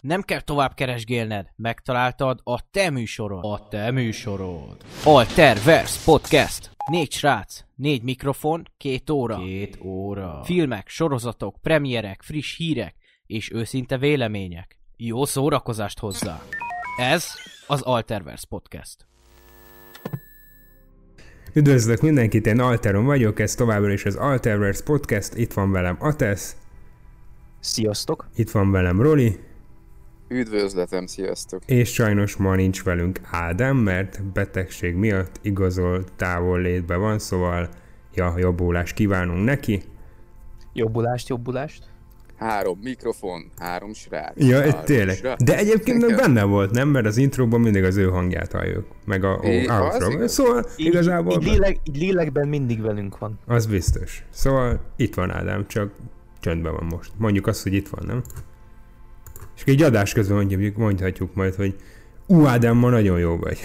[0.00, 3.44] Nem kell tovább keresgélned, megtaláltad a te műsorod.
[3.44, 4.76] A te műsorod.
[5.04, 6.70] Alter Verse Podcast.
[6.90, 9.36] Négy srác, négy mikrofon, két óra.
[9.36, 10.40] Két óra.
[10.44, 12.94] Filmek, sorozatok, premierek, friss hírek
[13.26, 14.78] és őszinte vélemények.
[14.96, 16.42] Jó szórakozást hozzá.
[16.98, 17.26] Ez
[17.66, 19.09] az Alterverse Podcast.
[21.54, 26.56] Üdvözlök mindenkit, én Alteron vagyok, ez továbbra is az Alterverse Podcast, itt van velem Atesz,
[27.60, 28.28] Sziasztok!
[28.36, 29.38] itt van velem Roli,
[30.28, 31.62] Üdvözletem, sziasztok!
[31.66, 37.68] és sajnos ma nincs velünk Ádám, mert betegség miatt igazol távol létbe van, szóval
[38.14, 39.82] ja, jobbulást kívánunk neki.
[40.72, 41.89] Jobbulást, jobbulást!
[42.40, 44.32] Három mikrofon, három srác.
[44.36, 45.16] Ja, három tényleg.
[45.16, 45.44] srác.
[45.44, 46.88] De egyébként meg benne volt, nem?
[46.88, 50.28] Mert az intróban mindig az ő hangját halljuk, meg a, outro.
[50.28, 53.38] Szóval Így, igazából így, lélek, így lélekben mindig velünk van.
[53.46, 54.24] az biztos.
[54.30, 55.92] Szóval itt van Ádám, csak
[56.40, 57.12] csöndben van most.
[57.16, 58.22] Mondjuk azt, hogy itt van, nem?
[59.56, 61.76] És így adás közben mondjuk, mondhatjuk majd, hogy
[62.26, 63.58] ú, Ádám, ma nagyon jó vagy.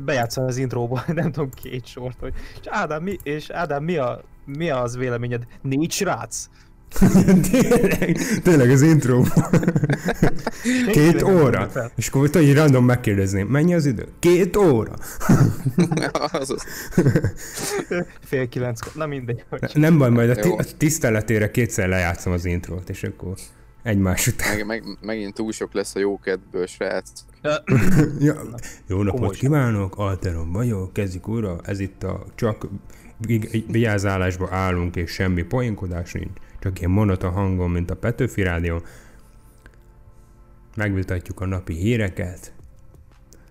[0.00, 2.32] Bejátszom az intróba, nem tudom, két sort, hogy...
[2.60, 5.46] És Ádám, mi, és Ádám, mi, a, mi az véleményed?
[5.62, 6.48] Négy srác?
[7.50, 9.22] tényleg, tényleg az intro.
[10.90, 11.70] Két óra.
[11.96, 14.06] És akkor tudod, így random megkérdezném, mennyi az idő?
[14.18, 14.92] Két óra.
[18.20, 19.44] Fél kilenc, na mindegy.
[19.48, 19.70] Hogy...
[19.74, 20.58] Nem baj, majd a, ti- Jó.
[20.58, 23.34] a tiszteletére kétszer lejátszom az intrót, és akkor
[23.82, 24.56] egymás után.
[24.56, 27.10] Meg, meg, megint túl sok lesz a jókedből, srác.
[28.18, 28.42] Ja.
[28.86, 32.66] Jó napot kívánok, Alteron vagyok, kezdjük újra, ez itt a csak
[33.66, 38.82] vigyázálásba állunk, és semmi poénkodás nincs, csak ilyen monoton hangon, mint a Petőfi Rádió.
[40.76, 42.52] Megvitatjuk a napi híreket.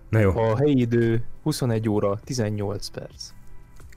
[0.08, 3.30] Na jó, A helyi idő 21 óra 18 perc.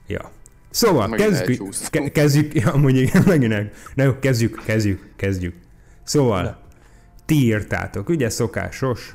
[0.06, 0.30] ja.
[0.70, 3.70] Szóval, Megint kezdjük, ke- kezdjük, ja, amúgy igen, megint el.
[3.94, 5.54] Na jó, kezdjük, kezdjük, kezdjük.
[6.02, 6.58] Szóval, Na.
[7.24, 9.14] ti írtátok, ugye szokásos,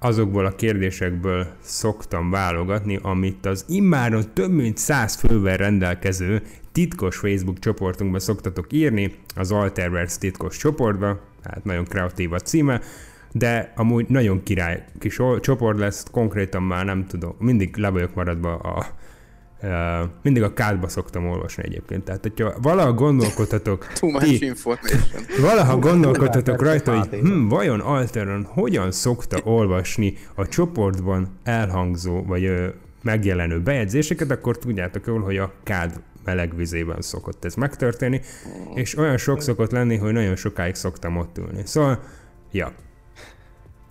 [0.00, 7.58] azokból a kérdésekből szoktam válogatni, amit az immáron több mint száz fővel rendelkező titkos Facebook
[7.58, 12.80] csoportunkba szoktatok írni, az Alterverse titkos csoportba, hát nagyon kreatív a címe,
[13.32, 18.56] de amúgy nagyon király kis csoport lesz, konkrétan már nem tudom, mindig le vagyok maradva
[18.56, 18.86] a,
[19.62, 22.04] Uh, mindig a kádba szoktam olvasni egyébként.
[22.04, 25.22] Tehát, hogyha valaha gondolkodhatok, Too much ti, information.
[25.48, 32.44] Valaha gondolkodtatok persze, rajta, hogy hm, vajon Alteron hogyan szokta olvasni a csoportban elhangzó vagy
[32.44, 32.68] ö,
[33.02, 38.20] megjelenő bejegyzéseket, akkor tudjátok jól, hogy a kád meleg vizében szokott ez megtörténni,
[38.74, 41.62] és olyan sok szokott lenni, hogy nagyon sokáig szoktam ott ülni.
[41.64, 42.02] Szóval,
[42.50, 42.72] ja.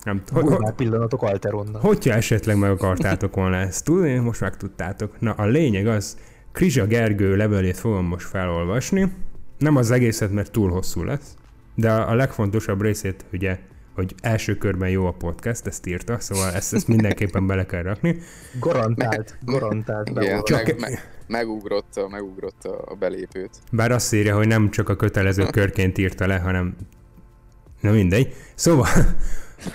[0.02, 1.80] Nem, Bulvár pillanatok Alteronnal.
[1.80, 5.20] hogyha esetleg meg akartátok volna ezt tudni, most megtudtátok.
[5.20, 6.16] Na, a lényeg az,
[6.52, 9.12] Krizsa Gergő levelét fogom most felolvasni.
[9.58, 11.34] Nem az egészet, mert túl hosszú lesz,
[11.74, 13.58] de a, legfontosabb részét, ugye,
[13.94, 18.18] hogy első körben jó a podcast, ezt írta, szóval ezt, ezt mindenképpen bele kell rakni.
[18.60, 20.08] Garantált, garantált.
[20.08, 20.42] Igen.
[20.42, 23.50] Csak- meg, meg, megugrott, a, megugrott a a belépőt.
[23.72, 26.76] Bár azt írja, hogy nem csak a kötelező körként írta le, hanem...
[27.80, 28.34] Na mindegy.
[28.54, 28.88] Szóval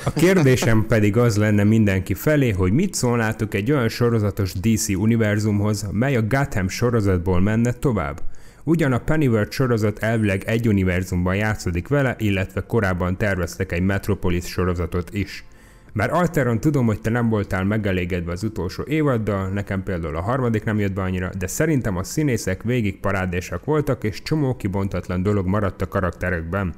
[0.06, 5.88] a kérdésem pedig az lenne mindenki felé, hogy mit szólnátok egy olyan sorozatos DC univerzumhoz,
[5.92, 8.22] mely a Gotham sorozatból menne tovább?
[8.64, 15.14] Ugyan a Pennyworth sorozat elvileg egy univerzumban játszódik vele, illetve korábban terveztek egy Metropolis sorozatot
[15.14, 15.46] is.
[15.94, 20.64] Bár Alteron tudom, hogy te nem voltál megelégedve az utolsó évaddal, nekem például a harmadik
[20.64, 25.46] nem jött be annyira, de szerintem a színészek végig parádésak voltak, és csomó kibontatlan dolog
[25.46, 26.74] maradt a karakterekben.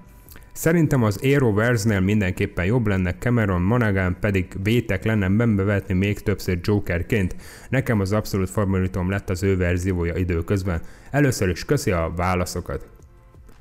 [0.57, 7.35] Szerintem az Arrowverse-nél mindenképpen jobb lenne Cameron Monaghan pedig vétek lenne bevetni még többször Jokerként.
[7.69, 10.81] Nekem az abszolút favoritom lett az ő verziója időközben.
[11.11, 12.89] Először is köszi a válaszokat.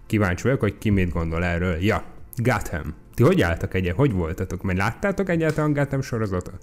[0.07, 1.77] Kíváncsi vagyok, hogy ki mit gondol erről.
[1.81, 2.03] Ja,
[2.37, 2.95] Gotham.
[3.15, 3.97] Ti hogy álltak egyet?
[3.97, 4.63] Hogy voltatok?
[4.63, 6.59] Mert láttátok egyáltalán Gotham sorozatot?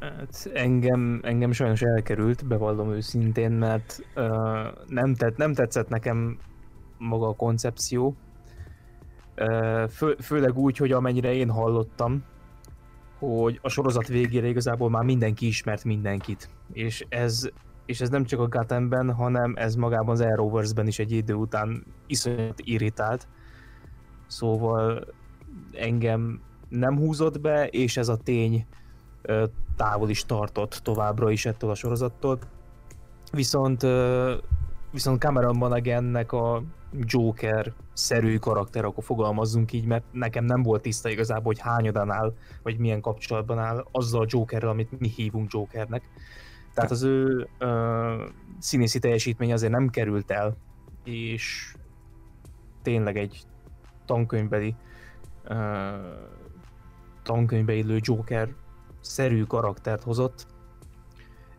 [0.00, 4.24] Hát engem, engem sajnos elkerült, bevallom őszintén, mert uh,
[4.86, 6.38] nem, tett, nem tetszett nekem
[6.98, 8.16] maga a koncepció.
[9.90, 12.24] Fő, főleg úgy, hogy amennyire én hallottam,
[13.18, 16.50] hogy a sorozat végére igazából már mindenki ismert mindenkit.
[16.72, 17.48] És ez,
[17.86, 21.84] és ez nem csak a Gothamben, hanem ez magában az Arrowverse-ben is egy idő után
[22.06, 23.28] iszonyat irritált.
[24.26, 25.06] Szóval
[25.72, 28.66] engem nem húzott be, és ez a tény
[29.76, 32.38] távol is tartott továbbra is ettől a sorozattól.
[33.32, 33.86] Viszont
[34.90, 41.44] viszont Cameron Monaghannek a Joker-szerű karakter, akkor fogalmazzunk így, mert nekem nem volt tiszta igazából,
[41.44, 46.02] hogy hányadan áll, vagy milyen kapcsolatban áll azzal a Jokerrel, amit mi hívunk Jokernek.
[46.74, 48.24] Tehát az ő ö,
[48.58, 50.56] színészi teljesítmény azért nem került el,
[51.04, 51.74] és
[52.82, 53.42] tényleg egy
[54.04, 54.74] tankönyvbeli
[55.44, 55.56] ö,
[57.22, 60.46] tankönyvbe illő Joker-szerű karaktert hozott.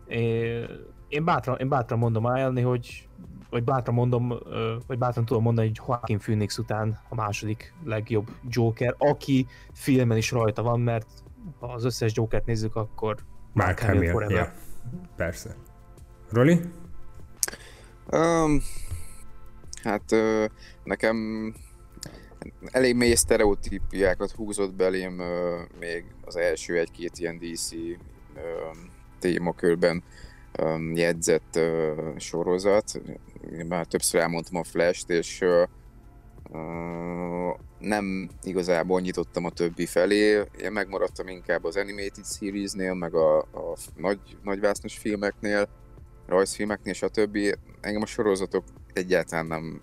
[0.07, 0.65] É,
[1.07, 3.09] én bátran, én bátran mondom ajánlani, hogy
[3.51, 4.39] vagy bátran mondom,
[4.87, 10.31] vagy bátran tudom mondani, hogy Joaquin Phoenix után a második legjobb Joker, aki filmen is
[10.31, 11.07] rajta van, mert
[11.59, 13.15] ha az összes Jokert nézzük, akkor
[13.53, 14.35] Mark Hamill Hamill, forever.
[14.37, 14.53] ja.
[15.15, 15.55] Persze.
[16.29, 16.59] Roli?
[18.11, 18.61] Um,
[19.83, 20.15] hát
[20.83, 21.17] nekem
[22.65, 25.21] elég mély sztereotípiákat húzott belém
[25.79, 28.39] még az első egy-két ilyen DC ö,
[29.19, 30.03] témakörben
[30.51, 31.59] ö, jegyzett
[32.17, 33.01] sorozat.
[33.67, 35.43] Már többször elmondtam a Flash-t, és
[37.79, 40.43] nem igazából nyitottam a többi felé.
[40.61, 45.69] Én megmaradtam inkább az Animated Series-nél, meg a, a nagy, nagyvásznos filmeknél,
[46.27, 47.37] rajzfilmeknél, stb.
[47.81, 49.81] Engem a sorozatok egyáltalán nem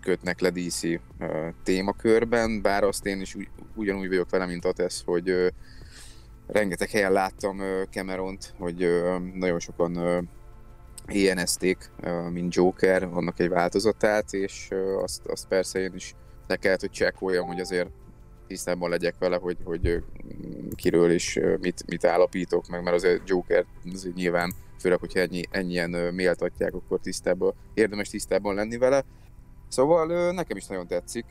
[0.00, 0.98] kötnek le DC ö,
[1.62, 5.48] témakörben, bár azt én is ugy, ugyanúgy vagyok vele, mint Atesz, hogy ö,
[6.46, 8.88] rengeteg helyen láttam Cameront, hogy
[9.34, 9.96] nagyon sokan
[11.08, 11.90] éjjenezték,
[12.32, 14.68] mint Joker, annak egy változatát, és
[15.02, 16.14] azt, azt persze én is
[16.46, 17.90] le kellett, hogy csekkoljam, hogy azért
[18.46, 20.02] tisztában legyek vele, hogy, hogy
[20.74, 25.90] kiről is mit, mit állapítok meg, mert azért Joker azért nyilván, főleg, hogyha ennyi, ennyien
[25.90, 29.04] méltatják, akkor tisztában, érdemes tisztában lenni vele.
[29.68, 31.24] Szóval nekem is nagyon tetszik,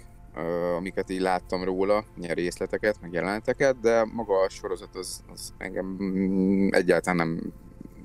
[0.75, 5.98] amiket így láttam róla, ilyen részleteket, meg jeleneteket, de maga a sorozat az, az engem
[6.04, 7.54] mm, egyáltalán nem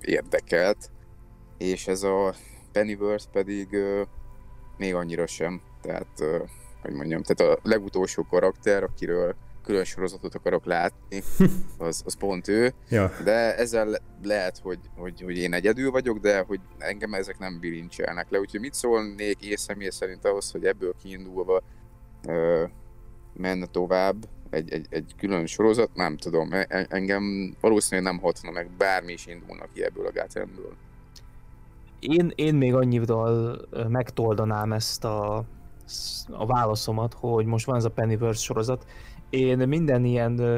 [0.01, 0.91] érdekelt,
[1.61, 2.35] és ez a
[2.73, 4.03] Pennyworth pedig ö,
[4.77, 6.43] még annyira sem, tehát ö,
[6.83, 9.35] hogy mondjam, tehát a legutolsó karakter, akiről
[9.65, 11.23] külön sorozatot akarok látni,
[11.79, 13.13] az, az pont ő, Ja.
[13.25, 17.59] de ezzel le- lehet, hogy, hogy, hogy én egyedül vagyok, de hogy engem ezek nem
[17.61, 18.39] bilincselnek le.
[18.39, 21.63] Úgyhogy mit szólnék én személy szerint ahhoz, hogy ebből kiindulva
[22.27, 22.65] ö,
[23.33, 24.17] menne tovább
[24.51, 26.53] egy, egy, egy külön sorozat, nem tudom.
[26.53, 30.77] E- e- Engem valószínűleg nem hatna meg, bármi is indulnak ki ebből a Gothamból.
[32.01, 35.45] Én, én még annyival megtoldanám ezt a,
[36.31, 38.87] a válaszomat, hogy most van ez a Pennyverse sorozat.
[39.31, 40.57] Én minden ilyen ö,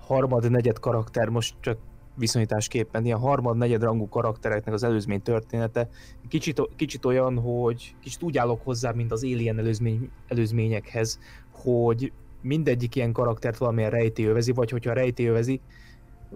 [0.00, 1.78] harmad, negyed karakter, most csak
[2.16, 5.88] viszonyításképpen, ilyen harmad, negyed rangú karaktereknek az előzmény története
[6.28, 11.18] kicsit, kicsit olyan, hogy kicsit úgy állok hozzá, mint az Alien előzmény, előzményekhez,
[11.52, 15.60] hogy mindegyik ilyen karaktert valamilyen rejtély vagy hogyha rejtély övezi,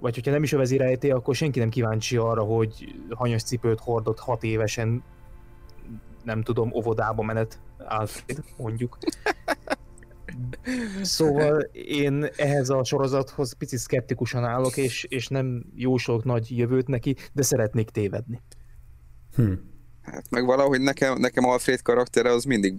[0.00, 4.18] vagy hogyha nem is övezi rejtély, akkor senki nem kíváncsi arra, hogy hanyas cipőt hordott
[4.18, 5.02] hat évesen,
[6.24, 8.98] nem tudom, óvodába menet Alfred, mondjuk.
[11.02, 17.16] Szóval én ehhez a sorozathoz picit szkeptikusan állok, és, és nem jósolok nagy jövőt neki,
[17.32, 18.42] de szeretnék tévedni.
[19.34, 19.52] Hm.
[20.12, 22.74] Hát meg valahogy nekem, nekem Alfred karaktere az mindig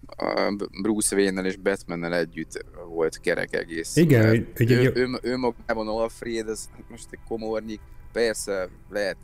[0.82, 3.96] Bruce Wayne-nel és Batman-nel együtt volt kerek egész.
[3.96, 7.80] Igen, Mert hogy ő, egy- ő, ő, magában Alfred, ez most egy komornyik,
[8.12, 9.18] persze lehet,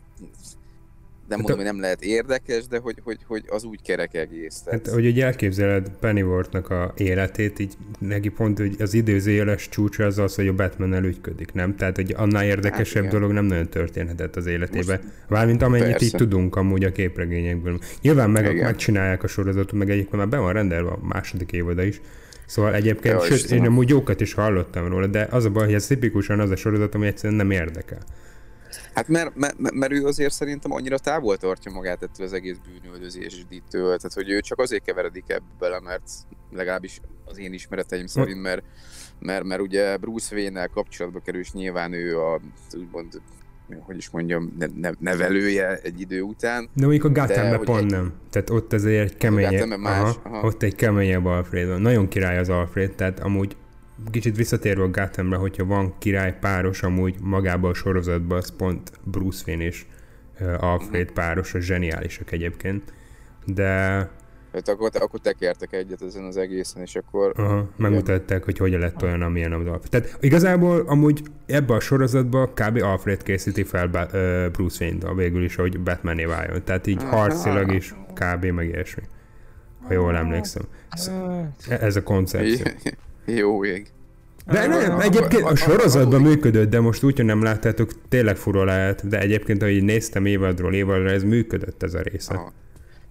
[1.27, 4.61] nem mondom, a- hogy nem lehet érdekes, de hogy, hogy, hogy az úgy kerek egész.
[4.65, 10.05] Tehát, Hát, hogy úgy elképzeled Pennyworthnak a életét, így neki pont hogy az időzéles csúcsa
[10.05, 11.75] az az, hogy a batman ügyködik, nem?
[11.75, 13.19] Tehát, hogy annál érdekesebb Hát igen.
[13.19, 14.99] dolog nem nagyon történhetett az életében.
[15.27, 16.05] Mármint amennyit Persze.
[16.05, 17.79] így tudunk amúgy a képregényekből.
[18.01, 18.63] Nyilván meg, Igen.
[18.65, 22.01] megcsinálják a sorozatot, meg egyébként már be van rendelve a második évoda is.
[22.45, 25.73] Szóval egyébként, Ja, sőt, én amúgy jókat is hallottam róla, de az a baj, hogy
[25.73, 27.99] ez tipikusan az a sorozat, ami egyszerűen nem érdekel.
[28.95, 33.85] Hát mert, mert, mert ő azért szerintem annyira távol tartja magát ettől az egész bűnöldözésdítől,
[33.85, 36.03] tehát hogy ő csak azért keveredik ebbe bele, mert
[36.51, 38.63] legalábbis az én ismereteim szerint, mert,
[39.19, 42.39] mert, mert ugye Bruce Wayne-nel kapcsolatba kerül, és nyilván ő a,
[42.77, 43.21] úgymond,
[43.79, 46.69] hogy is mondjam, ne, ne, nevelője egy idő után.
[46.73, 48.13] De mondjuk a Gothamben pont egy- nem.
[48.29, 50.47] Tehát ott azért egy keményebb, más, aha, aha.
[50.47, 51.81] ott egy keményebb Alfred van.
[51.81, 53.55] Nagyon király az Alfred, tehát amúgy
[54.11, 59.43] kicsit visszatérve a Gothamra, hogyha van király páros, amúgy magában a sorozatban az pont Bruce
[59.47, 59.85] Wayne és
[60.57, 62.93] Alfred páros, az zseniálisak egyébként.
[63.45, 64.09] De
[64.55, 69.03] Hát akkor, akkor tekertek egyet ezen az egészen, és akkor aha, megmutatták, hogy hogyan lett
[69.03, 69.89] olyan, amilyen az Alfred.
[69.89, 72.81] Tehát igazából amúgy ebbe a sorozatban kb.
[72.81, 73.87] Alfred készíti fel
[74.51, 76.63] Bruce Wayne-t végül is, hogy Batmané váljon.
[76.63, 78.45] Tehát így harcilag is kb.
[78.45, 79.03] meg ilyesmi.
[79.87, 80.63] Ha jól emlékszem.
[81.69, 82.65] E- Ez a koncepció.
[83.25, 83.87] Jó ég.
[84.45, 89.07] De nem, egyébként a sorozatban működött, de most úgy, hogy nem láttátok, tényleg fura lehet,
[89.07, 92.33] de egyébként, ahogy néztem évadról évadra, ez működött ez a része.
[92.33, 92.53] Aha.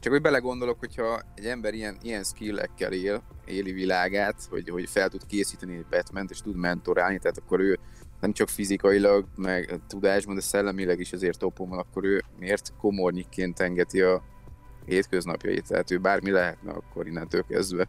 [0.00, 5.08] Csak hogy belegondolok, hogyha egy ember ilyen, ilyen skillekkel él, éli világát, hogy, hogy fel
[5.08, 7.78] tud készíteni egy batman és tud mentorálni, tehát akkor ő
[8.20, 13.60] nem csak fizikailag, meg tudásban, de szellemileg is azért topon van, akkor ő miért komornyikként
[13.60, 14.22] engeti a
[14.86, 17.88] hétköznapjait, tehát ő bármi lehetne akkor innentől kezdve.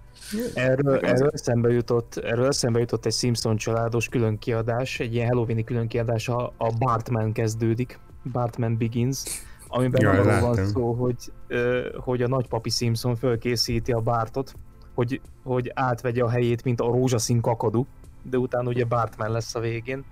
[0.54, 5.64] Erről, erről, eszembe jutott, erről eszembe jutott egy Simpson családos külön kiadás, egy ilyen Halloweeni
[5.64, 8.00] külön kiadás, a, a Bartman kezdődik,
[8.32, 9.24] Bartman Begins,
[9.68, 11.32] amiben ja, arról van szó, hogy,
[11.98, 14.54] hogy a nagypapi Simpson fölkészíti a Bartot,
[14.94, 17.88] hogy, hogy átvegye a helyét, mint a rózsaszín kakadú,
[18.24, 20.04] de utána ugye Bartman lesz a végén.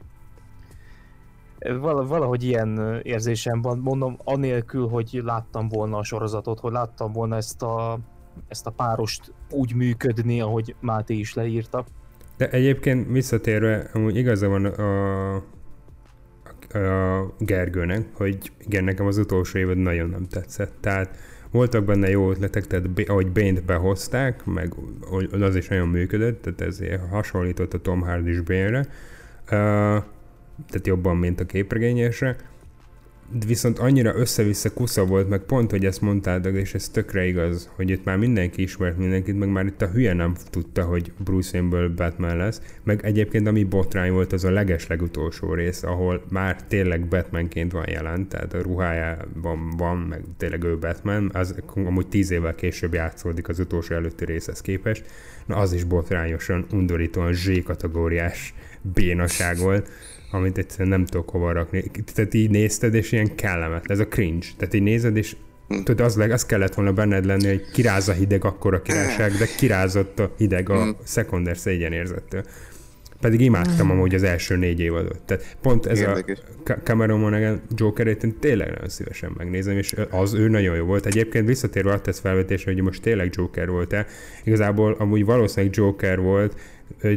[1.80, 7.62] Valahogy ilyen érzésem van, mondom, anélkül, hogy láttam volna a sorozatot, hogy láttam volna ezt
[7.62, 8.00] a,
[8.48, 11.86] ezt a párost úgy működni, ahogy Máté is leírta.
[12.38, 19.78] De egyébként visszatérve, amúgy igaza van a, a Gergőnek, hogy igen, nekem az utolsó évad
[19.78, 20.74] nagyon nem tetszett.
[20.80, 21.18] Tehát
[21.52, 24.74] voltak benne jó ötletek, tehát ahogy Bane-t behozták, meg
[25.42, 26.80] az is nagyon működött, tehát ez
[27.10, 28.88] hasonlított a Tom Hardy-s Bane-re,
[29.52, 30.04] uh,
[30.68, 32.36] tehát jobban, mint a képregényesre,
[33.48, 37.90] viszont annyira össze-vissza kusza volt, meg pont, hogy ezt mondtad, és ez tökre igaz, hogy
[37.90, 41.90] itt már mindenki ismert mindenkit, meg már itt a hülye nem tudta, hogy Bruce Wayne-ből
[41.90, 44.88] Batman lesz, meg egyébként ami botrány volt, az a leges
[45.54, 51.30] rész, ahol már tényleg Batmanként van jelent, tehát a ruhájában van, meg tényleg ő Batman,
[51.34, 55.06] az amúgy tíz évvel később játszódik az utolsó előtti részhez képest,
[55.46, 59.90] na az is botrányosan, undorítóan Z-kategóriás bénaság volt
[60.34, 61.84] amit egyszerűen nem tudok hova rakni.
[62.14, 64.46] Tehát így nézted, és ilyen kellemet, ez a cringe.
[64.58, 65.36] Tehát így nézed, és
[65.68, 69.32] tudod, az, leg, az kellett volna benned lenni, hogy kiráz a hideg, akkor a királyság,
[69.32, 70.96] de kirázott a hideg a hmm.
[71.04, 72.44] szekunder szégyenérzettől.
[73.20, 75.22] Pedig imádtam amúgy az első négy évadot.
[75.26, 76.40] Tehát pont ez Érdekes.
[76.66, 81.06] a Cameron Monaghan Jokerét én tényleg nagyon szívesen megnézem, és az ő nagyon jó volt.
[81.06, 84.06] Egyébként visszatérve a tesz felvetésre, hogy most tényleg Joker volt-e,
[84.44, 86.56] igazából amúgy valószínűleg Joker volt,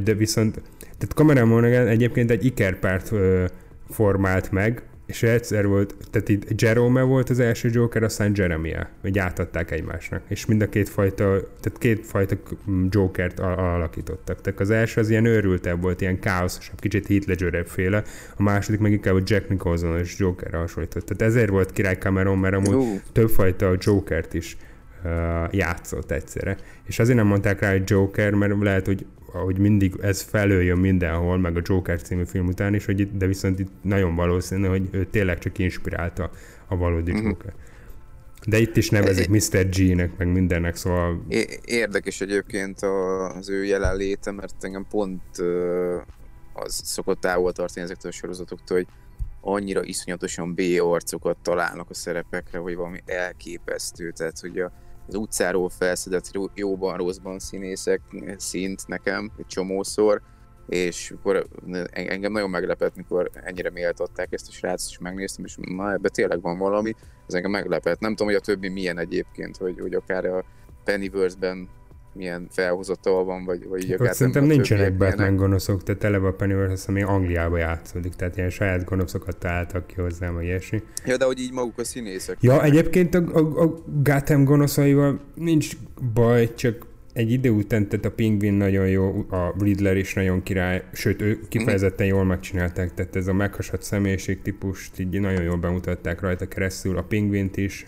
[0.02, 0.60] de viszont
[0.98, 3.44] tehát Cameron Monaghan egyébként egy ikerpárt ö,
[3.90, 9.18] formált meg, és egyszer volt, tehát itt Jerome volt az első Joker, aztán Jeremiah, hogy
[9.18, 11.24] átadták egymásnak, és mind a két fajta,
[11.60, 12.36] tehát két fajta
[12.90, 14.40] Jokert alakítottak.
[14.40, 18.02] Tehát az első az ilyen őrültebb volt, ilyen káoszosabb, kicsit Heath ledger féle,
[18.36, 21.06] a második meg inkább a Jack Nicholson és Jokerre hasonlított.
[21.06, 23.00] Tehát ezért volt király Cameron, mert amúgy uh.
[23.12, 24.56] többfajta Jokert is
[25.04, 25.10] uh,
[25.50, 26.56] játszott egyszerre.
[26.86, 31.38] És azért nem mondták rá, hogy Joker, mert lehet, hogy ahogy mindig ez felőjön mindenhol,
[31.38, 34.88] meg a Joker című film után is, hogy itt, de viszont itt nagyon valószínű, hogy
[34.90, 36.30] ő tényleg csak inspirálta
[36.68, 37.26] a valódi mm-hmm.
[37.26, 37.52] Joker.
[38.46, 39.68] De itt is nevezik Mr.
[39.68, 41.26] G-nek, meg mindennek, szóval...
[41.64, 42.80] Érdekes egyébként
[43.38, 45.22] az ő jelenléte, mert engem pont
[46.52, 48.86] az szokott távol tartani ezektől a sorozatoktól, hogy
[49.40, 54.72] annyira iszonyatosan B arcokat találnak a szerepekre, hogy valami elképesztő, tehát hogy a,
[55.08, 58.00] az utcáról felszedett jóban, rosszban színészek
[58.36, 60.22] szint nekem egy csomószor,
[60.68, 61.46] és akkor
[61.90, 66.40] engem nagyon meglepett, mikor ennyire méltatták ezt a srácot, és megnéztem, és na, ebbe tényleg
[66.40, 66.94] van valami,
[67.26, 67.98] ez engem meglepett.
[67.98, 70.44] Nem tudom, hogy a többi milyen egyébként, hogy, hogy akár a
[70.84, 71.68] Pennyverse-ben
[72.16, 75.38] milyen felhozatal van, vagy, vagy így Szerintem nincsenek Batman milyenek.
[75.38, 79.94] gonoszok, tehát eleve a Pennyworth azt ami Angliába játszódik, tehát ilyen saját gonoszokat találtak ki
[79.94, 80.82] hozzám, vagy ilyesmi.
[81.04, 82.36] Ja, de hogy így maguk a színészek.
[82.40, 85.76] Ja, egyébként a, a, a Gotham gonoszaival nincs
[86.14, 90.84] baj, csak egy idő után, tehát a Pingvin nagyon jó, a Riddler is nagyon király,
[90.92, 96.20] sőt, ő kifejezetten jól megcsinálták, tehát ez a meghasadt személyiség típust így nagyon jól bemutatták
[96.20, 97.86] rajta keresztül, a Pingvint is,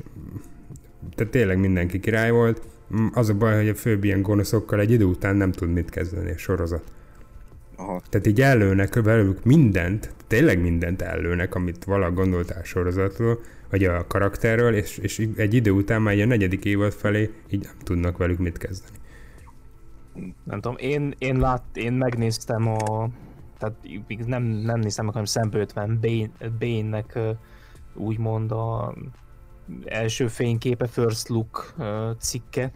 [1.15, 2.63] tehát tényleg mindenki király volt
[3.13, 6.31] az a baj, hogy a főbb ilyen gonoszokkal egy idő után nem tud mit kezdeni
[6.31, 6.93] a sorozat.
[7.77, 8.03] Aha.
[8.09, 13.41] Tehát így ellőnek velük mindent, tényleg mindent ellőnek, amit valaha gondoltál sorozatról,
[13.71, 17.79] vagy a karakterről, és, és egy idő után már a negyedik évad felé így nem
[17.83, 18.97] tudnak velük mit kezdeni.
[20.45, 23.09] Nem tudom, én, én, lát, én megnéztem a,
[23.59, 23.75] tehát
[24.27, 26.01] nem, nem néztem meg, hanem szembe 50
[26.59, 27.19] Bane-nek
[27.95, 28.95] úgymond a
[29.85, 31.75] első fényképe, First Look
[32.19, 32.73] cikke.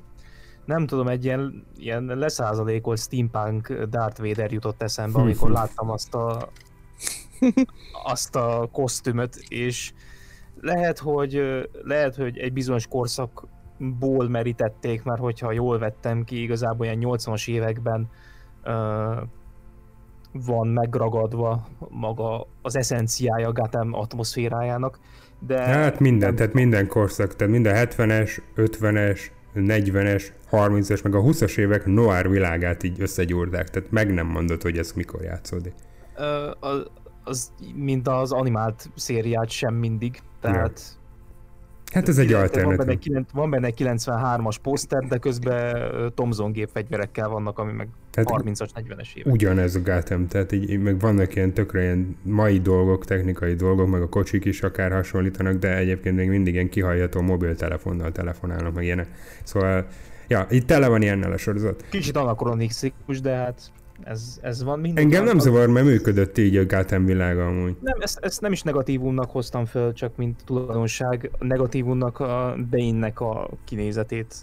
[0.64, 6.48] Nem tudom, egy ilyen, ilyen leszázalékolt steampunk Darth Vader jutott eszembe, amikor láttam azt a,
[8.04, 9.92] azt a kosztümöt, és
[10.60, 11.42] lehet, hogy,
[11.82, 18.08] lehet, hogy egy bizonyos korszakból merítették, mert hogyha jól vettem ki, igazából ilyen 80-as években
[18.64, 19.22] uh,
[20.32, 24.98] van megragadva maga az eszenciája Gotham atmoszférájának,
[25.46, 25.60] de...
[25.60, 26.36] Hát minden, nem...
[26.36, 29.20] tehát minden korszak, tehát minden 70-es, 50-es,
[29.54, 34.78] 40-es, 30-es, meg a 20-as évek noir világát így összegyúrták, tehát meg nem mondod, hogy
[34.78, 35.74] ez mikor játszódik.
[36.16, 36.86] Ö, az,
[37.24, 40.80] az, mint az animált szériát sem mindig, tehát...
[40.94, 41.00] Ja.
[41.92, 43.16] Hát ez egy Van benne, alternatív.
[43.32, 49.14] van benne egy 93-as poszter, de közben Thomson gépfegyverekkel vannak, ami meg Tehát 30-as, 40-es
[49.14, 49.32] évek.
[49.32, 53.88] ugyanez a Gotham, tehát így, így meg vannak ilyen tökre ilyen mai dolgok, technikai dolgok,
[53.88, 58.84] meg a kocsik is akár hasonlítanak, de egyébként még mindig ilyen kihajható mobiltelefonnal telefonálnak, meg
[58.84, 59.08] ilyenek.
[59.42, 59.86] Szóval,
[60.28, 61.84] ja, itt tele van ilyennel a sorozat.
[61.90, 63.72] Kicsit anakronisztikus, de hát
[64.04, 65.04] ez, ez van minden.
[65.04, 67.76] Engem nem zavar, mert működött így a Gotham világa amúgy.
[67.80, 71.30] Nem, ezt, ezt nem is negatívumnak hoztam föl, csak mint tulajdonság.
[71.38, 74.34] Negatívumnak a Bane-nek a kinézetét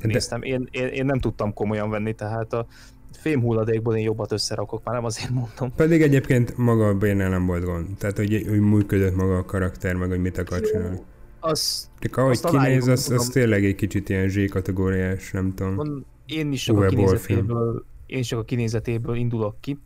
[0.00, 0.42] De- néztem.
[0.42, 2.66] Én, én, én, nem tudtam komolyan venni, tehát a
[3.12, 5.72] fém hulladékból én jobbat összerakok, már nem azért mondom.
[5.76, 7.86] Pedig egyébként maga a bane nem volt gond.
[7.98, 10.98] Tehát, hogy, hogy működött maga a karakter, meg hogy mit akar csinálni.
[11.40, 15.74] Az, Csak ahogy Azt kinéz, az, az tényleg egy kicsit ilyen Z kategóriás, nem tudom.
[15.74, 19.78] Mond, én is csak Uwe a kinézetéből, én csak a kinézetéből indulok ki.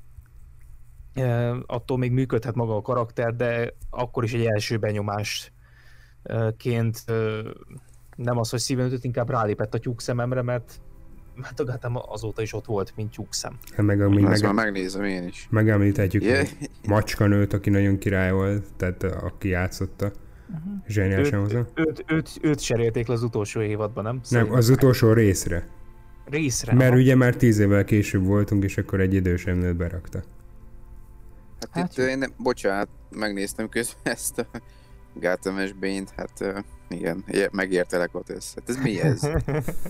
[1.14, 5.52] E, attól még működhet maga a karakter, de akkor is egy első benyomásként
[7.06, 7.12] e,
[8.16, 10.80] nem az, hogy szíven ütött, inkább rálépett a tyúk szememre, mert
[11.36, 13.58] mert a Gotham azóta is ott volt, mint tyúkszem.
[13.76, 15.46] Hát meg amíg Ezt már meg, megnézem én is.
[15.50, 16.44] megemlíthetjük Yeah.
[16.44, 16.52] yeah.
[16.86, 20.10] macskanőt, aki nagyon király volt, tehát aki játszotta.
[20.86, 21.66] Zseniálisan Őt, hozzá.
[21.74, 24.12] őt, őt, őt cserélték le az utolsó évadban, nem?
[24.14, 24.56] Nem, Szerintem.
[24.56, 25.68] az utolsó részre.
[26.24, 26.72] Részre.
[26.74, 27.00] Mert aha.
[27.00, 30.22] ugye már tíz évvel később voltunk, és akkor egy idősemnőt berakta.
[31.60, 32.04] Hát, Hát itt, jó.
[32.04, 34.46] én, nem- bocsánat, megnéztem közben ezt a
[35.14, 38.54] Gotham-es Bane-t, hát igen, megértelek ott ezt.
[38.54, 39.20] Hát ez mi ez?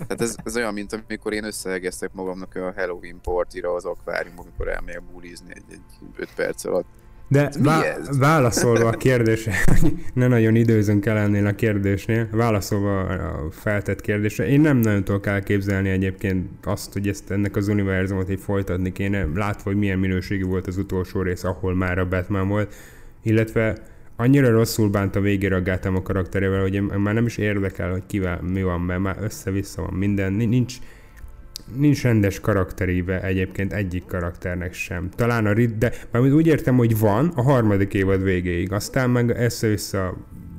[0.09, 4.69] Hát ez, ez olyan, mint amikor én összehegeztek magamnak a Halloween partira az akváriumban, amikor
[4.69, 5.81] elmegyek bulizni egy, egy
[6.17, 6.87] 5 perc alatt.
[7.29, 9.55] De mi vá- válaszolva a kérdésre,
[10.15, 15.27] ne nagyon időzünk el ennél a kérdésnél, válaszolva a feltett kérdésre, én nem nagyon tudok
[15.27, 20.45] elképzelni egyébként azt, hogy ezt ennek az univerzumot így folytatni kéne, látva, hogy milyen minőségű
[20.45, 22.75] volt az utolsó rész, ahol már a Batman volt,
[23.23, 23.77] illetve
[24.17, 27.91] annyira rosszul bánt a végére a Gotham a karakterével, hogy én már nem is érdekel,
[27.91, 30.75] hogy kivel mi van, mert már össze-vissza van minden, Ni- nincs,
[31.77, 35.09] nincs rendes karakterébe egyébként egyik karakternek sem.
[35.11, 39.29] Talán a Rid, de mármint úgy értem, hogy van a harmadik évad végéig, aztán meg
[39.29, 40.17] össze-vissza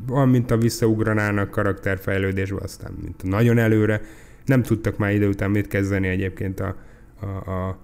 [0.08, 4.02] van, mint a visszaugranának karakterfejlődésbe, aztán mint a nagyon előre.
[4.46, 6.76] Nem tudtak már idő után mit kezdeni egyébként a,
[7.20, 7.78] a, a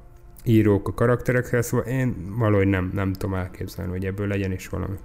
[0.44, 4.96] írók a karakterekhez, szóval én valahogy nem, nem tudom elképzelni, hogy ebből legyen is valami.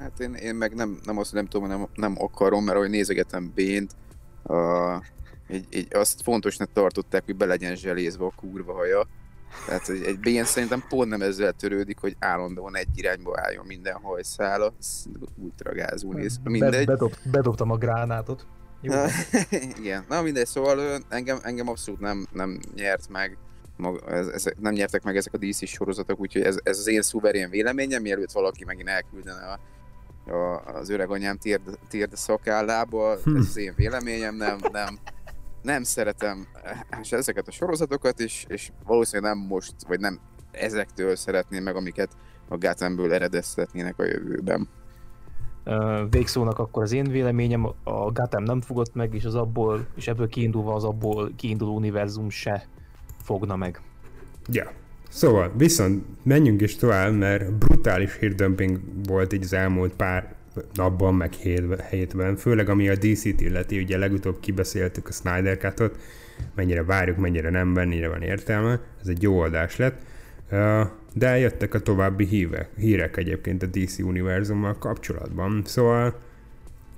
[0.00, 3.52] Hát én, én meg nem, nem azt, nem tudom, nem, nem akarom, mert ahogy nézegetem
[3.54, 3.92] Bént,
[5.52, 9.06] így, így azt fontosnak tartották, hogy be legyen zselézve a kurva haja.
[9.66, 13.94] Tehát egy, egy Bén szerintem pont nem ezzel törődik, hogy állandóan egy irányba álljon minden
[13.94, 14.72] hajszála.
[14.78, 15.04] Ez
[15.36, 16.40] ultra gázul néz.
[16.44, 16.86] Mindegy.
[16.86, 18.46] Be, bedob, bedobtam a gránátot.
[18.80, 18.94] Jó.
[19.78, 23.38] Igen, na mindegy, szóval engem, engem abszolút nem, nem nyert meg,
[23.76, 27.02] mag, ez, ez, nem nyertek meg ezek a DC sorozatok, úgyhogy ez, ez az én
[27.02, 29.58] szuverén véleményem, mielőtt valaki megint elküldene a,
[30.30, 34.98] a, az öreg anyám térd, térd szakállába, ez az én véleményem, nem, nem,
[35.62, 36.46] nem szeretem
[37.00, 40.18] és ezeket a sorozatokat, és, és valószínűleg nem most, vagy nem
[40.50, 42.16] ezektől szeretném meg, amiket
[42.48, 44.68] a Gothamből eredeztetnének a jövőben.
[46.10, 50.28] Végszónak akkor az én véleményem, a Gotham nem fogott meg, és az abból, és ebből
[50.28, 52.66] kiindulva az abból kiinduló univerzum se
[53.22, 53.80] fogna meg.
[54.48, 54.70] Ja.
[55.08, 60.34] Szóval, viszont menjünk is tovább, mert brutális hírdumping volt így az elmúlt pár
[60.74, 65.98] napban, meg hét- hétben, főleg ami a DC-t illeti, ugye legutóbb kibeszéltük a Snyder Cut-ot,
[66.54, 70.02] mennyire várjuk, mennyire nem, mennyire van értelme, ez egy jó adás lett,
[71.14, 76.14] de jöttek a további hívek, hírek egyébként a DC univerzummal kapcsolatban, szóval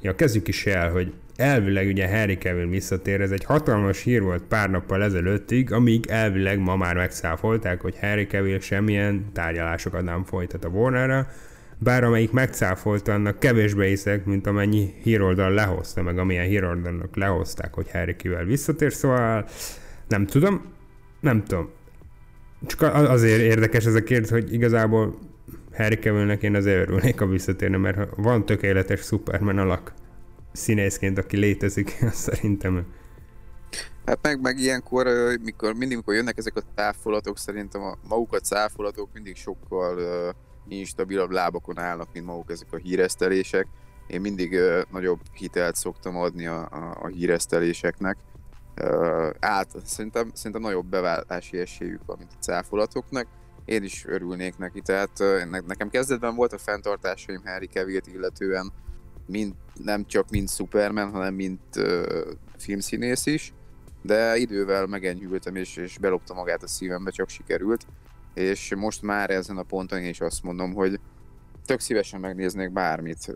[0.03, 4.43] Ja, kezdjük is el, hogy elvileg ugye Harry Cavill visszatér, ez egy hatalmas hír volt
[4.43, 10.65] pár nappal ezelőttig, amíg elvileg ma már megszáfolták, hogy Harry Cavill semmilyen tárgyalásokat nem folytat
[10.65, 11.27] a Warnerra,
[11.83, 17.91] bár amelyik megcáfolta, annak kevésbé hiszek, mint amennyi híroldal lehozta, meg amilyen híroldalnak lehozták, hogy
[17.91, 19.49] Harry Cavill visszatér, szóval
[20.09, 20.73] nem tudom,
[21.21, 21.71] nem tudom.
[22.67, 25.19] Csak a- azért érdekes ez a kérdés, hogy igazából
[25.77, 29.93] Harry Cavillnek én azért örülnék, ha visszatérne, mert ha van tökéletes Superman alak
[30.53, 32.87] színészként, aki létezik, azt szerintem.
[34.07, 35.07] Hát meg, meg ilyenkor,
[35.43, 40.35] mikor, mindig, mikor jönnek ezek a távfolatok, szerintem a maguk a távfolatok mindig sokkal uh,
[40.69, 43.67] instabilabb lábakon állnak, mint maguk ezek a híresztelések.
[44.07, 48.17] Én mindig uh, nagyobb hitelt szoktam adni a, a, a híreszteléseknek.
[48.81, 53.27] Uh, át, szerintem, szerintem nagyobb beváltási esélyük van, mint a cáfolatoknak.
[53.65, 58.73] Én is örülnék neki, tehát uh, ne, nekem kezdetben volt a fenntartásaim Harry Cavill-t illetően,
[59.27, 62.21] mint, nem csak mint Superman, hanem mint uh,
[62.57, 63.53] filmszínész is
[64.03, 67.87] de idővel megenyhültem, és, és belopta magát a szívembe, csak sikerült.
[68.35, 71.01] És most már ezen a ponton én is azt mondom, hogy
[71.67, 73.35] tök szívesen megnéznék bármit,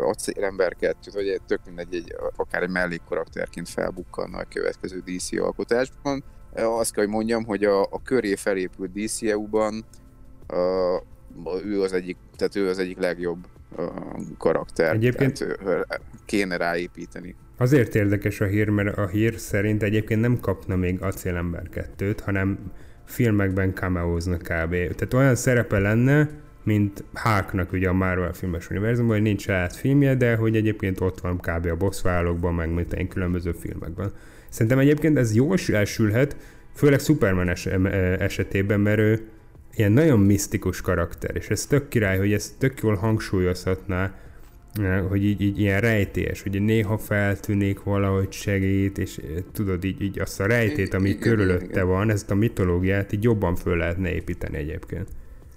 [0.00, 6.24] Acélember 2 vagy tök mindegy, egy, akár egy mellékkarakterként felbukkanna a következő DC alkotásban.
[6.54, 9.84] Azt kell, hogy mondjam, hogy a, a köré felépült DCU-ban
[10.48, 13.46] uh, ő az egyik, tehát ő az egyik legjobb
[14.38, 14.94] karakter.
[14.94, 17.34] Egyébként tehát, kéne ráépíteni.
[17.56, 22.72] Azért érdekes a hír, mert a hír szerint egyébként nem kapna még Acélember 2-t, hanem
[23.06, 24.70] filmekben cameózna kb.
[24.70, 26.28] Tehát olyan szerepe lenne,
[26.62, 31.20] mint Hulknak ugye a Marvel filmes univerzumban, hogy nincs saját filmje, de hogy egyébként ott
[31.20, 31.66] van kb.
[31.66, 34.12] a bosszvállalókban, meg mint különböző filmekben.
[34.48, 36.36] Szerintem egyébként ez jól elsülhet,
[36.74, 37.66] főleg Superman es-
[38.18, 39.28] esetében, mert ő
[39.74, 44.14] ilyen nagyon misztikus karakter, és ez tök király, hogy ez tök jól hangsúlyozhatná,
[45.08, 49.20] hogy így, így ilyen rejtélyes, hogy néha feltűnik valahogy segít, és
[49.52, 51.86] tudod, így, így azt a rejtét, ami igen, körülötte igen.
[51.86, 55.08] van, ezt a mitológiát így jobban föl lehetne építeni egyébként.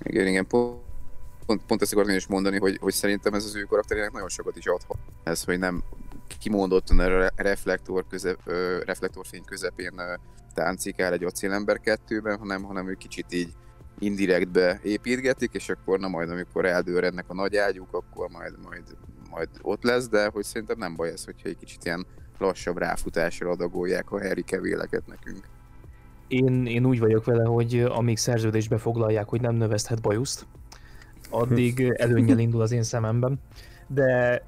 [0.04, 4.12] Igen, igen, pont, pont ezt akartam is mondani, hogy, hogy szerintem ez az ő karakterének
[4.12, 4.98] nagyon sokat is adhat.
[5.24, 5.84] Ez, hogy nem
[6.40, 8.40] kimondottan a reflektor közep,
[8.86, 10.02] reflektorfény közepén
[10.54, 13.50] táncikál egy acélember kettőben, hanem, hanem ő kicsit így
[14.00, 18.84] indirektbe építgetik, és akkor na majd amikor eldőrednek a nagy ágyuk, akkor majd, majd,
[19.30, 22.06] majd ott lesz, de hogy szerintem nem baj ez, hogyha egy kicsit ilyen
[22.38, 25.48] lassabb ráfutásra adagolják a Harry kevéleket nekünk.
[26.28, 30.48] Én, én úgy vagyok vele, hogy amíg szerződésbe foglalják, hogy nem növeszthet bajuszt,
[31.30, 33.40] addig előnyel indul az én szememben.
[33.88, 34.42] De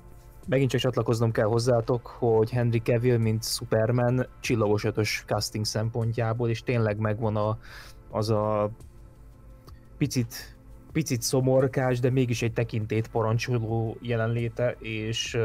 [0.48, 6.64] megint csak csatlakoznom kell hozzátok, hogy Henry Cavill, mint Superman csillagos ötös casting szempontjából, és
[6.64, 7.58] tényleg megvan a,
[8.10, 8.72] az a
[10.02, 10.56] picit,
[10.92, 15.38] picit szomorkás, de mégis egy tekintét parancsoló jelenléte, és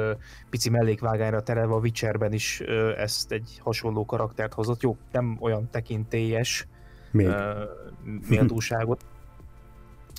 [0.50, 2.60] pici mellékvágányra terelve a Witcherben is
[2.96, 4.82] ezt egy hasonló karaktert hozott.
[4.82, 6.66] Jó, nem olyan tekintélyes
[7.10, 7.28] Még.
[8.28, 9.04] Méltóságot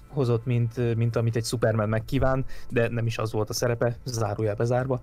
[0.08, 4.56] hozott, mint, mint amit egy Superman megkíván, de nem is az volt a szerepe, zárójel
[4.56, 5.02] bezárva.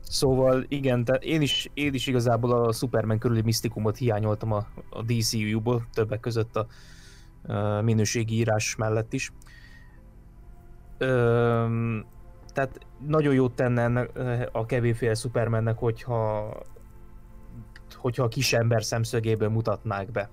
[0.00, 5.02] Szóval igen, tehát én is, én is igazából a Superman körüli misztikumot hiányoltam a, a
[5.02, 6.66] DCU-ból, többek között a,
[7.82, 9.32] minőségi írás mellett is.
[12.52, 14.10] Tehát nagyon jót tenne ennek,
[14.52, 16.52] a kevéféle Supermannek, hogyha,
[17.94, 20.30] hogyha a kis ember szemszögéből mutatnák be.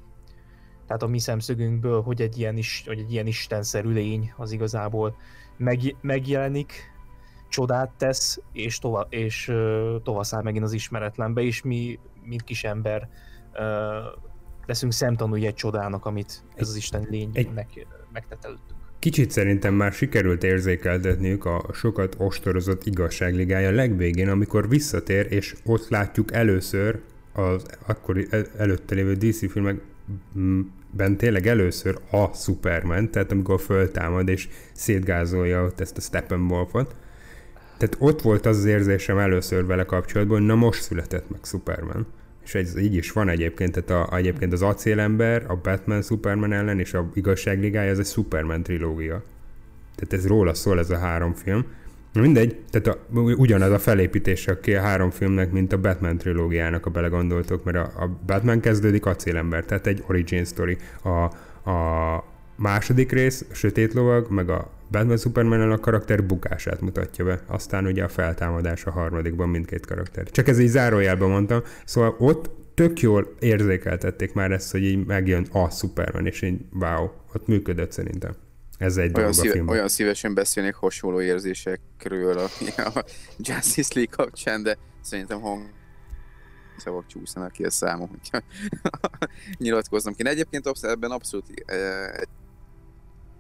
[0.88, 5.15] Tehát a mi szemszögünkből, hogy egy ilyen, is, hogy egy ilyen istenszerű lény az igazából
[5.58, 6.93] meg, megjelenik,
[7.49, 9.54] csodát tesz, és, tova, és
[10.04, 13.10] tovaszáll megint az ismeretlenbe, és mi, mint kis ember
[14.65, 17.67] leszünk szemtanúi egy csodának, amit ez az Isten lény egy, meg,
[18.13, 18.80] megtett előttünk.
[18.99, 26.34] Kicsit szerintem már sikerült érzékeltetniük a sokat ostorozott igazságligája legvégén, amikor visszatér, és ott látjuk
[26.34, 26.99] először
[27.34, 35.63] az akkori előtte lévő DC filmekben tényleg először a Superman, tehát amikor föltámad és szétgázolja
[35.63, 36.95] ott ezt a Steppenwolfot.
[37.78, 42.08] Tehát ott volt az az érzésem először vele kapcsolatban, hogy na most született meg Superman
[42.45, 46.79] és ez így is van egyébként, tehát a, egyébként az acélember, a Batman Superman ellen
[46.79, 49.23] és a igazságligája, ez egy Superman trilógia.
[49.95, 51.65] Tehát ez róla szól ez a három film.
[52.13, 57.63] Mindegy, tehát a, ugyanaz a felépítése a három filmnek, mint a Batman trilógiának, ha belegondoltok,
[57.63, 60.77] mert a, a Batman kezdődik acélember, tehát egy origin story.
[61.03, 61.10] A,
[61.69, 62.23] a
[62.56, 67.86] második rész, a Sötét Lovag, meg a Batman superman a karakter bukását mutatja be, aztán
[67.86, 70.30] ugye a feltámadás a harmadikban mindkét karakter.
[70.32, 75.48] Csak ez így zárójelben mondtam, szóval ott tök jól érzékeltették már ezt, hogy így megjön
[75.52, 78.36] a Superman, és így wow, ott működött szerintem.
[78.78, 79.68] Ez egy olyan, szíve, film.
[79.68, 83.06] olyan szívesen beszélnék hasonló érzésekről a, a
[83.38, 85.63] Justice League kapcsán, de szerintem hang
[86.78, 88.41] szavak csúszanak ki a számom, hogyha
[89.58, 90.30] nyilatkoznom kéne.
[90.30, 91.76] Egyébként ebben abszolút e,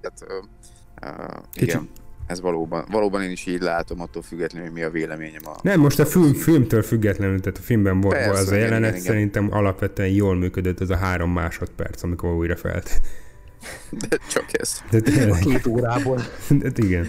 [0.05, 0.53] hát,
[1.01, 1.89] Uh, igen,
[2.27, 5.41] ez valóban, valóban én is így látom, attól függetlenül, hogy mi a véleményem.
[5.45, 8.89] A, nem, most a film, filmtől függetlenül, tehát a filmben volt Persze, az a jelenet,
[8.89, 9.57] igen, szerintem igen.
[9.57, 13.01] alapvetően jól működött az a három másodperc, amikor újra felt.
[14.09, 14.81] De csak ez.
[14.89, 15.39] De tényleg.
[15.39, 16.21] Két órából.
[16.61, 17.07] De igen.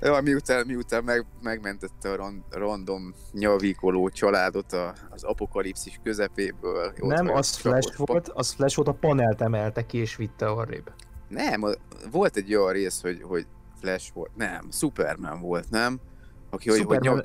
[0.00, 6.92] Ja, miután, miután meg, megmentette a random nyavíkoló családot a, az apokalipszis közepéből.
[6.96, 10.90] Nem, az Flash volt, az Flash volt, a panelt emelte ki és vitte arrébb.
[11.34, 11.64] Nem,
[12.10, 13.46] volt egy olyan rész, hogy, hogy
[13.80, 14.36] Flash volt.
[14.36, 16.00] Nem, Superman volt, nem?
[16.50, 17.24] Aki, hogy, hogy, nyav...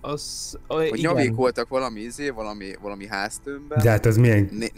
[0.00, 3.78] az, hogy nyavik voltak valami izé, valami, valami háztömbben.
[3.82, 4.48] De hát az milyen...
[4.50, 4.68] Né,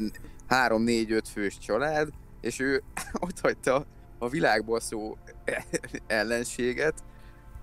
[0.46, 2.08] három, négy, öt fős család,
[2.40, 2.82] és ő
[3.26, 3.86] ott hagyta
[4.18, 5.16] a világból szó
[6.06, 6.94] ellenséget,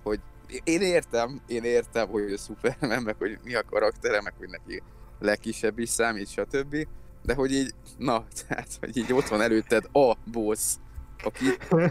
[0.02, 0.20] hogy
[0.64, 4.82] én értem, én értem, hogy a Superman, meg hogy mi a karaktere, meg hogy neki
[5.18, 6.86] legkisebb is számít, stb
[7.24, 10.74] de hogy így, na, tehát, hogy így ott van előtted a boss
[11.24, 11.44] aki,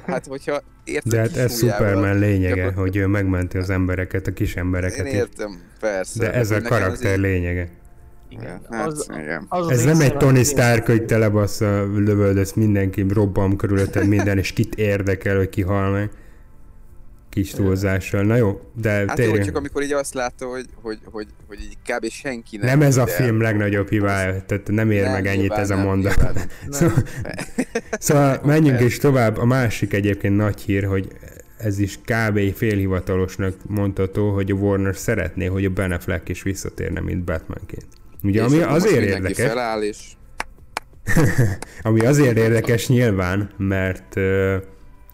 [0.06, 4.34] hát hogyha érted, De hát ez Superman lényege, gyakorlatilag- hogy ő megmenti az embereket, a
[4.34, 5.14] kis Én embereket is.
[5.14, 6.20] értem, persze.
[6.20, 7.70] De ez a karakter így- lényege.
[8.30, 8.62] Igen.
[8.70, 9.46] Hát, Az, igen.
[9.50, 14.52] az Ez én nem egy Tony Stark, hogy telebassza, lövöldöz mindenki, robban körülötted minden, és
[14.54, 16.10] kit érdekel, hogy ki hal meg.
[17.32, 18.24] Kis túlzással.
[18.24, 19.46] Na jó, de Hát jó, térjünk.
[19.46, 22.10] csak amikor így azt látta, hogy, hogy, hogy, hogy így kb.
[22.10, 23.08] senki nem Nem ez a el.
[23.08, 26.16] film legnagyobb hibája, tehát nem ér Nem, meg ennyit ez a mondat.
[26.16, 26.34] nyilván
[26.70, 26.72] nem.
[26.72, 27.04] Szóval,
[28.00, 29.38] szóval menjünk is tovább.
[29.38, 31.08] A másik egyébként nagy hír, hogy
[31.58, 32.54] ez is kb.
[32.56, 37.86] félhivatalosnak mondható, hogy a Warner szeretné, hogy a Ben Affleck is visszatérne, mint Batmanként.
[38.24, 39.98] Ugye, És ami azért érdekes, feláll, és
[41.82, 44.54] ami azért érdekes nyilván, mert uh,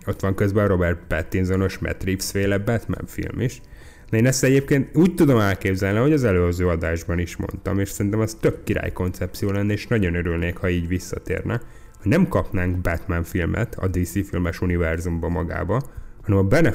[0.08, 3.62] ott van közben a Robert Pattinsonos Matt Reeves féle Batman film is.
[4.10, 8.20] De én ezt egyébként úgy tudom elképzelni, hogy az előző adásban is mondtam, és szerintem
[8.20, 11.62] az tök király koncepció lenne, és nagyon örülnék, ha így visszatérne,
[12.02, 15.84] hogy nem kapnánk Batman filmet a DC filmes univerzumba magába,
[16.22, 16.74] hanem a Ben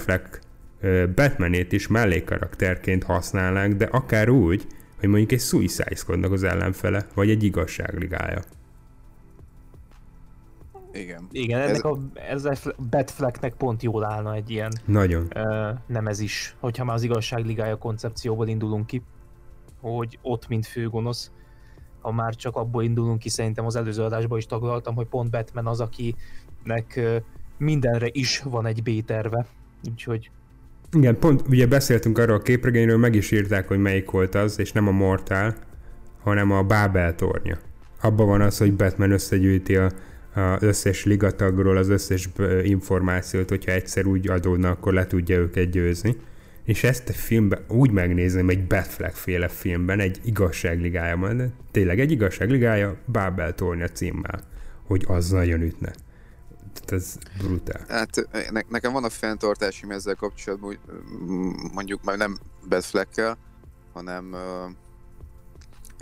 [1.14, 4.66] Batmanét is mellékkarakterként használnánk, de akár úgy,
[5.00, 8.42] hogy mondjuk egy Suicide Squadnak az ellenfele, vagy egy igazságligája.
[10.92, 11.28] Igen.
[11.30, 12.54] Igen, ennek a, ez a
[12.90, 15.26] Batflecknek pont jól állna egy ilyen Nagyon.
[15.34, 19.02] ö, nem ez is, hogyha már az igazságligája koncepcióból indulunk ki,
[19.80, 21.30] hogy ott mint főgonosz,
[22.00, 25.66] ha már csak abból indulunk ki, szerintem az előző adásban is taglaltam, hogy pont Batman
[25.66, 27.00] az, akinek
[27.56, 29.46] mindenre is van egy B-terve,
[29.90, 30.30] úgyhogy
[30.92, 34.72] Igen, pont ugye beszéltünk arról a képregényről, meg is írták, hogy melyik volt az, és
[34.72, 35.54] nem a Mortal,
[36.22, 37.58] hanem a Babel tornya.
[38.00, 39.90] Abban van az, hogy Batman összegyűjti a,
[40.34, 42.28] az összes ligatagról az összes
[42.62, 46.16] információt, hogyha egyszer úgy adódna, akkor le tudja őket győzni.
[46.64, 52.10] És ezt a filmben úgy megnézném egy Batfleck féle filmben, egy igazságligájában, de tényleg egy
[52.10, 54.40] igazságligája Babel tornya címmel,
[54.86, 55.92] hogy az nagyon ütne.
[56.72, 57.84] Tehát ez brutál.
[57.88, 60.96] Hát ne, nekem van a fenntartásim ezzel kapcsolatban, hogy
[61.72, 63.38] mondjuk már nem Batfleckkel,
[63.92, 64.36] hanem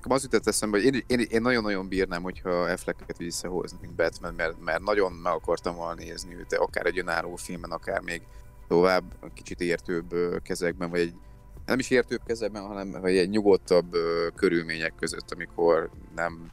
[0.01, 4.35] nekem az jutott eszembe, hogy én, én, én nagyon-nagyon bírnám, hogyha Afflecket visszahozni, mint Batman,
[4.35, 8.23] mert, mert nagyon meg akartam volna nézni őt, akár egy önálló filmen, akár még
[8.69, 11.15] tovább, kicsit értőbb kezekben, vagy egy
[11.67, 13.97] nem is értőbb kezekben, hanem hogy egy nyugodtabb
[14.35, 16.51] körülmények között, amikor nem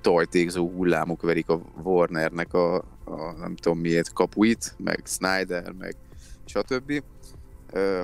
[0.00, 5.96] tojtékzó hullámok verik a Warnernek a, a nem tudom miért kapuit, meg Snyder, meg
[6.44, 7.02] stb.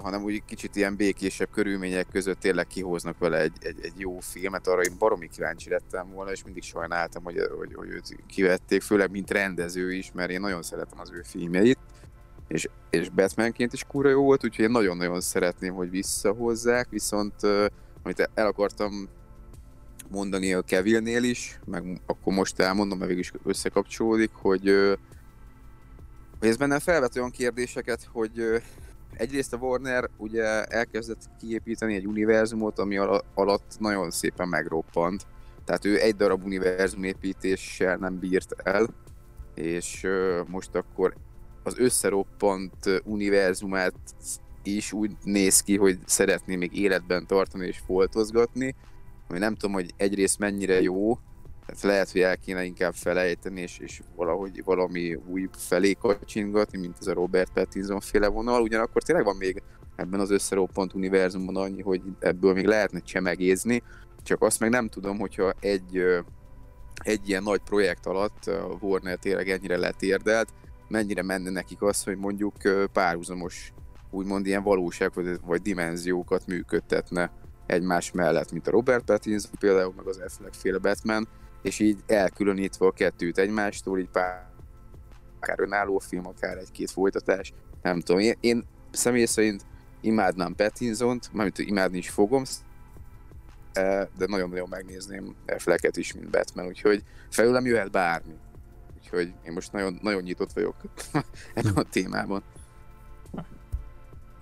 [0.03, 4.67] Hanem úgy kicsit ilyen békésebb körülmények között tényleg kihoznak vele egy, egy, egy jó filmet,
[4.67, 9.11] arra én baromi kíváncsi lettem volna, és mindig sajnáltam, hogy, hogy, hogy őt kivették, főleg
[9.11, 11.79] mint rendező is, mert én nagyon szeretem az ő filmjeit,
[12.49, 17.35] és, és Batmanként is kúra jó volt, úgyhogy én nagyon-nagyon szeretném, hogy visszahozzák, viszont
[18.03, 19.09] amit el akartam
[20.11, 24.73] mondani a Kevilnél is, meg akkor most elmondom, mert végül is összekapcsolódik, hogy,
[26.39, 28.63] hogy ez bennem felvet olyan kérdéseket, hogy
[29.19, 35.27] egyrészt a Warner ugye elkezdett kiépíteni egy univerzumot, ami ala- alatt nagyon szépen megroppant.
[35.65, 38.89] Tehát ő egy darab univerzum építéssel nem bírt el,
[39.55, 40.07] és
[40.47, 41.15] most akkor
[41.63, 43.95] az összeroppant univerzumát
[44.63, 48.75] is úgy néz ki, hogy szeretné még életben tartani és foltozgatni,
[49.29, 51.19] ami nem tudom, hogy egyrészt mennyire jó,
[51.69, 56.97] tehát lehet, hogy el kéne inkább felejteni, és, és valahogy valami új felé kacsingatni, mint
[57.01, 59.63] ez a Robert Pattinson féle vonal, ugyanakkor tényleg van még
[59.97, 63.83] ebben az összeroppant univerzumban annyi, hogy ebből még lehetne csemegézni,
[64.23, 66.03] csak azt meg nem tudom, hogyha egy,
[67.03, 68.51] egy ilyen nagy projekt alatt
[68.81, 70.49] Warner tényleg ennyire letérdelt,
[70.89, 72.55] mennyire menne nekik az, hogy mondjuk
[72.93, 73.73] párhuzamos
[74.11, 77.31] úgymond ilyen valóság vagy, vagy dimenziókat működtetne
[77.67, 81.29] egymás mellett, mint a Robert Pattinson például, meg az Affleck féle Batman,
[81.63, 84.49] és így elkülönítve a kettőt egymástól, így pár
[85.41, 88.21] akár önálló film, akár egy-két folytatás, nem tudom.
[88.21, 89.67] Én, én személy szerint
[90.01, 92.43] imádnám Pattinson-t, mármint imádni is fogom,
[93.73, 98.35] eh, de nagyon-nagyon megnézném Afflecket is, mint Batman, úgyhogy felőlem jöhet bármi.
[98.97, 100.77] Úgyhogy én most nagyon, nagyon nyitott vagyok
[101.55, 102.43] ebben a témában.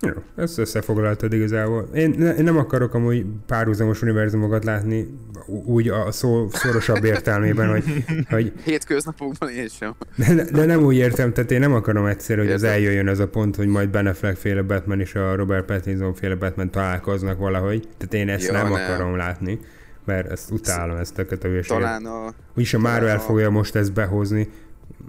[0.01, 1.89] Jó, ezt összefoglaltad igazából.
[1.93, 7.83] Én, ne, én nem akarok amúgy párhuzamos univerzumokat látni úgy a szó szorosabb értelmében, hogy,
[8.29, 9.95] hogy Hétköznapokban én sem.
[10.15, 13.27] de, de, nem úgy értem, tehát én nem akarom egyszer, hogy az eljöjjön az a
[13.27, 17.87] pont, hogy majd Ben Affleck féle Batman és a Robert Pattinson féle Batman találkoznak valahogy.
[17.97, 18.73] Tehát én ezt Ja, nem, nem.
[18.73, 19.59] akarom látni,
[20.05, 21.67] mert ezt utálom, ezt a hülyeséget.
[21.81, 22.33] Talán a...
[22.55, 24.49] Úgyis a Marvel a- fogja most ezt behozni.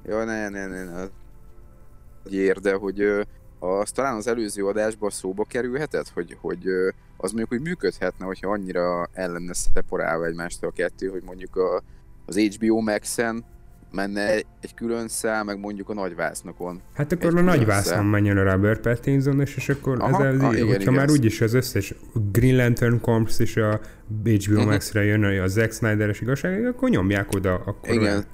[0.07, 1.01] Ja, ne, ne, ne, ne.
[2.23, 3.21] Hogy ér, de hogy ö,
[3.59, 6.63] az talán az előző adásban szóba kerülhetett, hogy, hogy
[7.17, 11.83] az mondjuk, hogy működhetne, hogyha annyira el lenne szeparálva egymástól a kettő, hogy mondjuk a,
[12.27, 13.45] az HBO Max-en
[13.91, 16.81] menne egy, egy külön szál, meg mondjuk a nagyvásznokon.
[16.95, 20.67] Hát akkor a nagyvászon menjen a Robert Pattinson, és akkor Aha, ez az, ah, igen,
[20.67, 21.95] hogyha igen, már úgyis az összes
[22.33, 23.81] Green Lantern Corps és a
[24.15, 24.65] HBO uh-huh.
[24.65, 27.55] Max-re jön a Zack Snyder-es igazság, akkor nyomják oda.
[27.55, 28.25] Akkor igen.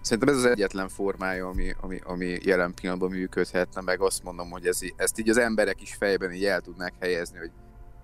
[0.00, 4.66] Szerintem ez az egyetlen formája, ami, ami, ami jelen pillanatban működhetne, meg azt mondom, hogy
[4.66, 7.50] ez, ezt így az emberek is fejben így el tudnák helyezni, hogy,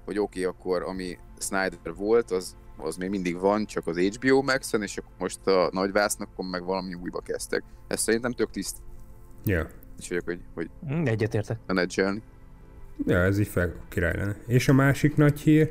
[0.04, 4.42] hogy oké, okay, akkor ami Snyder volt, az, az még mindig van, csak az HBO
[4.42, 7.62] Max-en, és akkor most a nagy vásznakon meg valami újba kezdtek.
[7.88, 8.76] Ez szerintem tök tiszt.
[9.44, 9.68] Ja.
[9.98, 11.59] És vagyok, hogy, hogy mm, egyetértek.
[11.66, 12.22] menedzselni.
[13.06, 14.37] Ja, ez így fel király lenne.
[14.46, 15.70] És a másik nagy hír,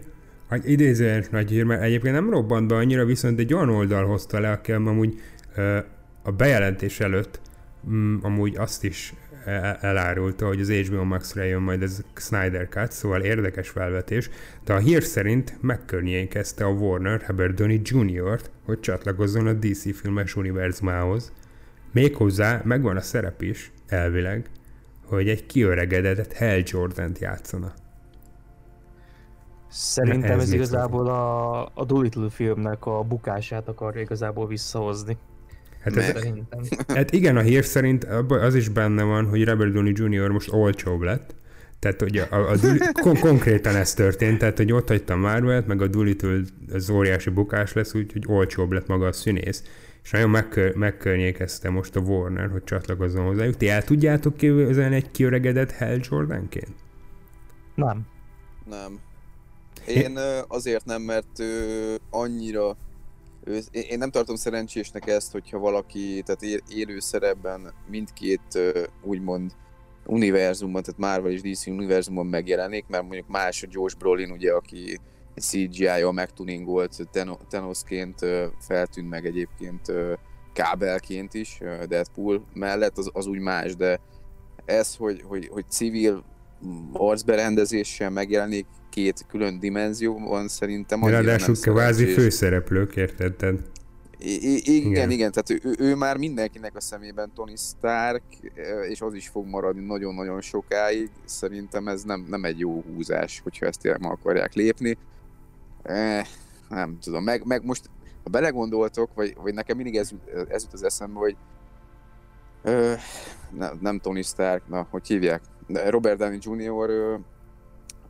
[0.50, 4.40] egy idézően nagy hír, mert egyébként nem robbant be annyira, viszont egy olyan oldal hozta
[4.40, 5.22] le, aki amúgy
[6.26, 7.40] a bejelentés előtt
[7.90, 9.14] mm, amúgy azt is
[9.82, 14.30] elárulta, hogy az HBO Max-ra jön majd ez Snyder Cut, szóval érdekes felvetés,
[14.64, 20.36] de a hír szerint megkörnyékezte a Warner Herbert Downey Jr.-t, hogy csatlakozzon a DC filmes
[20.36, 21.32] univerzumához.
[21.92, 24.50] Méghozzá megvan a szerep is, elvileg,
[25.06, 27.74] hogy egy kiöregedett Hell Jordan-t játszana.
[29.68, 35.18] Szerintem ez, ez igazából a, a Doolittle filmnek a bukását akar igazából visszahozni.
[35.86, 36.14] Hát, ez,
[36.88, 40.30] hát igen, a hír szerint az is benne van, hogy Robert Downey Jr.
[40.30, 41.36] most olcsóbb lett.
[41.80, 45.82] Tehát ugye a, a, a kon- konkrétan ez történt, tehát hogy ott hagyta marvel meg
[45.82, 46.40] a Doolittle
[46.74, 49.64] az óriási bukás lesz, úgyhogy olcsóbb lett maga a színész.
[50.04, 53.58] És nagyon megkör, megkörnyékezte most a Warner, hogy csatlakozzon hozzájuk.
[53.58, 56.76] Ti el tudjátok képzelni egy kiöregedett Hell Jordanként?
[57.76, 58.02] Nem.
[58.70, 59.00] Nem.
[59.88, 61.44] Én azért nem, mert
[62.10, 62.78] annyira
[63.72, 68.60] én nem tartom szerencsésnek ezt, hogyha valaki, tehát élő szerepben mindkét
[69.04, 69.52] úgymond
[70.06, 75.00] univerzumban, tehát Marvel és DC univerzumban megjelenik, mert mondjuk más a Josh Brolin, ugye, aki
[75.36, 77.08] CGI-jal megtuningolt
[77.50, 78.20] Thanosként
[78.60, 79.92] feltűnt meg egyébként
[80.54, 84.00] kábelként is Deadpool mellett, az, az úgy más, de
[84.66, 86.24] ez, hogy, hogy, hogy civil
[86.94, 93.60] arcberendezéssel megjelenik két külön dimenzióban szerintem annyira Ráadásul kvázi főszereplők, érted?
[94.20, 98.24] I- igen, igen, igen, tehát ő, ő már mindenkinek a szemében Tony Stark,
[98.90, 101.10] és az is fog maradni nagyon-nagyon sokáig.
[101.26, 104.98] Szerintem ez nem, nem egy jó húzás, hogyha ezt el akarják lépni.
[105.84, 106.26] Eh,
[106.70, 107.90] nem tudom, meg, meg most,
[108.24, 110.10] ha belegondoltok, vagy, vagy nekem mindig ez,
[110.48, 111.36] ez jut az eszembe, hogy
[112.64, 113.00] eh,
[113.58, 115.42] nem, nem Tony Stark, na, hogy hívják?
[115.68, 117.20] Robert Downey Jr.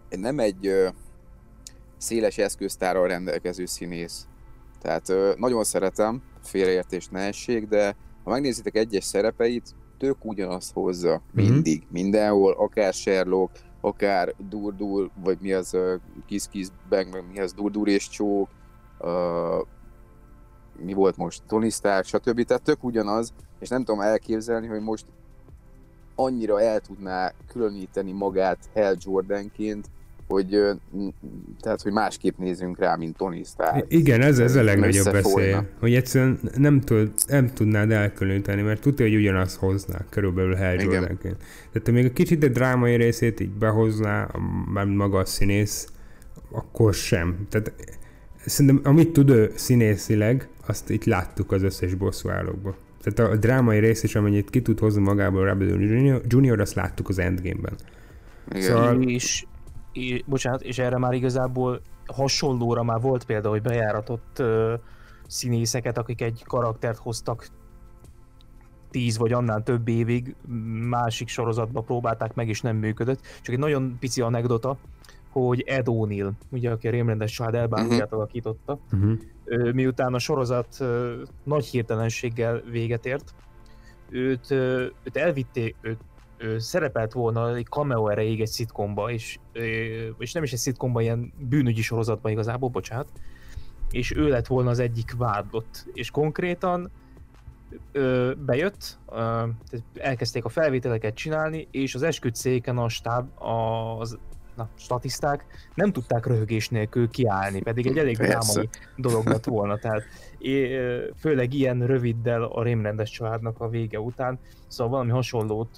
[0.09, 0.71] nem egy
[1.97, 4.27] széles eszköztárral rendelkező színész.
[4.81, 11.45] Tehát nagyon szeretem, félreértés ne essék, de ha megnézitek egyes szerepeit, tök ugyanazt hozza mhm.
[11.45, 11.91] mindig, mm-hmm.
[11.91, 15.93] mindenhol, akár Sherlock, akár Durdur, vagy mi az uh,
[16.25, 18.49] Kiss Kiss Bang, meg mi az Durdur és Csók,
[18.99, 19.67] uh,
[20.77, 22.43] mi volt most, Tony Stark, stb.
[22.43, 25.05] Tehát tök ugyanaz, és nem tudom elképzelni, hogy most
[26.15, 29.89] annyira el tudná különíteni magát Hell Jordanként,
[30.27, 30.59] hogy,
[31.59, 33.85] tehát, hogy másképp nézünk rá, mint Tony Stark.
[33.87, 39.05] Igen, ez, ez a legnagyobb beszél, hogy egyszerűen nem, tud, nem tudnád elkülöníteni, mert tudja,
[39.05, 41.37] hogy ugyanazt hozná körülbelül Hell Jordanként.
[41.71, 44.29] Tehát még a kicsit a drámai részét így behozná,
[44.73, 45.87] már maga a színész,
[46.51, 47.47] akkor sem.
[47.49, 47.73] Tehát
[48.45, 52.75] szerintem amit tud ő színészileg, azt itt láttuk az összes bosszúállókban.
[53.01, 57.09] Tehát a drámai rész is, amennyit ki tud hozni magából Robert Junior, Junior, azt láttuk
[57.09, 57.75] az Endgame-ben.
[58.49, 58.61] Igen.
[58.61, 59.01] Szóval...
[59.01, 59.45] És,
[59.95, 64.73] és, bocsánat, és erre már igazából hasonlóra már volt példa, hogy bejáratott uh,
[65.27, 67.47] színészeket, akik egy karaktert hoztak
[68.91, 70.35] tíz vagy annál több évig
[70.89, 73.21] másik sorozatba próbálták meg, és nem működött.
[73.41, 74.77] Csak egy nagyon pici anekdota,
[75.31, 78.19] hogy Ed O'Neill, ugye, aki a rémrendes család elbándiát uh-huh.
[78.19, 79.71] alakította, uh-huh.
[79.73, 80.83] miután a sorozat
[81.43, 83.33] nagy hirtelenséggel véget ért,
[84.09, 85.99] őt, őt elvitték, őt,
[86.45, 89.39] ő szerepelt volna egy cameo erejéig egy szitkomba, és,
[90.17, 93.07] és nem is egy szitkomba, ilyen bűnügyi sorozatban igazából, bocsánat,
[93.91, 96.91] és ő lett volna az egyik vádlott, és konkrétan
[97.91, 99.43] ö, bejött, ö,
[99.93, 103.27] elkezdték a felvételeket csinálni, és az esküdszéken a stáb,
[103.99, 104.17] az
[104.55, 110.03] na, statiszták nem tudták röhögés nélkül kiállni, pedig egy elég drámai dolog lett volna, tehát
[111.19, 115.75] főleg ilyen röviddel a rémrendes családnak a vége után, szóval valami hasonlót,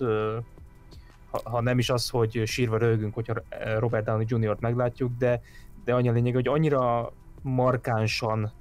[1.44, 3.34] ha nem is az, hogy sírva röhögünk, hogyha
[3.80, 5.42] Robert Downey Jr.-t meglátjuk, de,
[5.84, 7.12] de annyi a lényeg, hogy annyira
[7.42, 8.52] markánsan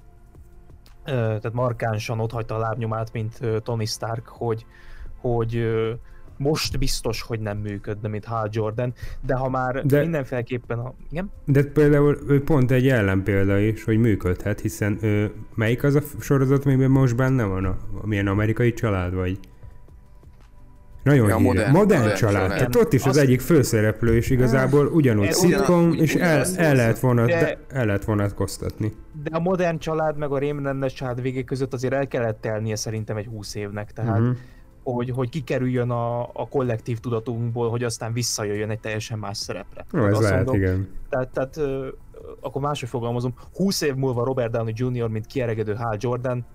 [1.03, 4.65] tehát markánsan ott hagyta a lábnyomát, mint Tony Stark, hogy,
[5.21, 5.67] hogy
[6.37, 10.01] most biztos, hogy nem működne, mint Hal Jordan, de ha már De- de...
[10.01, 10.93] mindenféleképpen, ha...
[11.11, 11.31] igen?
[11.45, 16.65] De például ő pont egy ellenpélda is, hogy működhet, hiszen ő, melyik az a sorozat,
[16.65, 17.65] amiben most benne van?
[17.65, 19.39] A, milyen amerikai család, vagy?
[21.07, 22.17] Nagyon Ja, modern, modern- család.
[22.17, 22.49] család.
[22.49, 26.99] Tehát ott is az Az- egyik főszereplő, és igazából ugyanúgy szitkom, és el, el, lehet
[26.99, 27.57] vonat, De- de...
[27.77, 28.93] el lehet vonatkoztatni.
[29.23, 33.17] De a modern család meg a rémrendes család végé között azért el kellett telnie szerintem
[33.17, 34.35] egy 20 évnek, tehát uh-huh.
[34.83, 39.85] hogy, hogy kikerüljön a, a kollektív tudatunkból, hogy aztán visszajöjjön egy teljesen más szerepre.
[39.93, 40.87] Jó, ez lehet, mondom, igen.
[41.09, 41.87] Tehát, tehát ö,
[42.41, 46.45] akkor máshogy fogalmazom, 20 év múlva Robert Downey Jr., mint kieregedő Hal Jordan,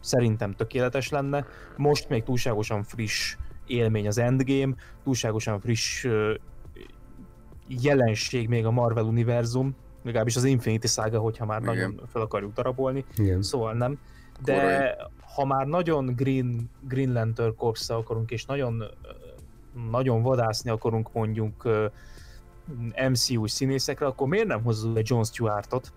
[0.00, 1.46] szerintem tökéletes lenne.
[1.76, 3.36] Most még túlságosan friss
[3.70, 6.06] élmény az Endgame, túlságosan friss
[7.68, 11.74] jelenség még a Marvel univerzum, legalábbis az Infinity Saga, hogyha már Igen.
[11.74, 13.42] nagyon fel akarjuk darabolni, igen.
[13.42, 13.98] szóval nem.
[14.42, 15.10] De Korai.
[15.34, 18.84] ha már nagyon Green, Green Lantern corps akarunk, és nagyon,
[19.90, 21.68] nagyon vadászni akarunk mondjuk
[23.10, 25.92] MCU színészekre, akkor miért nem hozzuk egy John Stewartot,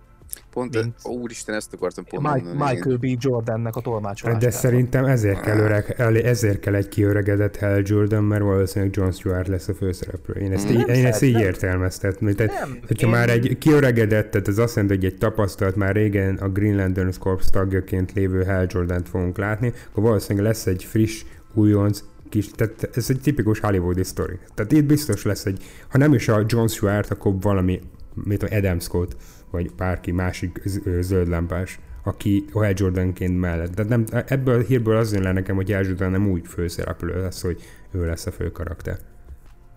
[0.51, 1.21] Pont, Mint- Mint...
[1.21, 2.73] úristen, ezt akartam pont Mike, mondani.
[2.73, 3.05] Michael B.
[3.19, 4.41] Jordannek a tolmácsolását.
[4.41, 9.47] De szerintem ezért kell, öreg, ezért kell egy kiöregedett Hal Jordan, mert valószínűleg John Stewart
[9.47, 10.41] lesz a főszereplő.
[10.41, 11.41] Én ezt, Nem így, én ezt így feltétlen.
[11.41, 12.34] értelmeztetném.
[12.36, 15.95] Tehát, Nem, hogyha én- már egy kiöregedett, tehát az azt jelenti, hogy egy tapasztalt, már
[15.95, 20.84] régen a Green Lantern Corps tagjaként lévő Hal Jordan-t fogunk látni, akkor valószínűleg lesz egy
[20.84, 21.23] friss,
[21.53, 24.38] újonc, kis, tehát ez egy tipikus hollywoodi sztori.
[24.55, 27.81] Tehát itt biztos lesz egy, ha nem is a John Stewart, akkor valami,
[28.13, 29.15] mit tudom, Adam Scott,
[29.54, 33.74] vagy bárki másik z- ö, zöldlámpás, aki Hal Jordanként mellett.
[33.74, 37.22] De nem, ebből a hírből az jön le nekem, hogy Hal Jordan nem úgy főszereplő
[37.22, 38.97] lesz, hogy ő lesz a fő karakter.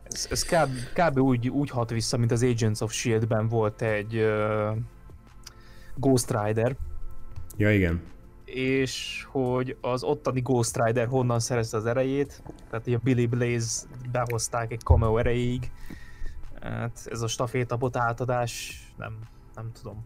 [0.05, 1.19] Ez, ez kb, kb.
[1.19, 4.77] Úgy, úgy hat vissza, mint az Agents of S.H.I.E.L.D.-ben volt egy uh,
[5.97, 6.77] Ghost Rider,
[7.57, 8.01] Ja, igen.
[8.45, 14.73] és hogy az ottani Ghost Rider honnan szerezte az erejét, tehát a Billy Blaze behozták
[14.73, 15.71] egy cameo erejéig,
[16.61, 19.19] hát ez a stafétabot átadás, nem,
[19.57, 20.05] nem tudom.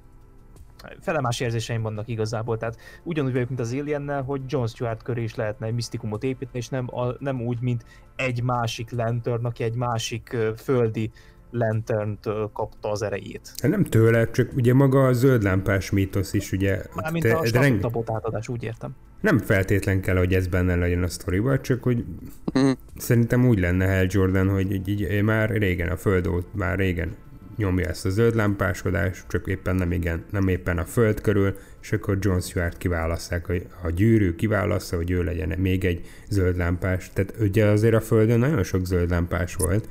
[1.01, 5.34] Felemás érzéseim vannak igazából, tehát ugyanúgy vagyok, mint az Aliennel, hogy John Stewart köré is
[5.34, 7.84] lehetne egy misztikumot építeni, és nem, a, nem úgy, mint
[8.16, 11.11] egy másik lantern, aki egy másik földi
[11.51, 13.53] lanterntől kapta az erejét.
[13.62, 16.82] Hát nem tőle, csak ugye maga a zöldlámpás mítosz is, ugye...
[16.94, 18.96] Mármint te- a reng- átadás, úgy értem.
[19.20, 22.05] nem feltétlen kell, hogy ez benne legyen a sztoriban, csak hogy
[22.53, 22.70] Mhm.
[22.96, 27.14] szerintem úgy lenne Hal Jordan, hogy így, így már régen a föld óta, már régen
[27.61, 31.93] nyomja ezt a zöld lámpásodást, csak éppen nem igen, nem éppen a föld körül, és
[31.93, 37.11] akkor John Stewart kiválasztják, hogy a gyűrű kiválasztja, hogy ő legyen még egy zöld lámpás.
[37.13, 39.89] Tehát ugye azért a földön nagyon sok zöld lámpás volt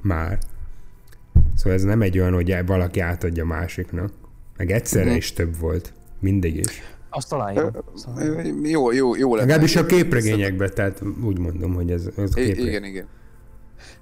[0.00, 0.38] már.
[1.56, 4.12] Szóval ez nem egy olyan, hogy valaki átadja másiknak.
[4.56, 5.16] Meg egyszerre Mhm.
[5.16, 5.92] is több volt.
[6.20, 6.82] Mindig is.
[7.10, 7.68] Azt talán jó.
[7.94, 9.46] Szóval- Jó, jó, jó lenne.
[9.46, 12.66] Legalábbis a képregényekben, tehát úgy mondom, hogy ez, ez I- képregény.
[12.66, 13.06] igen, igen.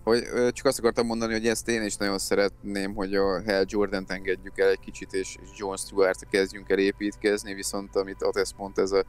[0.05, 0.23] Hogy,
[0.53, 4.59] csak azt akartam mondani, hogy ezt én is nagyon szeretném, hogy a Hal Jordan-t engedjük
[4.59, 8.93] el egy kicsit, és és John Stewart kezdjünk el építkezni, viszont amit Atesz mondta, ez
[8.93, 9.05] a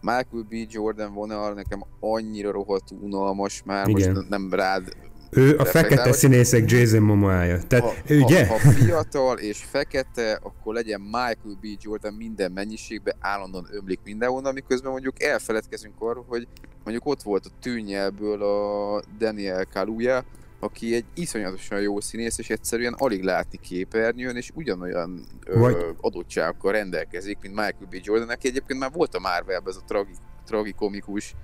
[0.00, 0.54] Michael B.
[0.68, 4.12] Jordan vonal nekem annyira rohadt unalmas már, Igen.
[4.12, 4.96] most nem rád
[5.34, 7.58] Ő a fekete hogy- színészek Jason Momoa-ja.
[7.66, 8.46] Tehát, ha, ugye?
[8.46, 11.66] Ha, ha fiatal és fekete, akkor legyen Michael B.
[11.80, 16.46] Jordan minden mennyiségben, állandóan ömlik mindenhonnan, miközben mondjuk elfeledkezünk arról, hogy
[16.84, 20.24] mondjuk ott volt a tűnyelből a Daniel Kaluuya,
[20.60, 26.72] aki egy iszonyatosan jó színész, és egyszerűen alig látni képernyőn, és ugyanolyan ö, Vagy- adottságokkal
[26.72, 27.94] rendelkezik, mint Michael B.
[28.02, 30.12] Jordan, aki egyébként már volt a Marvelben ez a tragi,
[30.46, 31.34] tragikomikus,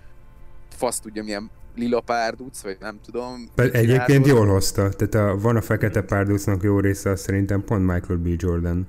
[0.80, 3.50] fasz tudja milyen lila párduc, vagy nem tudom.
[3.56, 4.26] Egyébként csináltott.
[4.26, 4.88] jól hozta.
[4.88, 8.28] Tehát a, van a fekete párducnak jó része, az szerintem pont Michael B.
[8.36, 8.86] Jordan.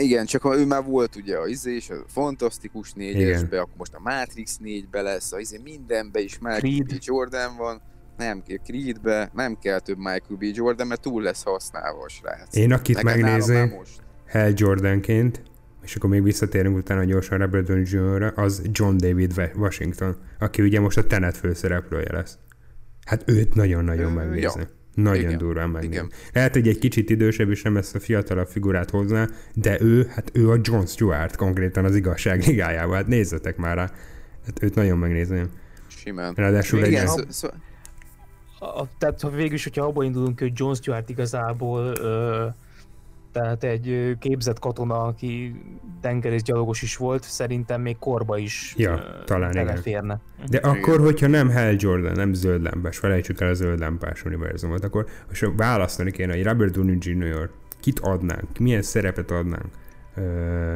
[0.00, 3.94] Igen, csak ha ő már volt ugye a izé, és a Fantasztikus négyesbe, akkor most
[3.94, 6.86] a Matrix 4-be lesz, a izé mindenbe is Michael Creed.
[6.86, 6.98] B.
[7.00, 7.80] Jordan van,
[8.16, 10.42] nem kell Creedbe, nem kell több Michael B.
[10.42, 12.56] Jordan, mert túl lesz használva a srác.
[12.56, 14.02] Én akit Nekem most.
[14.28, 15.42] Hal Jordanként,
[15.88, 18.32] és akkor még visszatérünk utána gyorsan Robert Downey Jr.
[18.36, 22.38] az John David Wa- Washington, aki ugye most a Tenet főszereplője lesz.
[23.04, 24.60] Hát őt nagyon-nagyon megnézni.
[24.60, 24.68] ja.
[24.94, 25.94] Nagyon Igen, durván megnézni.
[25.94, 26.10] igen.
[26.32, 30.30] Lehet, hogy egy kicsit idősebb, és nem ezt a fiatalabb figurát hozná, de ő, hát
[30.34, 32.94] ő a John Stewart konkrétan az igazság ligájában.
[32.96, 33.90] Hát nézzetek már rá.
[34.46, 35.50] Hát őt nagyon megnézném.
[35.86, 36.32] Simán.
[36.36, 37.48] Ráadásul Igen, egy- szó, szó,
[38.60, 42.46] A, tehát ha végül is, hogyha abból indulunk, hogy John Stewart igazából ö,
[43.32, 45.54] tehát egy képzett katona, aki
[46.00, 49.66] tengerészgyalogos is volt, szerintem még korba is Ja, ö, talán igen.
[49.66, 50.20] beleférne.
[50.48, 54.84] De akkor, hogyha nem Hal Jordan, nem zöld lámpás, felejtsük el a zöld lámpás univerzumot,
[54.84, 57.50] akkor most választani kéne, hogy Robert Downey Jr.
[57.80, 59.70] kit adnánk, milyen szerepet adnánk
[60.14, 60.74] ö,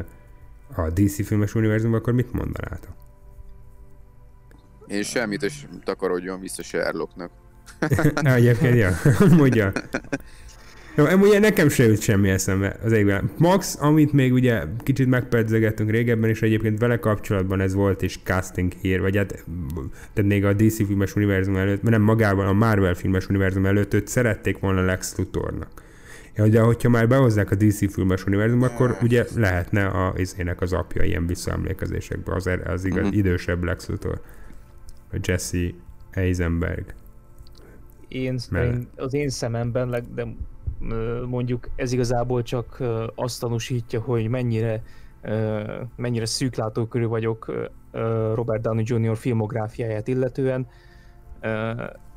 [0.75, 3.01] a DC filmes univerzumban, akkor mit mondanátok?
[4.87, 7.31] én semmit, és takarodjon vissza Sherlocknak.
[8.15, 8.91] Egyébként, ja,
[9.37, 9.71] mondja.
[10.95, 13.29] Jó, ugye nekem se jut semmi eszembe az égben.
[13.37, 18.71] Max, amit még ugye kicsit megpedzegettünk régebben, és egyébként vele kapcsolatban ez volt is casting
[18.81, 19.43] hír, vagy hát
[20.13, 24.07] tehát még a DC filmes univerzum előtt, nem magában a Marvel filmes univerzum előtt őt
[24.07, 25.69] szerették volna Lex Luthornak.
[26.35, 30.73] Ja, de hogyha már behozzák a DC filmes univerzum, akkor ugye lehetne a izének az
[30.73, 33.17] apja ilyen visszaemlékezésekbe, az, er- az igaz, Mhm.
[33.17, 34.21] idősebb Lex Luthor.
[35.11, 35.67] A Jesse
[36.11, 36.85] Eisenberg.
[38.07, 38.73] Én, Mellett.
[38.73, 40.25] én, az én szememben, leg- de
[41.27, 42.81] mondjuk ez igazából csak
[43.15, 44.83] azt tanúsítja, hogy mennyire
[45.95, 47.51] mennyire szűklátókörű vagyok
[48.33, 49.17] Robert Downey Jr.
[49.17, 50.67] filmográfiáját illetően.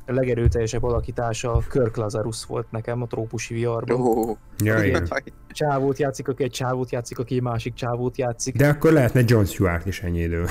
[0.09, 4.01] A legerőteljesebb alakítása Kirk Lazarus volt nekem a trópusi viharban.
[4.01, 5.07] Ó, Ja, igen.
[5.09, 5.23] jaj.
[5.49, 8.55] Csávót játszik, aki egy csávót játszik, aki egy másik csávót játszik.
[8.55, 10.45] De akkor lehetne John Stewart is ennyi idő.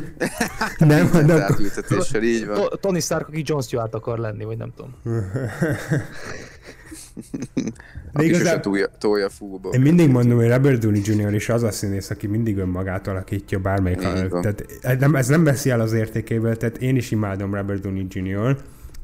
[0.78, 2.54] nem, de átültetéssel így van.
[2.56, 4.94] To- Tony Stark, aki John Stewart akar lenni, vagy nem tudom.
[8.12, 9.68] De igazán- tolja, tolja fúba.
[9.68, 11.34] Én mindig mondom, hogy Robert Downey Jr.
[11.34, 14.02] is az a színész, aki mindig önmagát alakítja bármelyik.
[14.02, 14.40] Van.
[14.40, 18.06] Tehát ez nem, ez nem veszi el az értékéből, tehát én is imádom Robert Downey
[18.10, 18.56] Jr.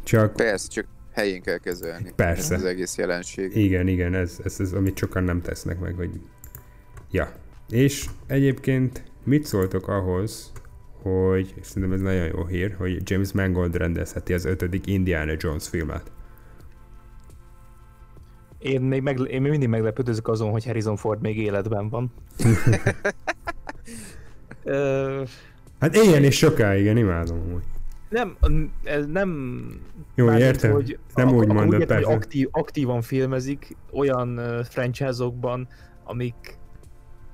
[0.04, 2.12] Csak Persze, csak helyén kell kezelni.
[2.16, 2.54] Persze.
[2.54, 3.56] Ez az egész jelenség.
[3.56, 6.10] igen, igen, ez, ez, ez amit sokan nem tesznek meg, hogy
[7.10, 7.32] ja.
[7.68, 10.52] És egyébként mit szóltok ahhoz,
[11.02, 15.68] hogy, és szerintem ez nagyon jó hír, hogy James Mangold rendezheti az ötödik Indiana Jones
[15.68, 16.10] filmet.
[18.62, 22.12] Én még, meg, én még mindig meglepődözök azon, hogy Harrison Ford még életben van.
[25.80, 27.62] Hát éljen és sokáig, én imádom amúgy.
[28.08, 28.36] nem,
[28.84, 29.62] ez nem...
[30.14, 30.72] Jó, mármint, értem.
[30.72, 35.68] Hogy, Nem ak- úgy mondod, értem, hogy aktív, aktívan filmezik olyan uh, franchise-okban,
[36.04, 36.58] amik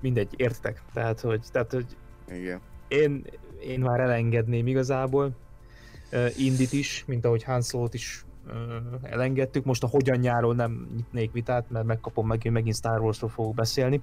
[0.00, 0.82] mindegy, értek.
[0.94, 1.86] Tehát, hogy, tehát, hogy
[2.28, 2.60] Igen.
[2.88, 3.24] én,
[3.60, 5.36] én már elengedném igazából
[6.12, 8.24] uh, Indit is, mint ahogy Han Solo-t is
[9.03, 9.64] elengedtük.
[9.64, 14.03] Most a hogyanjáról nem nyitnék vitát, mert megkapom meg, hogy megint Star Wars-ról fogok beszélni.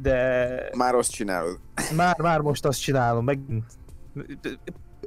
[0.00, 1.60] De Már azt csinálod.
[1.96, 3.38] már, már most azt csinálom, meg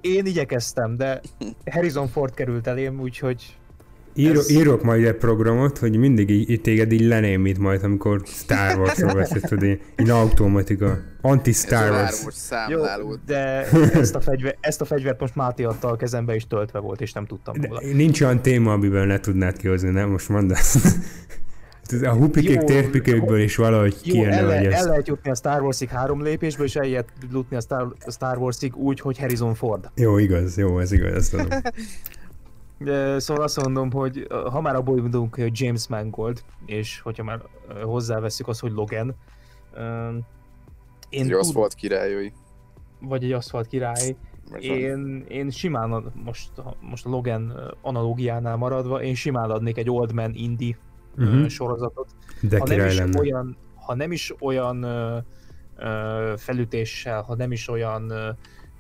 [0.02, 1.22] én igyekeztem, de
[1.72, 3.58] Harrison Ford került elém, úgyhogy
[4.18, 8.22] Írok, Ez- írok majd egy programot, hogy mindig így, így téged így lenémít majd, amikor
[8.26, 11.00] Star Wars-ról beszélsz, tudod, így, így automatika.
[11.22, 12.26] Anti-Star Wars.
[12.32, 16.36] Star Wars jó, de ezt a, fegyver, ezt a fegyvert most Máté adta a kezembe,
[16.36, 17.82] és töltve volt, és nem tudtam róla.
[17.82, 20.10] De nincs olyan téma, amiben le tudnád kihozni, nem?
[20.10, 20.78] Most mondd azt.
[21.92, 24.74] Ez A hupikék Jó, térpikőkből is valahogy kijönne, el, hogy ez...
[24.74, 28.38] el lehet jutni a Star Warsig három lépésből, és el lehet jutni a Star, Star
[28.38, 29.90] Warsig úgy, hogy Harrison Ford.
[29.96, 31.48] Jó, igaz, jó, ez igaz, ezt tudom.
[32.80, 37.42] De, szóval azt mondom, hogy ha már abból indulunk, hogy James Mangold, és hogyha már
[37.84, 39.16] hozzáveszünk azt, hogy Logan,
[41.10, 42.34] én Egy tud- aszfalt királyai.
[43.02, 44.16] vagy egy aszfalt király,
[44.60, 46.52] én, én simán, ad- most,
[46.82, 50.78] most a Logan analógiánál maradva, én simán adnék egy Old Man Indie
[51.16, 51.28] Mhm.
[51.28, 51.48] uh-huh.
[51.48, 52.08] sorozatot.
[52.42, 53.20] De Ha nem, is lenne.
[53.20, 58.18] olyan, ha nem is olyan uh, felütéssel, ha nem is olyan uh,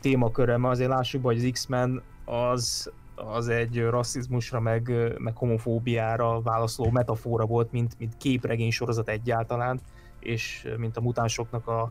[0.01, 6.89] témakörre, mert azért lássuk hogy az X-Men az, az egy rasszizmusra, meg, meg homofóbiára válaszoló
[6.89, 9.79] metafora volt, mint, mint képregény sorozat egyáltalán,
[10.19, 11.81] és mint a mutánsoknak a,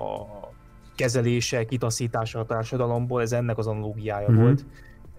[0.00, 0.26] a
[0.94, 4.38] kezelése, kitaszítása a társadalomból, ez ennek az analógiája Mhm.
[4.38, 4.56] uh-huh.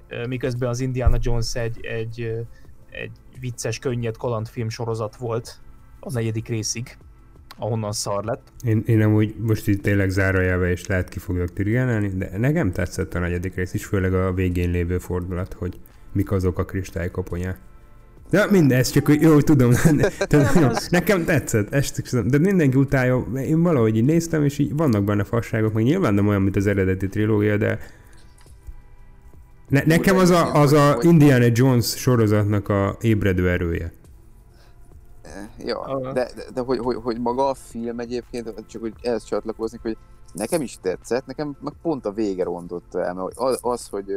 [0.10, 0.28] volt.
[0.28, 2.46] Miközben az Indiana Jones egy, egy,
[2.90, 5.62] egy vicces, könnyed kalandfilm sorozat volt
[6.00, 6.98] a negyedik részig,
[7.58, 8.52] ahonnan szar lett.
[8.66, 13.14] Én, én amúgy most itt tényleg zárójelbe is lehet ki fogok tirgálni, de nekem tetszett
[13.14, 15.80] a negyedik rész is, főleg a végén lévő fordulat, hogy
[16.12, 17.58] mik azok a kristálykaponyák.
[18.30, 19.72] De minden, ez csak, hogy jó, tudom,
[20.28, 25.24] tudom nekem tetszett, esküszöm, de mindenki utálja, én valahogy így néztem, és így vannak benne
[25.24, 27.80] fasságok, meg nyilván nem olyan, mint az eredeti trilógia, de
[29.70, 33.92] ne, nekem az a, az a Indiana Jones sorozatnak a ébredő erője.
[35.58, 36.12] Ja, Aha.
[36.12, 39.98] de, de, de hogy, hogy, hogy, maga a film egyébként, csak hogy ehhez csatlakozni, hogy
[40.34, 44.12] nekem is tetszett, nekem meg pont a vége rontotta el, mert az, az hogy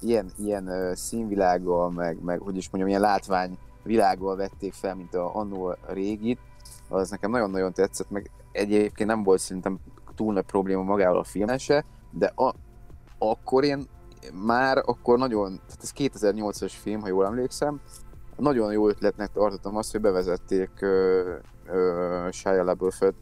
[0.00, 5.76] ilyen, ilyen színvilággal, meg, meg hogy is mondjam, ilyen látványvilággal vették fel, mint a annó
[5.86, 6.38] régit,
[6.88, 9.78] az nekem nagyon-nagyon tetszett, meg egyébként nem volt szerintem
[10.14, 12.54] túl nagy probléma magával a filmen se, de a,
[13.18, 13.86] akkor én
[14.44, 17.80] már akkor nagyon, tehát ez 2008-as film, ha jól emlékszem,
[18.38, 21.32] nagyon jó ötletnek tartottam azt, hogy bevezették ö,
[21.66, 23.14] ö, Shia LaBeouf-öt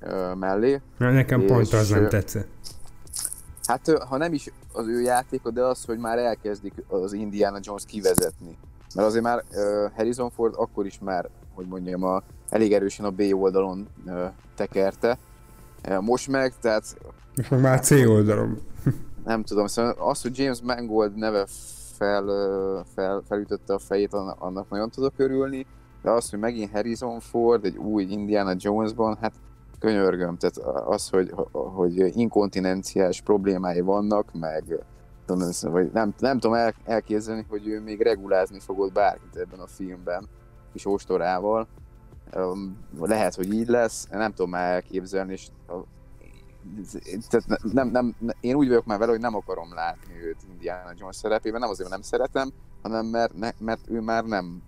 [0.00, 0.80] ö, mellé.
[0.98, 2.48] Na, nekem pont És, az nem tetszett.
[3.66, 7.84] Hát ha nem is az ő játéka, de az, hogy már elkezdik az Indiana Jones
[7.86, 8.56] kivezetni.
[8.94, 13.10] Mert azért már ö, Harrison Ford akkor is már, hogy mondjam, a, elég erősen a
[13.10, 14.24] B oldalon ö,
[14.56, 15.18] tekerte.
[15.88, 16.96] Ö, Most meg, tehát
[17.36, 18.58] Most meg már C oldalom.
[19.24, 21.46] nem tudom, szóval az, hogy James Mangold neve
[21.98, 22.24] fel,
[22.94, 25.66] fel, felütötte a fejét, annak nagyon tudok örülni,
[26.02, 29.32] de az, hogy megint Harrison Ford egy új Indiana Jonesban, hát
[29.78, 34.84] könyörgöm, tehát az, hogy, hogy inkontinenciás problémái vannak, meg
[35.62, 40.28] vagy nem, nem tudom el, elképzelni, hogy ő még regulázni fogott bárkit ebben a filmben,
[40.72, 41.66] kis ostorával.
[43.00, 45.48] Lehet, hogy így lesz, nem tudom már elképzelni, és
[47.28, 51.16] tehát nem, nem, én úgy vagyok már vele, hogy nem akarom látni őt Indiana Jones
[51.16, 52.52] szerepében, nem azért, mert nem szeretem,
[52.82, 54.62] hanem mert, ne, mert ő már nem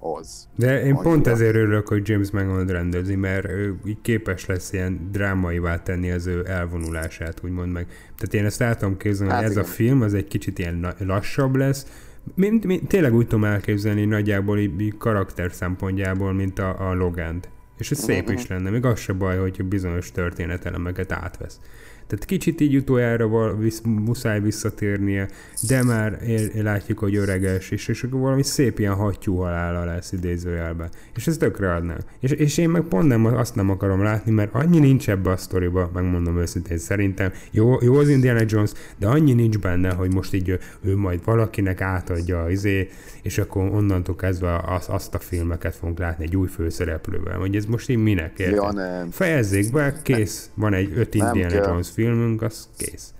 [0.00, 0.48] az.
[0.56, 5.08] De én pont ezért örülök, hogy James Mangold rendezi, mert ő így képes lesz ilyen
[5.12, 7.86] drámaivá tenni az ő elvonulását, úgymond meg.
[7.86, 9.70] Tehát én ezt látom képzelni, hát hogy ez igen.
[9.70, 11.86] a film az egy kicsit ilyen lassabb lesz,
[12.34, 17.48] mint, mint, tényleg úgy tudom elképzelni nagyjából így, karakter szempontjából, mint a, a Logant.
[17.78, 21.60] És ez szép is lenne, még az se baj, hogy bizonyos történetelemeket átvesz.
[22.06, 25.28] Tehát kicsit így utoljára visz, muszáj visszatérnie,
[25.68, 30.12] de már él, látjuk, hogy öreges, és, és akkor valami szép ilyen hattyú halála lesz
[30.12, 30.88] idézőjelben.
[31.14, 31.96] És ez tökre adná.
[32.20, 35.36] És, és én meg pont nem, azt nem akarom látni, mert annyi nincs ebbe a
[35.36, 40.34] sztoriba, megmondom őszintén, szerintem jó, jó az Indiana Jones, de annyi nincs benne, hogy most
[40.34, 42.88] így ő, ő majd valakinek átadja az izé,
[43.22, 47.38] és akkor onnantól kezdve az, azt a filmeket fogunk látni egy új főszereplővel.
[47.38, 48.54] Hogy ez most így minek érted?
[48.54, 49.10] Ja, nem.
[49.10, 53.14] Fejezzék be, kész, van egy öt Indiana Jones filmünk, az kész.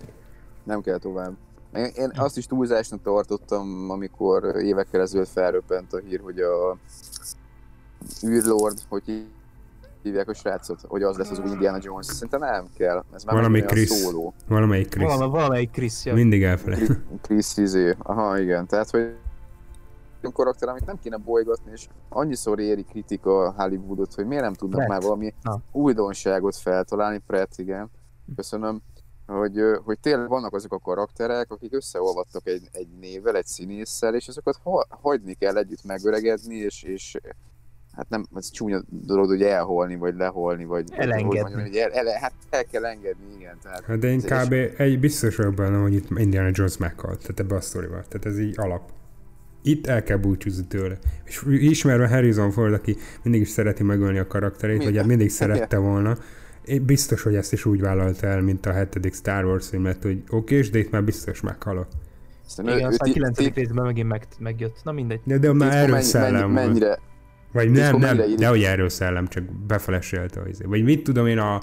[0.64, 1.36] Nem kell tovább.
[1.74, 6.76] Én, én azt is túlzásnak tartottam, amikor évekkel ezelőtt felröppent a hír, hogy a
[8.26, 9.26] űrlord, hogy
[10.02, 12.06] hívják a srácot, hogy az lesz az új Indiana Jones.
[12.06, 13.04] Szerintem nem kell.
[13.14, 13.88] Ez már valamelyik Chris.
[13.88, 14.34] Szóló.
[14.48, 15.06] Valamelyik Chris.
[15.06, 16.14] Valami, valamelyik Chris, ja.
[16.14, 17.00] Mindig elfelejt.
[17.22, 17.94] Chris, izé.
[18.02, 18.66] Aha, igen.
[18.66, 19.16] Tehát, hogy
[20.32, 24.90] karakter, amit nem kéne bolygatni, és annyiszor éri kritika Hollywoodot, hogy miért nem tudnak Brett.
[24.90, 25.60] már valami Na.
[25.72, 27.90] újdonságot feltalálni, Pratt, igen
[28.36, 28.82] köszönöm,
[29.26, 34.28] hogy, hogy tényleg vannak azok a karakterek, akik összeolvadtak egy, egy névvel, egy színésszel, és
[34.28, 37.16] azokat ha, hagyni kell együtt megöregedni, és, és
[37.96, 41.40] hát nem, ez csúnya dolog, hogy elholni, vagy leholni, vagy elengedni.
[41.40, 43.58] Mondjam, hogy el, el, hát el kell engedni, igen.
[43.62, 44.52] Tehát hát de én kb.
[44.52, 48.02] Egy, egy biztos vagyok benne, hogy itt Indiana Jones meghalt, tehát ebbe a sztoriba.
[48.08, 48.92] Tehát ez így alap.
[49.62, 50.98] Itt el kell búcsúzni tőle.
[51.24, 55.78] És ismerve Harrison Ford, aki mindig is szereti megölni a karakterét, vagy hát mindig szerette
[55.78, 56.16] volna,
[56.64, 60.22] én biztos, hogy ezt is úgy vállalta el, mint a hetedik Star Wars filmet, hogy
[60.30, 61.86] oké, de itt már biztos meghalok.
[62.46, 63.38] Aztán Igen, aztán a 9.
[63.38, 64.80] részben megint meg, megjött.
[64.82, 65.20] Na mindegy.
[65.24, 66.98] De, de már erről szellem mennyi, mennyire,
[67.52, 70.40] Vagy nem, nem, de hogy erről szellem, csak befeleselte.
[70.64, 71.62] Vagy mit tudom én, a...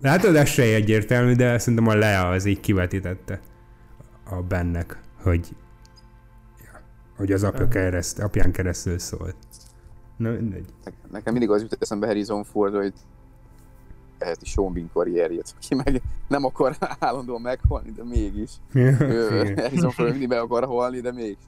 [0.00, 3.40] Látod, ez se egyértelmű, de szerintem a Lea az így kivetítette
[4.24, 5.56] a bennek, hogy
[7.16, 9.36] hogy az apja kereszt, apján keresztül szólt.
[10.16, 10.64] Na mindegy.
[11.10, 12.92] Nekem mindig az jut eszembe Harrison Ford, hogy
[14.18, 18.50] eheti Sean Bean karrierjét, aki meg nem akar állandóan meghalni, de mégis.
[19.62, 21.44] Harrison Ford mindig be akar halni, de mégis.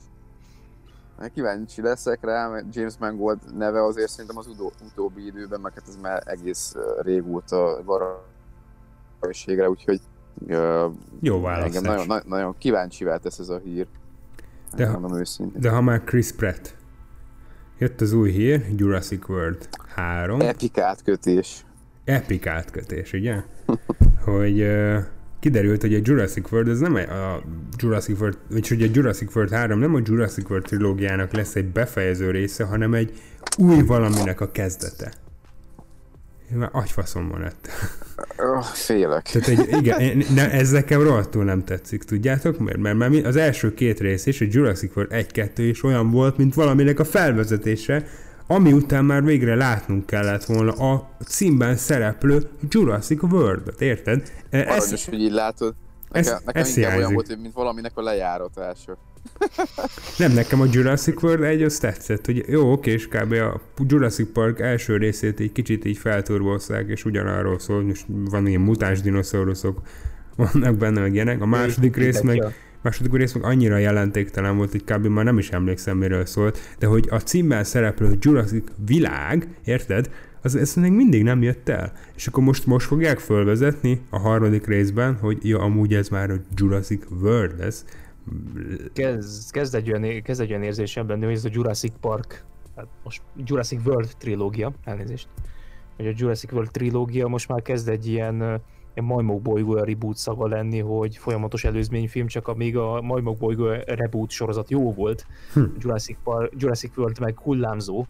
[1.34, 5.88] Kíváncsi leszek rá, mert James Mangold neve azért szerintem az utó, utóbbi időben, meg hát
[5.88, 7.82] ez már egész régóta
[9.20, 10.00] valóságre, úgyhogy
[10.46, 11.76] uh, Jó választás.
[11.76, 13.86] Engem nagyon, nagyon, nagyon kíváncsi tesz ez a hír.
[14.76, 15.22] De, ha,
[15.54, 16.76] de ha már Chris Pratt.
[17.78, 20.40] Jött az új hír, Jurassic World 3.
[20.40, 21.64] Epic átkötés
[22.08, 23.42] epic átkötés, ugye?
[24.24, 24.96] hogy uh,
[25.40, 27.42] kiderült, hogy a Jurassic World ez nem a
[27.76, 31.66] Jurassic World, vagy hogy a Jurassic World 3 nem a Jurassic World trilógiának lesz egy
[31.66, 33.12] befejező része, hanem egy
[33.58, 35.12] új valaminek a kezdete.
[36.52, 37.68] Én már agyfaszom van lett.
[38.38, 39.22] Oh, félek.
[39.22, 42.78] Tehát egy, igen, ne, ez nekem rohadtul nem tetszik, tudjátok miért?
[42.78, 46.54] Mert, mert az első két rész és a Jurassic World 1-2 is olyan volt, mint
[46.54, 48.04] valaminek a felvezetése,
[48.50, 54.32] ami után már végre látnunk kellett volna a címben szereplő Jurassic World-et, érted?
[54.50, 55.74] E, ez, is, hogy így látod.
[56.10, 58.98] Nekem, ez, nekem ez inkább olyan volt, mint valaminek a lejáratása.
[60.18, 63.32] Nem, nekem a Jurassic World egy az tetszett, hogy jó, oké, és kb.
[63.32, 68.60] a Jurassic Park első részét egy kicsit így felturbozták, és ugyanarról szól, most van ilyen
[68.60, 69.80] mutáns dinoszauruszok,
[70.36, 71.40] vannak benne meg ilyenek.
[71.40, 75.06] A második rész meg, második rész meg annyira jelentéktelen volt, hogy kb.
[75.06, 80.10] már nem is emlékszem, miről szólt, de hogy a címben szereplő Jurassic világ, érted?
[80.42, 81.92] Az, ez még mindig nem jött el.
[82.14, 86.36] És akkor most, most fogják fölvezetni a harmadik részben, hogy ja, amúgy ez már a
[86.54, 87.84] Jurassic World lesz.
[88.92, 92.44] Kezd, kezd, egy olyan, kezd egy olyan érzésem benni, hogy ez a Jurassic Park,
[92.76, 95.28] hát most Jurassic World trilógia, elnézést,
[95.96, 98.60] hogy a Jurassic World trilógia most már kezd egy ilyen
[99.04, 104.70] majmok bolygó reboot szaga lenni, hogy folyamatos előzményfilm, csak amíg a majmok bolygó reboot sorozat
[104.70, 105.64] jó volt, hm.
[105.78, 108.06] Jurassic, Park, Jurassic World meg hullámzó,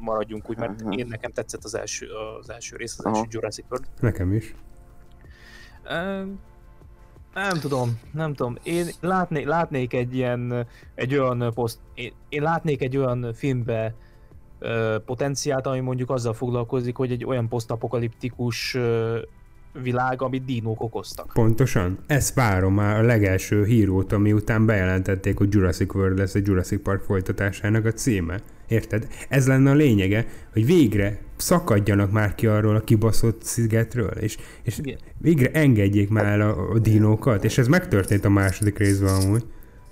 [0.00, 2.06] maradjunk úgy, mert én nekem tetszett az első,
[2.40, 3.16] az első rész, az Aha.
[3.16, 3.86] első Jurassic World.
[4.00, 4.54] Nekem is.
[5.84, 6.28] Uh,
[7.34, 8.56] Nem tudom, nem tudom.
[8.62, 13.94] Én látnék, látnék egy ilyen, egy olyan poszt, én, én látnék egy olyan filmbe
[14.58, 18.76] ö, potenciált, ami mondjuk azzal foglalkozik, hogy egy olyan posztapokaliptikus
[19.82, 21.30] világ, amit dinók okoztak.
[21.32, 21.98] Pontosan.
[22.06, 26.82] Ezt várom már a legelső hírót, ami után bejelentették, hogy Jurassic World lesz a Jurassic
[26.82, 28.40] Park folytatásának a címe.
[28.68, 29.06] Érted?
[29.28, 34.80] Ez lenne a lényege, hogy végre szakadjanak már ki arról a kibaszott szigetről, és, és
[35.18, 39.44] végre engedjék már el a, a dinókat, és ez megtörtént a második részben amúgy.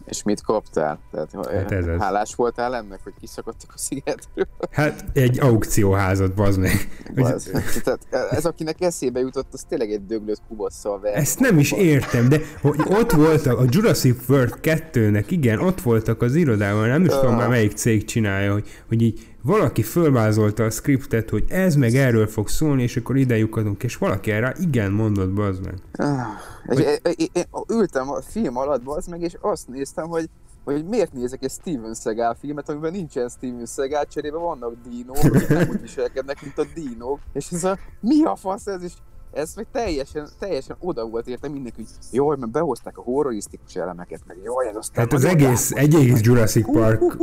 [0.06, 0.98] És mit kaptál?
[1.10, 4.46] Tehát, Hát ez hálás voltál ennek, hogy kiszakadtak a szigetről?
[4.70, 6.70] Hát egy aukcióházat, bazd meg.
[7.06, 7.64] Hogy- Bazd meg.
[7.84, 11.16] Tehát ez, akinek eszébe jutott, az tényleg egy döglött kubasszal ver.
[11.16, 16.22] Ezt nem is értem, de hogy ott voltak, a Jurassic World 2-nek, igen, ott voltak
[16.22, 20.70] az irodában, nem is tudom már melyik cég csinálja, hogy, hogy így valaki fölvázolta a
[20.70, 24.92] scriptet, hogy ez meg erről fog szólni, és akkor ide lyukadunk, és valaki erre igen
[24.92, 25.74] mondott, bazd meg.
[25.92, 26.26] Ah,
[26.66, 26.78] És
[27.14, 30.28] én, én, ültem a film alatt, az meg, és azt néztem, hogy
[30.64, 35.48] hogy miért nézek egy Steven Seagal filmet, amiben nincsen Steven Seagal, cserébe vannak dinók, akik
[35.48, 38.92] nem úgy viselkednek, mint a dinók, és ez a, mi a fasz ez, és
[39.32, 44.20] ez meg teljesen, teljesen oda volt érte mindenki, hogy jaj, mert behozták a horrorisztikus elemeket,
[44.26, 47.16] meg jaj, ez aztán Hát az egész, egy egész Jurassic Park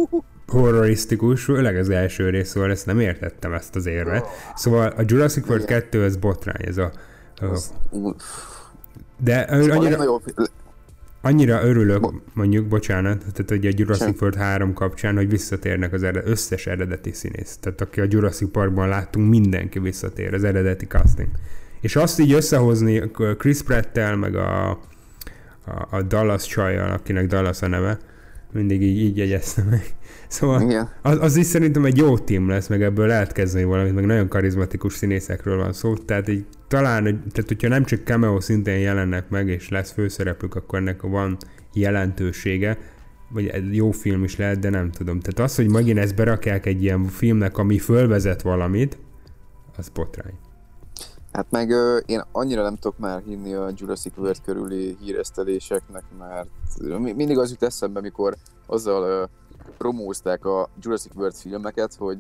[0.50, 4.26] horrorisztikus, főleg az első rész, szóval ezt nem értettem ezt az érvet.
[4.56, 5.82] Szóval a Jurassic World Igen.
[5.82, 6.92] 2 ez botrány, ez a...
[7.36, 7.58] a
[7.90, 8.16] Ú,
[9.24, 10.22] de a annyira,
[11.22, 14.16] annyira örülök, Bo- mondjuk, bocsánat, tehát hogy a Jurassic Sem.
[14.20, 17.58] World 3 kapcsán, hogy visszatérnek az ered, összes eredeti színész.
[17.58, 21.30] Tehát aki a Jurassic Parkban láttunk, mindenki visszatér, az eredeti casting.
[21.82, 24.78] És azt így összehozni Chris Pratt-tel, meg a, a,
[25.90, 27.98] a Dallas csajjal, akinek Dallas a neve,
[28.52, 29.86] mindig így, így jegyeztem meg.
[30.30, 30.90] Szóval igen.
[31.02, 34.28] az, az is szerintem egy jó team lesz, meg ebből lehet kezdeni valamit, meg nagyon
[34.28, 39.48] karizmatikus színészekről van szó, tehát így talán, tehát hogyha nem csak cameo szintén jelennek meg,
[39.48, 41.38] és lesz főszereplők, akkor ennek van
[41.74, 42.78] jelentősége,
[43.30, 45.20] vagy jó film is lehet, de nem tudom.
[45.20, 48.98] Tehát az, hogy megint ezt berakják egy ilyen filmnek, ami fölvezet valamit,
[49.78, 50.34] az botrány.
[51.32, 56.50] Hát meg ö, én annyira nem tudok már hinni a Jurassic World körüli híreszteléseknek, mert
[57.00, 59.24] mi- mindig az jut eszembe, amikor azzal ö,
[59.78, 62.18] promózták a Jurassic World filmeket, hogy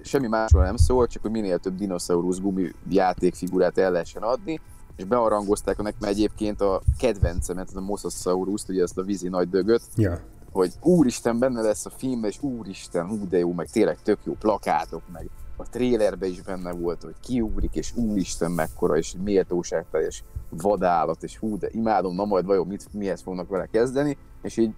[0.00, 4.60] semmi másról nem szól, csak hogy minél több dinoszaurusz gumi játékfigurát el lehessen adni,
[4.96, 10.18] és bearangozták nekem egyébként a kedvencemet, a Mosasaurus-t, ugye ezt a vízi nagy dögöt, Ja.
[10.52, 14.32] hogy úristen benne lesz a film, és úristen, hú de jó, meg tényleg tök jó
[14.32, 21.22] plakátok, meg a trélerben is benne volt, hogy kiugrik, és úristen mekkora, és méltóságteljes vadállat,
[21.22, 24.74] és hú de imádom, na majd vajon mit, mihez fognak vele kezdeni, és így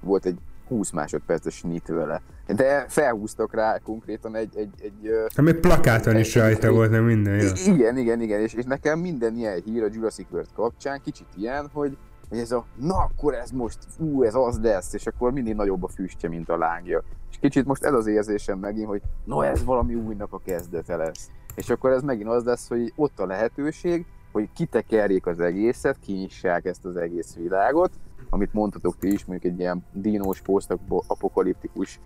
[0.00, 0.38] volt egy
[0.68, 2.22] 20 másodperces nyit vele.
[2.46, 7.34] De felhúztak rá konkrétan egy, egy, egy Hát még plakáton is rajta volt, nem minden,
[7.34, 7.50] ja.
[7.64, 11.70] Igen, igen, igen, és, és nekem minden ilyen hír a Jurassic World kapcsán kicsit ilyen,
[11.72, 11.96] hogy,
[12.28, 15.82] hogy ez a, na akkor ez most, ú, ez az lesz, és akkor mindig nagyobb
[15.82, 17.02] a füstje, mint a lángja.
[17.30, 21.30] És kicsit most ez az érzésem megint, hogy na ez valami újnak a kezdete lesz.
[21.54, 26.64] És akkor ez megint az lesz, hogy ott a lehetőség, hogy kitekerjék az egészet, kinyissák
[26.64, 27.90] ezt az egész világot,
[28.30, 30.40] amit mondhatok ti is, mondjuk egy ilyen dinós,
[30.88, 32.00] posztapokaliptikus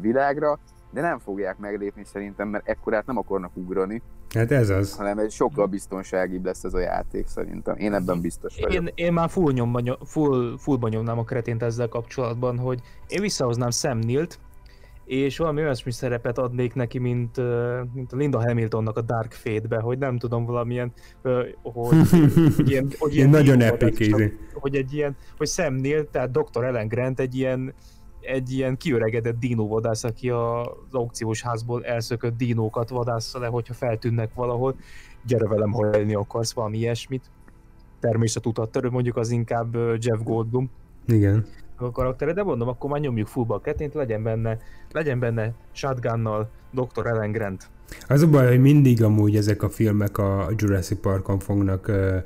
[0.00, 0.58] világra,
[0.90, 4.02] de nem fogják meglépni szerintem, mert ekkorát nem akarnak ugrani,
[4.34, 4.96] Hát ez az.
[4.96, 7.76] hanem egy sokkal biztonságibb lesz ez a játék szerintem.
[7.76, 8.72] Én ebben biztos vagyok.
[8.72, 13.20] Én, én már full, nyomba, nyom- full, fullba nyomnám a kretént ezzel kapcsolatban, hogy én
[13.20, 14.38] visszahoznám Sam Neill-t,
[15.04, 17.36] és valami olyasmi szerepet adnék neki, mint,
[17.94, 20.92] mint a Linda Hamiltonnak a Dark Fate-be, hogy nem tudom, valamilyen,
[21.62, 21.96] hogy,
[22.56, 26.64] hogy ilyen, hogy Ilyen nagyon epic csak- hogy egy ilyen, hogy Sam Neill, tehát Dr.
[26.64, 27.74] Ellen Grant egy ilyen,
[28.20, 34.76] egy ilyen kiöregedett dinóvadász, aki az aukciós házból elszökött dinókat vadásza le, hogyha feltűnnek valahol.
[35.26, 37.30] Gyere velem, ha élni akarsz, valami ilyesmit.
[38.00, 40.70] Természetutat mondjuk az inkább Jeff Goldblum
[41.06, 41.46] Igen.
[41.76, 44.58] A karaktere, de mondom, akkor már nyomjuk fullba a ketént, legyen benne,
[44.92, 47.06] legyen benne shotgunnal Dr.
[47.06, 47.68] Ellen Grant.
[48.08, 52.16] Az a baj, hogy mindig amúgy ezek a filmek a Jurassic Parkon fognak, ö,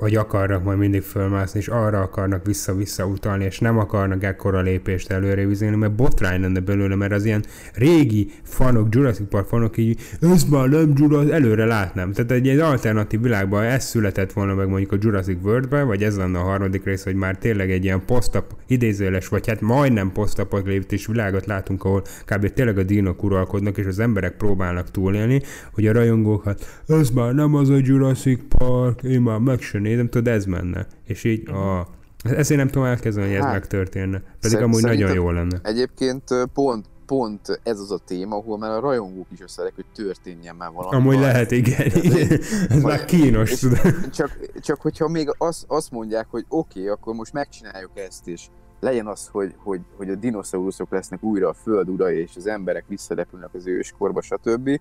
[0.00, 5.10] vagy akarnak majd mindig fölmászni, és arra akarnak vissza-vissza utalni, és nem akarnak ekkora lépést
[5.10, 10.00] előre vizélni, mert botrány lenne belőle, mert az ilyen régi fanok, Jurassic Park fanok így,
[10.20, 12.12] ez már nem Jurassic, előre látnám.
[12.12, 16.16] Tehát egy, egy alternatív világban ez született volna meg mondjuk a Jurassic World-ben, vagy ez
[16.16, 21.06] lenne a harmadik rész, hogy már tényleg egy ilyen posztap idézőles, vagy hát majdnem posztapokaliptis
[21.06, 22.52] világot látunk, ahol kb.
[22.52, 27.34] tényleg a dinok uralkodnak, és az emberek próbálnak túlélni, hogy a rajongók, hát ez már
[27.34, 30.86] nem az a Jurassic Park, én meg sem nézem, tudod, ez menne.
[31.04, 31.86] És így a...
[32.22, 34.18] Ezért nem tudom elkezdeni, hogy ez Hát, megtörténne.
[34.18, 35.60] Pedig szer- amúgy nagyon jó lenne.
[35.62, 40.56] Egyébként pont, pont ez az a téma, ahol már a rajongók is összenek, hogy történjen
[40.56, 40.96] már valami.
[40.96, 41.24] Amúgy baj.
[41.24, 41.90] lehet, igen.
[42.68, 44.10] Ez már kínos, tudod.
[44.10, 48.46] Csak, csak hogyha még azt, azt mondják, hogy oké, okay, akkor most megcsináljuk ezt, és
[48.80, 52.84] legyen az, hogy, hogy, hogy a dinoszauruszok lesznek újra a föld urai, és az emberek
[52.88, 54.80] visszarepülnek az őskorba, stb.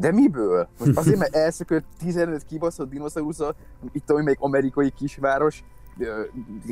[0.00, 0.68] De miből?
[0.78, 3.40] Most azért, mert elszökött 15 kibaszott dinoszaurusz,
[3.92, 5.64] itt amelyik amerikai kisváros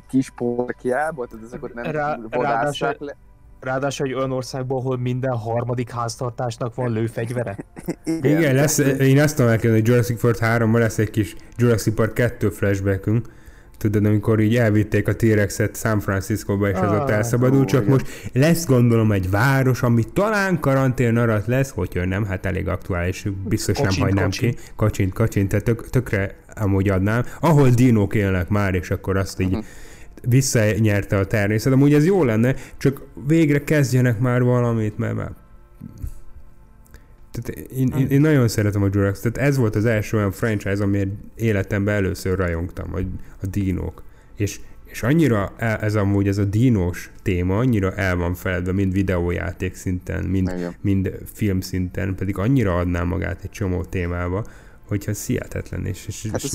[0.09, 3.17] kis parkjába, tehát ezeket nem Rá- le.
[3.61, 7.57] Ráadásul egy olyan országban, ahol minden harmadik háztartásnak van lőfegyvere.
[8.05, 11.95] Igen, tehát- lesz, én azt tudom elképzelni, hogy Jurassic World 3-ban lesz egy kis Jurassic
[11.95, 13.29] Park 2 flashbackünk,
[13.79, 17.81] tudod, amikor így elvitték a T-Rexet San Franciscoba, és az ott Ah, elszabadul, ó, csak
[17.83, 17.93] igen.
[17.93, 23.27] most lesz gondolom egy város, ami talán karantén alatt lesz, hogyha nem, hát elég aktuális,
[23.49, 24.37] biztos nem Kacsint, hagynám ki.
[24.39, 24.73] kacsint.
[24.77, 27.25] Kacsint, kacsint, tehát tök, tökre amúgy adnám.
[27.41, 29.59] Ahol dinók élnek már, és akkor azt így Mhm.
[30.29, 31.73] visszanyerte a természet.
[31.73, 35.31] Amúgy ez jó lenne, csak végre kezdjenek már valamit, mert már
[37.43, 40.83] tehát én, én, én, nagyon szeretem a Jurassic, tehát ez volt az első olyan franchise,
[40.83, 42.99] amiért életemben először rajongtam, a,
[43.43, 44.03] a dinók.
[44.37, 48.93] És, és annyira el, ez amúgy ez a dinós téma annyira el van feledve, mind
[48.93, 50.75] videójáték szinten, mind, Igen.
[50.81, 54.45] mind film szinten, pedig annyira adná magát egy csomó témába,
[54.89, 55.87] hogyha ez hihetetlen.
[55.87, 56.51] És, és, Hát ez,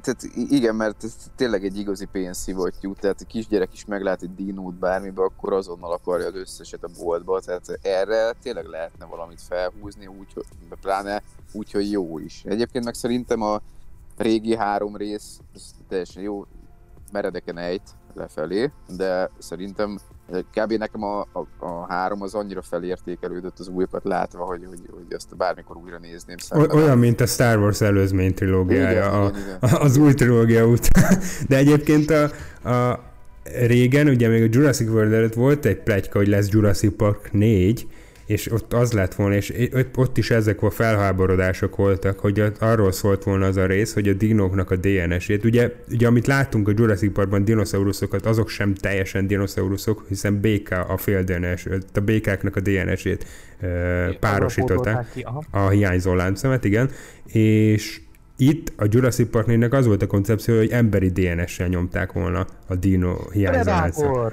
[0.00, 4.74] tehát igen, mert ez tényleg egy igazi pénzszivattyú, tehát a kisgyerek is meglát egy dinót
[4.74, 10.32] bármibe, akkor azonnal akarja az összeset a boltba, tehát erre tényleg lehetne valamit felhúzni, úgy,
[10.32, 10.44] hogy
[10.80, 12.42] pláne úgy, hogy jó is.
[12.44, 13.60] Egyébként meg szerintem a
[14.16, 15.40] régi három rész
[15.88, 16.46] teljesen jó,
[17.12, 19.98] meredeken ejt lefelé, de szerintem
[20.54, 20.72] kb.
[20.72, 25.36] nekem a, a, a három az annyira felértékelődött az újakat látva, hogy, hogy, hogy ezt
[25.36, 28.90] bármikor újra nézném o- olyan, mint a Star Wars előzmény trilógiája.
[28.90, 29.80] Igen, a, igen, igen.
[29.86, 31.18] az új trilógia után.
[31.48, 32.22] De egyébként a,
[32.70, 33.00] a
[33.42, 37.86] régen, ugye még a Jurassic World előtt volt egy pletyka, hogy lesz Jurassic Park 4,
[38.30, 39.52] és ott az lett volna, és
[39.94, 44.12] ott- is ezek a felháborodások voltak, hogy arról szólt volna az a rész, hogy a
[44.12, 50.04] dinóknak a DNS-ét, ugye, ugye amit láttunk a Jurassic Parkban dinoszauruszokat, azok sem teljesen dinoszauruszok,
[50.08, 53.26] hiszen béka a fél DNS, a békáknak a DNS-ét
[53.60, 53.66] ö,
[54.20, 55.26] párosították Ki.
[55.50, 56.90] A hiányzó láncszemet, igen,
[57.26, 58.00] és
[58.36, 62.74] itt a Jurassic Park 4 az volt a koncepció, hogy emberi DNS-sel nyomták volna a
[62.74, 64.28] dino hiányzó.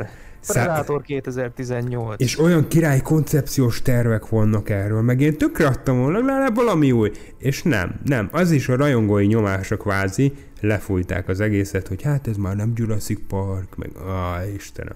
[0.47, 0.75] Predator!
[0.75, 2.21] Szá- Predator 2018.
[2.21, 7.11] és olyan király koncepciós tervek vannak erről, meg én tökre adtam volna, legalább valami új.
[7.37, 12.37] És nem, nem, az is a rajongói nyomások kvázi lefújták az egészet, hogy hát ez
[12.37, 14.95] már nem Jurassic Park, meg ah, Istenem.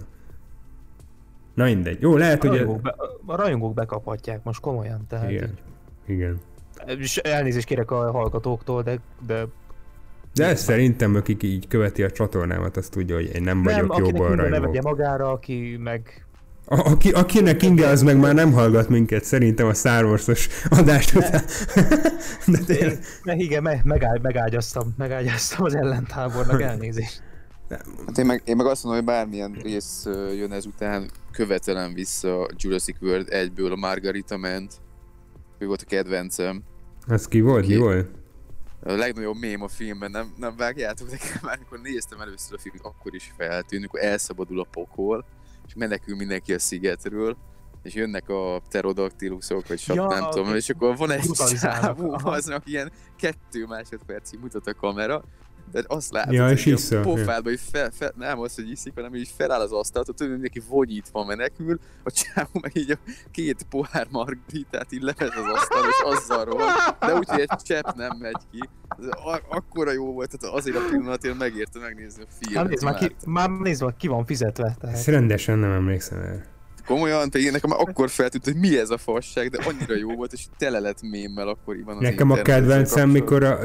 [1.53, 2.01] Na mindegy.
[2.01, 2.57] Jó, lehet, a, hogy...
[2.57, 2.95] rajongók be,
[3.25, 5.53] a rajongók bekaphatják most komolyan, tehát Igen.
[6.05, 6.39] Igen.
[6.85, 9.45] És elnézést kérek a hallgatóktól, de, de
[10.33, 13.91] De ez szerintem, akik így követi a csatornámat, azt tudja, hogy én nem nem, vagyok
[13.91, 14.67] akinek jobban rajongó.
[14.67, 16.25] vegye magára, aki meg
[16.65, 21.15] A, aki, akinek inge, az meg már nem hallgat minket, szerintem a Star Wars-os adást
[21.15, 21.43] után.
[22.47, 22.99] De tényleg.
[23.23, 27.23] Ne, igen, me, megágy, megágyaztam, megágyaztam az ellentábornak elnézést.
[28.05, 30.05] Hát én meg, én meg azt mondom, hogy bármilyen rész
[30.37, 34.73] jön ezután, követelem vissza Jurassic World egyből a Margarita ment.
[35.59, 36.63] Ő volt a kedvencem.
[37.07, 37.67] Az ki volt?
[37.67, 37.79] Mi Ki?
[37.79, 38.09] volt?
[38.83, 42.85] A legnagyobb mém a filmben, nem, nem vágjátok, de már amikor néztem először a filmet,
[42.85, 45.25] akkor is feltűnt, amikor elszabadul a pokol,
[45.67, 47.37] és menekül mindenki a szigetről,
[47.83, 52.67] és jönnek a pterodaktilusok, vagy sok Ja, nem tudom, és akkor van egy csávó, aznak
[52.67, 55.23] ilyen kettő másodpercig mutat a kamera,
[55.71, 58.69] de azt látod, Ja, hogy és így a pofádba, hogy fel, fel, nem az, hogy
[58.69, 62.97] iszik, hanem így feláll az asztalt, tudod, mindenki vonyítva menekül, a csávó meg így a
[63.31, 66.67] két pohár margaritát így levesz az asztal, és azzal rohan,
[66.99, 68.69] de úgy, hogy egy csepp nem megy ki.
[68.99, 72.69] Ez a- akkora jó volt, tehát azért a pillanatért megérte megnézni a Hát filmet.
[72.69, 74.75] nézd már, ki, már nézd már, ki van fizetve.
[74.79, 74.95] Tehát.
[74.95, 76.45] Ezt rendesen nem emlékszem el.
[76.91, 80.33] Komolyan, pedig nekem már akkor feltűnt, hogy mi ez a fasság, de annyira jó volt,
[80.33, 83.59] és tele lett mémmel akkoriban az Nekem a kedvencem, mikor a,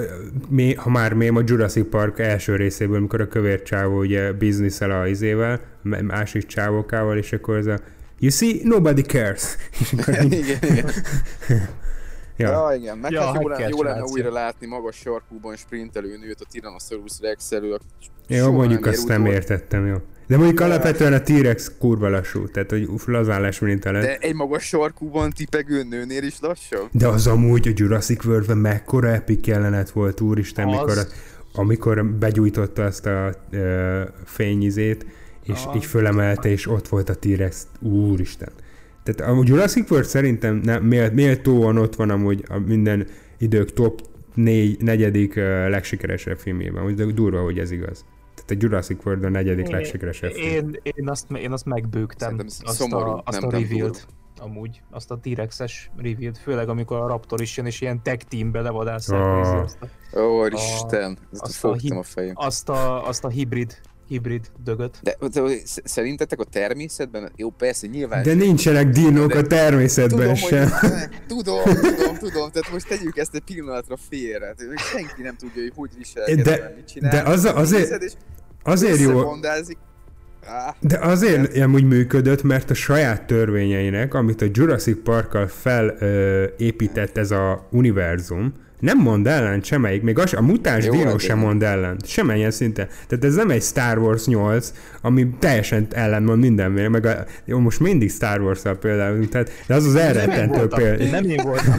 [0.49, 4.91] mi, ha már mém a Jurassic Park első részéből, mikor a kövér csávó ugye bizniszel
[4.91, 7.79] a izével, másik csávókával, és akkor ez a
[8.19, 9.57] You see, nobody cares.
[9.93, 10.91] Igen, igen.
[12.37, 12.51] ja.
[12.51, 16.41] Ja, igen, meg Ja, hát jó, lenne, jó lenne újra látni magas sarkúban sprintelő nőt
[16.41, 17.79] a Tyrannosaurus Rex elől.
[18.27, 19.97] Jó, mondjuk azt nem értettem, jó.
[20.27, 24.03] De mondjuk alapvetően a T-Rex kurva lassú, tehát hogy uff, lazálás mint lett.
[24.03, 26.89] De egy magas sarkúban tipegő nőnél is lassabb?
[26.93, 31.07] De az amúgy a Jurassic World-ben mekkora epic jelenet volt, úristen, Az- mikor,
[31.55, 35.07] amikor begyújtotta azt a ö, fényizét,
[35.45, 35.77] és Ah.
[35.77, 38.49] így fölemelte, és ott volt a T-Rex, úristen.
[39.03, 43.07] Tehát a Jurassic World szerintem nem, mélt, méltóan ott van amúgy a minden
[43.39, 44.01] idők top
[44.35, 48.05] négy, negyedik ö, legsikeresebb filmjében, úgy durva, hogy ez igaz.
[48.47, 50.53] Tehát a Jurassic World a negyedik legsikeresebb film.
[50.55, 54.07] Én, én, azt, én azt megbőgtem, Szerintem azt szomorú, a, azt nem- a nem reveal-t.
[54.39, 58.61] amúgy, azt a T-Rexes reveal főleg amikor a Raptor is jön, és ilyen tech teambe
[58.61, 59.49] levadásszák Ah.
[59.55, 59.61] oh.
[59.63, 59.79] azt,
[60.13, 62.33] a, Ó, Isten, ezt azt a fogtam hib- a fejem.
[62.37, 64.99] azt, a, azt a hibrid, hibrid dögöt.
[65.03, 70.35] De, de sz- szerintetek a természetben, jó persze, nyilván De nincsenek dinók a természetben tudom,
[70.35, 70.69] sem.
[70.71, 70.91] Hogy,
[71.27, 74.55] tudom, tudom, tudom, tehát most tegyük ezt egy pillanatra félre.
[74.57, 77.11] Tehát senki nem tudja, hogy hogy viselkedik, De- mit csinál.
[77.11, 78.13] de az- azért- és
[78.63, 79.23] Azért jó.
[80.49, 87.31] Á, De azért amúgy működött, mert a saját törvényeinek, amit a Jurassic Parkkal felépített ez
[87.31, 91.97] a univerzum, nem mond ellen semmelyik, még az, a mutáns Jó, dino sem mond ellen,
[92.05, 92.89] semmilyen szinten.
[93.07, 97.81] Tehát ez nem egy Star Wars 8, ami teljesen ellenmond mindenmire, meg a, jó, most
[97.81, 101.05] mindig Star wars például, tehát, de az az elrettentő példa.
[101.05, 101.75] Nem én voltam.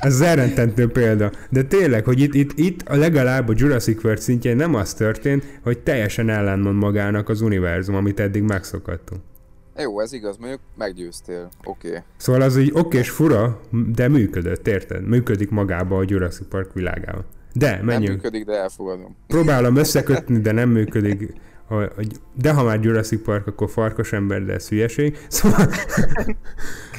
[0.00, 1.30] Ez az elrettentő példa.
[1.50, 5.44] De tényleg, hogy itt, itt, itt a legalább a Jurassic World szintjén nem az történt,
[5.62, 9.20] hogy teljesen ellenmond magának az univerzum, amit eddig megszokhattunk.
[9.76, 11.48] Jó, ez igaz, mondjuk meggyőztél.
[11.64, 11.88] Oké.
[11.88, 12.00] Okay.
[12.16, 13.60] Szóval az így oké és fura,
[13.94, 15.06] de működött, érted?
[15.08, 17.24] Működik magába a Jurassic Park világában.
[17.52, 18.14] De, Nem menjünk.
[18.14, 19.16] működik, de elfogadom.
[19.26, 21.32] Próbálom összekötni, de nem működik.
[22.34, 25.18] De ha már Jurassic Park, akkor farkas ember, de ez hülyeség.
[25.28, 25.66] Szóval...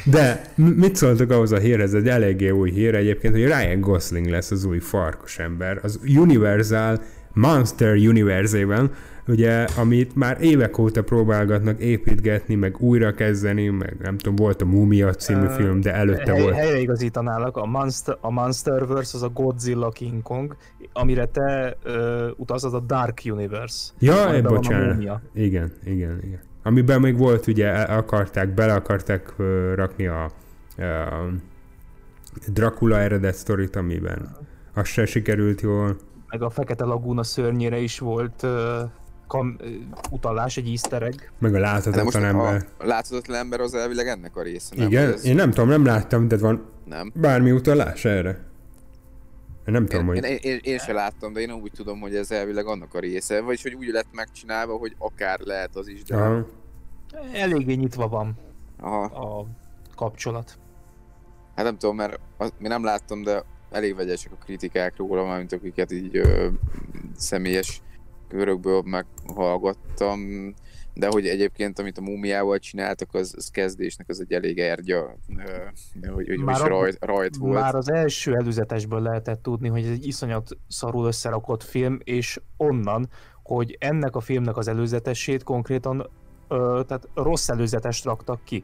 [0.05, 1.93] De mit szóltok ahhoz a hírhez?
[1.93, 5.79] Ez egy eléggé új hír egyébként, hogy Ryan Gosling lesz az új farkas ember.
[5.83, 7.01] Az Universal
[7.33, 8.91] Monster Universe-ében,
[9.27, 14.65] ugye, amit már évek óta próbálgatnak építgetni, meg újra kezdeni, meg nem tudom, volt a
[14.65, 16.55] Mumia című Ö, film, de előtte Hely, volt.
[16.55, 20.55] helyreigazítanálak, a, Monster, a Monsterverse az a Godzilla King Kong,
[20.93, 23.91] amire te ö, utazod a Dark Universe.
[23.99, 25.21] Ja, a bocsánat.
[25.33, 26.39] Igen, igen, igen.
[26.63, 30.31] Amiben még volt, ugye akarták, bele akarták ö, rakni a, a
[32.47, 34.35] Dracula eredet sztorit, amiben
[34.73, 35.95] az se sikerült jól.
[36.29, 38.81] Meg a Fekete Laguna szörnyére is volt ö,
[39.27, 39.57] kam,
[40.09, 41.13] utalás, egy easter egg.
[41.39, 42.65] Meg a láthatatlan ember.
[42.77, 44.87] a láthatatlan ember az elvileg ennek a része, nem?
[44.87, 47.11] Igen, Ez, én nem tudom, nem láttam, de van nem.
[47.15, 48.51] bármi utalás erre.
[49.67, 50.45] Én nem tudom, Én, én, hogy...
[50.45, 53.61] én, én se láttam, de én úgy tudom, hogy ez elvileg annak a része, vagyis
[53.63, 56.15] hogy úgy lett megcsinálva, hogy akár lehet az is, de...
[56.15, 56.45] Aha.
[57.33, 58.35] Eléggé nyitva van
[58.79, 59.03] Aha.
[59.03, 59.45] a
[59.95, 60.57] kapcsolat.
[61.55, 65.53] Hát nem tudom, mert az, mi nem láttam, de elég vegyesek a kritikák róla, mármint
[65.53, 66.47] akiket így ö,
[67.17, 67.81] személyes
[68.33, 70.53] körökből meghallgattam,
[70.93, 75.17] de hogy egyébként, amit a múmiával csináltak, az, az kezdésnek az egy elég ergya,
[76.13, 77.59] hogy, hogy Már is rajt, rajt volt.
[77.59, 83.09] Már az első előzetesből lehetett tudni, hogy ez egy iszonyat szarul összerakott film, és onnan,
[83.43, 86.09] hogy ennek a filmnek az előzetesét konkrétan
[86.47, 88.63] ö, tehát rossz előzetest raktak ki.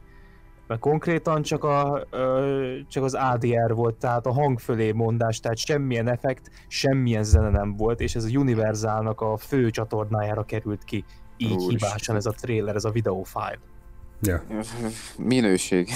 [0.70, 5.56] Mert konkrétan csak, a, ö, csak az ADR volt, tehát a hang fölé mondás, tehát
[5.56, 11.04] semmilyen effekt, semmilyen zene nem volt, és ez a Universalnak a fő csatornájára került ki.
[11.36, 11.68] Így Úristen.
[11.70, 13.58] hibásan ez a trailer, ez a video file.
[14.20, 14.42] Ja.
[15.18, 15.88] Minőség.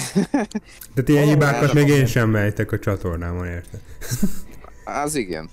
[0.93, 3.79] Tehát ilyen hibákat még én sem mejtek a csatornámon, érted?
[5.03, 5.49] Az igen.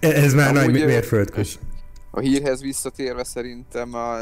[0.00, 1.42] Ez már Amúgy, nagy ö, mérföldkő.
[2.16, 4.16] A hírhez visszatérve szerintem a,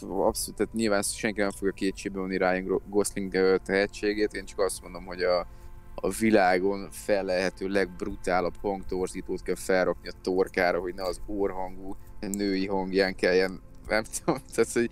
[0.00, 5.04] abszolút, tehát nyilván senki nem fogja kétségbe vonni Ryan Gosling tehetségét, én csak azt mondom,
[5.04, 5.46] hogy a,
[5.94, 13.14] a világon felelhető legbrutálabb hangtorzítót kell felrakni a torkára, hogy ne az orhangú női hangján
[13.14, 14.90] kelljen, nem tudom, tehát hogy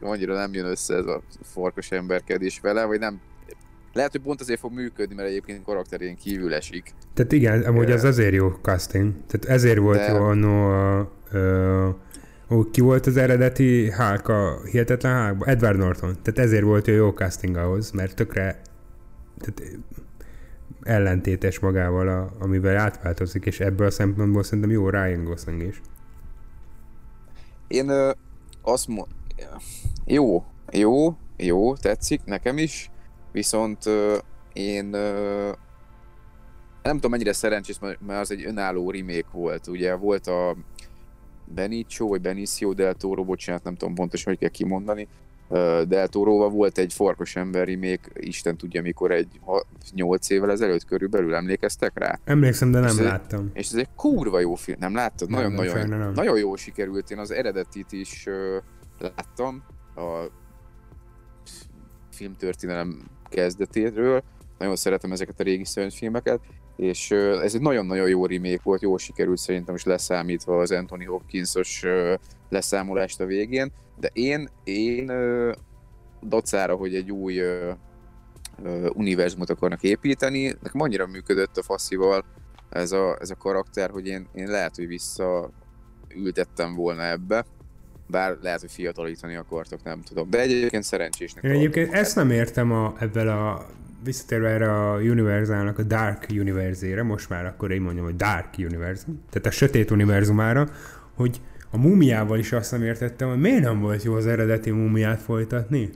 [0.00, 3.20] annyira nem jön össze ez a farkas emberkedés vele, vagy nem
[3.92, 6.94] lehet, hogy pont azért fog működni, mert egyébként karakterén kívül esik.
[7.14, 9.12] Tehát igen, amúgy az azért jó casting.
[9.26, 11.16] Tehát ezért volt de- jó annó a...
[12.50, 16.16] Ó, ki volt az eredeti Hulk a Hihetetlen hulk Edward Norton.
[16.22, 18.60] Tehát ezért volt jó, jó casting ahhoz, mert tökre
[19.38, 19.78] tehát
[20.82, 25.80] ellentétes magával, a, amivel átváltozik, és ebből a szempontból szerintem jó Ryan Gosling is.
[27.68, 28.10] Én ö,
[28.62, 29.08] azt mo-
[30.04, 32.90] jó, jó, jó, tetszik nekem is,
[33.32, 34.16] viszont ö,
[34.52, 35.50] én ö,
[36.82, 40.56] nem tudom mennyire szerencsés, mert az egy önálló remake volt, ugye volt a
[41.54, 45.08] Benicio, vagy Benicio del Toro, bocsánat, nem tudom pontosan, hogy kell kimondani,
[45.88, 49.40] Del Toroval volt egy Farkas ember remake, Isten tudja mikor, egy
[49.94, 52.18] 8 évvel ezelőtt körülbelül emlékeztek rá?
[52.24, 53.50] Emlékszem, de nem És láttam.
[53.52, 55.30] És ez egy kurva jó film, nem láttad?
[55.30, 56.12] Nem, nem, sajna nem.
[56.12, 58.26] nagyon jól sikerült, én az eredetit is
[58.98, 59.62] láttam,
[59.96, 60.30] a
[62.10, 64.22] filmtörténelem kezdetéről,
[64.58, 66.40] nagyon szeretem ezeket a régi szörnyfilmeket,
[66.78, 71.84] és ez egy nagyon-nagyon jó remake volt, jól sikerült szerintem is leszámítva az Anthony Hopkinsos
[72.48, 75.12] leszámolást a végén, de én, én
[76.22, 77.40] dacára, hogy egy új
[78.92, 82.24] univerzumot akarnak építeni, nekem annyira működött a faszival
[82.70, 85.50] ez a, ez a karakter, hogy én, én lehet, hogy vissza
[86.14, 87.44] ültettem volna ebbe,
[88.06, 90.30] bár lehet, hogy fiatalítani akartok, nem tudom.
[90.30, 93.66] De egyébként szerencsésnek Én egyébként ezt nem értem a, ebben a
[94.04, 99.22] visszatérve erre a Universalnak a Dark Universe-ére, most már akkor én mondjam, hogy Dark Universum,
[99.30, 100.68] tehát a sötét univerzumára,
[101.14, 101.40] hogy
[101.70, 105.90] a mumiával is azt nem értettem, hogy miért nem volt jó az eredeti mumiát folytatni?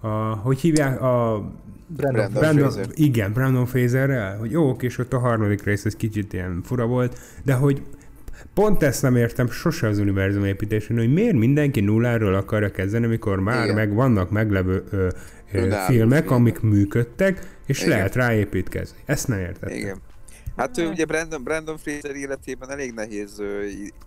[0.00, 1.02] A, hogy hívják?
[1.02, 1.44] A
[1.86, 2.90] Brandon, Brandon Brandon, Fraser.
[2.94, 7.18] igen, Brandon Fraserrel, hogy jó, és ott a harmadik rész egy kicsit ilyen fura volt,
[7.44, 7.82] de hogy
[8.54, 13.40] pont ezt nem értem sose az univerzum építésén, hogy miért mindenki nulláról akarja kezdeni, amikor
[13.40, 13.74] már Igen.
[13.74, 15.08] meg vannak meglevő ö,
[15.52, 15.88] Önálló filmek,
[16.22, 16.30] filmek.
[16.30, 17.90] amik működtek, és Igen.
[17.90, 18.98] lehet ráépítkezni.
[19.04, 19.76] Ezt nem értettem.
[19.76, 20.00] Igen.
[20.56, 23.42] Hát ő ugye Brandon, Brandon Fraser életében elég nehéz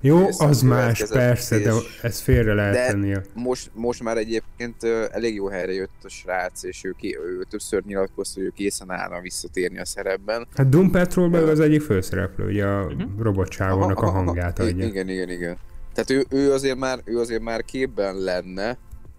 [0.02, 3.16] Jó, az más, persze, de és ezt félre lehet De- tenni.
[3.34, 7.84] most, most már egyébként elég jó helyre jött a srác, és ő, ki, ő többször
[7.86, 10.48] nyilatkozta, hogy ő készen állna visszatérni a szerepben.
[10.56, 13.22] Hát Doom Patrolban az egyik főszereplő, ugye a Mhm.
[13.22, 14.86] robotcsávónak a hangját adja.
[14.86, 15.58] Igen, igen, igen.
[15.94, 18.78] Tehát ő, ő, azért már, ő azért már képben lenne,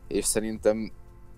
[0.08, 0.92] és szerintem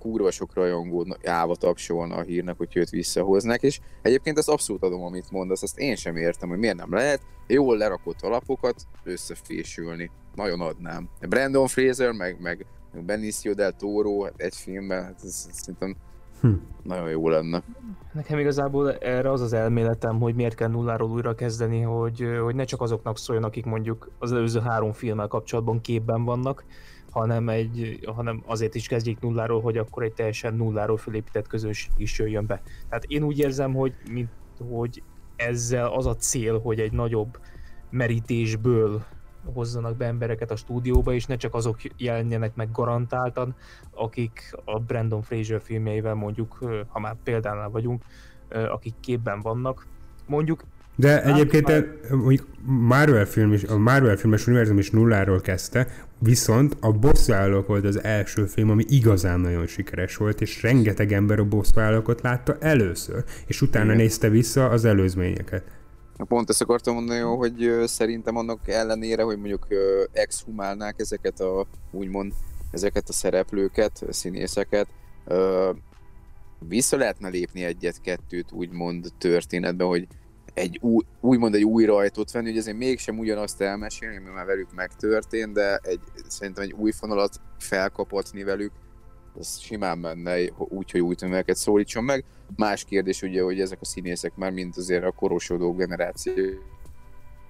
[0.05, 5.03] kurva sok rajongó állva tapsolna a hírnek, hogy őt visszahoznák, és egyébként ezt abszolút adom,
[5.03, 10.11] amit mondasz, ezt én sem értem, hogy miért nem lehet jól lerakott alapokat összefésülni.
[10.35, 11.09] Nagyon adnám.
[11.29, 15.97] Brandon Fraser, meg, meg meg Benicio del Toro hát egy filmben, hát ez, ez szerintem
[16.41, 16.53] Hm.
[16.83, 17.63] nagyon jó lenne.
[18.13, 22.65] Nekem igazából erre az az elméletem, hogy miért kell nulláról újra kezdeni, hogy, hogy ne
[22.65, 26.65] csak azoknak szóljon, akik mondjuk az előző három filmmel kapcsolatban képben vannak,
[27.15, 32.19] hanem, egy, hanem azért is kezdjék nulláról, hogy akkor egy teljesen nulláról fölépített közönség is
[32.19, 32.62] jöjjön be.
[32.89, 34.29] Tehát én úgy érzem, hogy, mint,
[34.71, 35.03] hogy
[35.37, 37.39] ezzel az a cél, hogy egy nagyobb
[37.91, 39.05] merítésből
[39.53, 43.55] hozzanak be embereket a stúdióba, és ne csak azok jelenjenek meg garantáltan,
[43.91, 46.59] akik a Brandon Fraser filmjeivel mondjuk,
[46.89, 48.03] ha már példánál vagyunk,
[48.49, 49.87] akik képben vannak.
[50.27, 50.65] Mondjuk
[50.97, 55.87] De egyébként már- a- mondjuk Marvel film is, a Marvel filmes univerzum is nulláról kezdte,
[56.25, 61.39] viszont a bosszúállók volt az első film, ami igazán nagyon sikeres volt, és rengeteg ember
[61.39, 63.97] a bosszúállókot látta először, és utána Igen.
[63.97, 65.62] nézte vissza az előzményeket.
[66.16, 69.66] Pont ezt akartam mondani, hogy szerintem annak ellenére, hogy mondjuk
[70.12, 72.33] exhumálnák ezeket a, úgymond,
[72.70, 74.87] ezeket a szereplőket, a színészeket,
[76.68, 80.07] vissza lehetne lépni egyet-kettőt úgymond történetbe, hogy
[80.55, 84.75] egy új, úgymond egy új rajtot venni, hogy azért mégsem ugyanazt elmesélni, ami már velük
[84.75, 88.73] megtörtént, de egy, szerintem egy új fonalat felkapatni velük,
[89.39, 92.25] az simán menne, úgy, hogy új tömegeket szólítson meg.
[92.57, 96.35] Más kérdés ugye, hogy ezek a színészek már mint azért a korosodó generáció,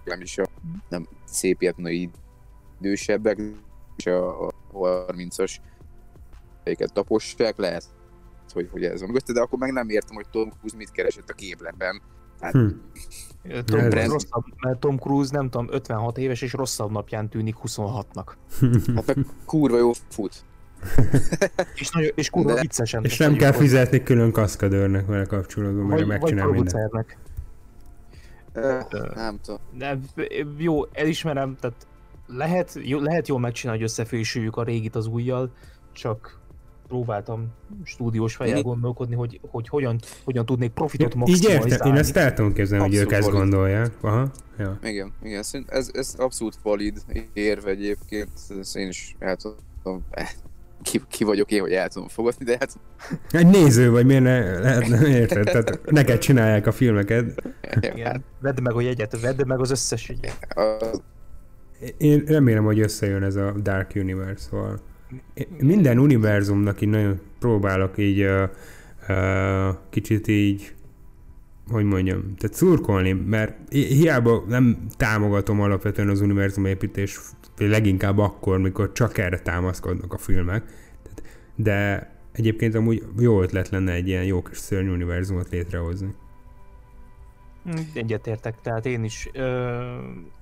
[0.05, 0.45] nem is a
[0.89, 2.11] nem szép ilyetnai
[2.81, 3.41] idősebbek,
[3.97, 5.57] és a, a 30-as
[6.65, 7.85] őket tapossák, lehet,
[8.53, 11.35] hogy, hogy ez van de akkor meg nem értem, hogy Tom Cruise mit keresett a
[11.35, 12.03] képletben.
[12.45, 12.67] Hát, Hm.
[13.65, 17.55] Tom, Ez- Cruise rosszabb, mert Tom Cruise nem tudom, 56 éves és rosszabb napján tűnik
[17.67, 18.27] 26-nak.
[18.95, 19.17] hát meg
[19.47, 20.45] kurva jó fut.
[21.75, 23.05] És, nagyon, és kurva De- viccesen.
[23.05, 26.71] És nem kell fizetni külön kaszkadőrnek vele kapcsolatban, mert megcsinál mindent.
[26.71, 27.19] producernek.
[28.53, 28.79] Ö,
[29.15, 29.61] Nem tudom.
[29.79, 29.99] De
[30.59, 31.87] jó, elismerem, tehát
[32.27, 35.53] lehet, jó, lehet jól megcsinálni, hogy összefésüljük a régit az újjal,
[35.93, 36.39] csak
[36.89, 37.47] próbáltam
[37.85, 41.71] stúdiós fejjel gondolkodni, hogy, hogy hogyan, hogyan tudnék profitot Így maximalizálni.
[41.71, 43.51] értem, én ezt el tudom képzelni, hogy ők Abszolút ezt valid.
[43.51, 43.91] gondolják.
[44.01, 44.79] Aha, ja.
[44.83, 46.99] Igen, igen, ez, ez abszolút valid
[47.33, 48.31] érve egyébként,
[48.61, 50.05] ezt én is el tudom,
[50.83, 52.79] ki, ki vagyok én, hogy el tudom fogadni, de hát
[53.31, 55.45] Egy néző vagy, miért ne, lehet, nem érted?
[55.45, 57.43] Tehát neked csinálják a filmeket.
[57.81, 58.25] Igen.
[58.41, 60.39] Vedd meg a jegyet, vedd meg az összes jegyet.
[61.97, 64.81] Én remélem, hogy összejön ez a Dark Universe-val.
[65.59, 68.49] Minden univerzumnak így nagyon próbálok így uh,
[69.09, 70.75] uh, kicsit így
[71.71, 77.21] hogy mondjam, tehát szurkolni, mert hi- hiába nem támogatom alapvetően az univerzum építés,
[77.59, 80.65] leginkább akkor, mikor csak erre támaszkodnak a filmek,
[81.03, 81.23] Tehát-
[81.57, 86.15] de egyébként amúgy jó ötlet lenne egy ilyen jó kis szörny univerzumot létrehozni.
[87.65, 89.79] Hm, Egyetértek, tehát én is ö,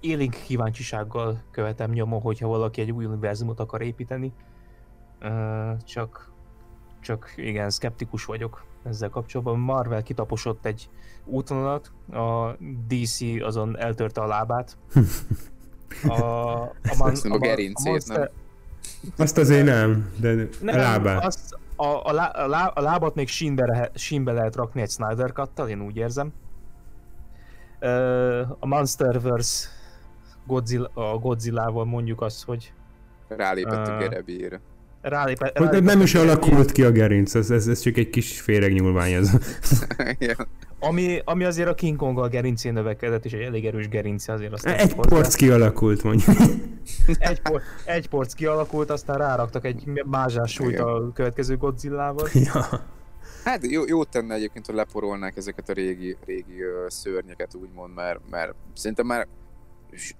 [0.00, 4.32] élénk kíváncsisággal követem nyomon, hogyha valaki egy új univerzumot akar építeni.
[5.84, 6.32] Csak,
[7.00, 9.58] csak igen, szkeptikus vagyok ezzel kapcsolatban.
[9.58, 10.88] Marvel kitaposott egy
[11.24, 12.56] útvonalat, a
[12.88, 14.76] DC azon eltörte a lábát.
[16.08, 18.28] A, a, man, Szerintem a gerincét, nem?
[19.16, 21.24] Azt azért nem, de a lábát.
[21.24, 24.90] Azt, a, a, lá, a, lá, a lábat még sínbe, lehet, sínbe lehet rakni egy
[24.90, 26.32] Snyder cut én úgy érzem.
[28.58, 29.68] A Monsterverse
[30.46, 32.72] Godzilla, a Godzilla-val mondjuk azt, hogy
[33.28, 34.60] rálépett a Ah.
[35.02, 38.40] Rálépe, Hogy rálépett nem is alakult ki a gerinc, ez, ez, ez csak egy kis
[38.40, 39.30] féregnyúlvány ez.
[40.18, 40.46] Igen.
[40.80, 44.52] Ami, ami azért a King Kong a gerincén növekedett, és egy elég erős gerince azért
[44.52, 45.08] azt Egy hozzá.
[45.08, 46.36] porc kialakult mondjuk.
[47.18, 52.28] egy, por, egy porc kialakult, aztán ráraktak egy mázsás súlyt a következő Godzilla-val.
[52.32, 52.66] ja.
[53.44, 58.20] Hát jó, jó tenne egyébként, hogy leporolnák ezeket a régi, régi ö, szörnyeket, úgymond, mert,
[58.30, 59.26] mert szerintem már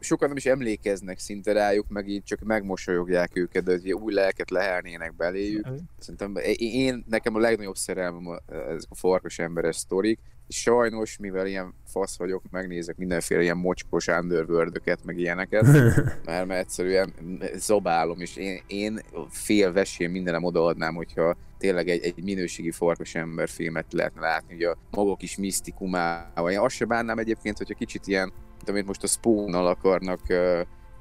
[0.01, 4.51] sokan nem is emlékeznek szinte rájuk, meg így csak megmosolyogják őket, de hogy új lelket
[4.51, 5.67] lehelnének beléjük.
[5.99, 10.19] Szerintem én, nekem a legnagyobb szerelmem a, ezek a farkas emberes sztorik,
[10.49, 15.63] és sajnos, mivel ilyen fasz vagyok, megnézek mindenféle ilyen mocskos underworld meg ilyeneket,
[16.25, 17.15] mert, mert egyszerűen
[17.55, 23.49] zabálom, és én, én fél vesén mindenem odaadnám, hogyha tényleg egy, egy minőségi farkas ember
[23.49, 26.51] filmet lehetne látni, ugye a maga kis misztikumával.
[26.51, 28.33] Én azt se bánnám egyébként, hogyha kicsit ilyen,
[28.69, 30.21] amit most a spawn akarnak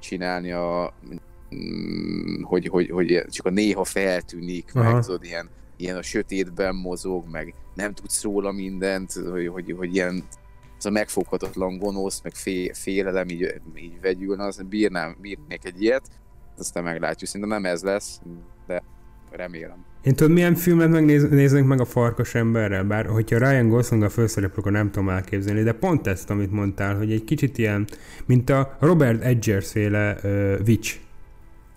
[0.00, 0.94] csinálni, a,
[1.54, 4.92] mm, hogy, hogy, hogy csak a néha feltűnik, Aha.
[4.92, 9.94] Meg tudod, ilyen, ilyen a sötétben mozog, meg nem tudsz róla mindent, hogy, hogy, hogy
[9.94, 10.24] ilyen
[10.78, 16.08] az a megfoghatatlan gonosz, meg fé, félelem így, így vegyülne, az bírnám, bírnék egy ilyet,
[16.58, 17.30] aztán meglátjuk.
[17.30, 18.20] Szerintem nem ez lesz,
[18.66, 18.82] de
[19.30, 19.84] remélem.
[20.02, 22.84] Én tudod, milyen filmet megnéznék meg a farkas emberrel?
[22.84, 26.96] Bár, hogyha Ryan Gosling a főszereplő, akkor nem tudom elképzelni, de pont ezt, amit mondtál,
[26.96, 27.86] hogy egy kicsit ilyen,
[28.26, 30.94] mint a Robert Edgers féle uh, Witch,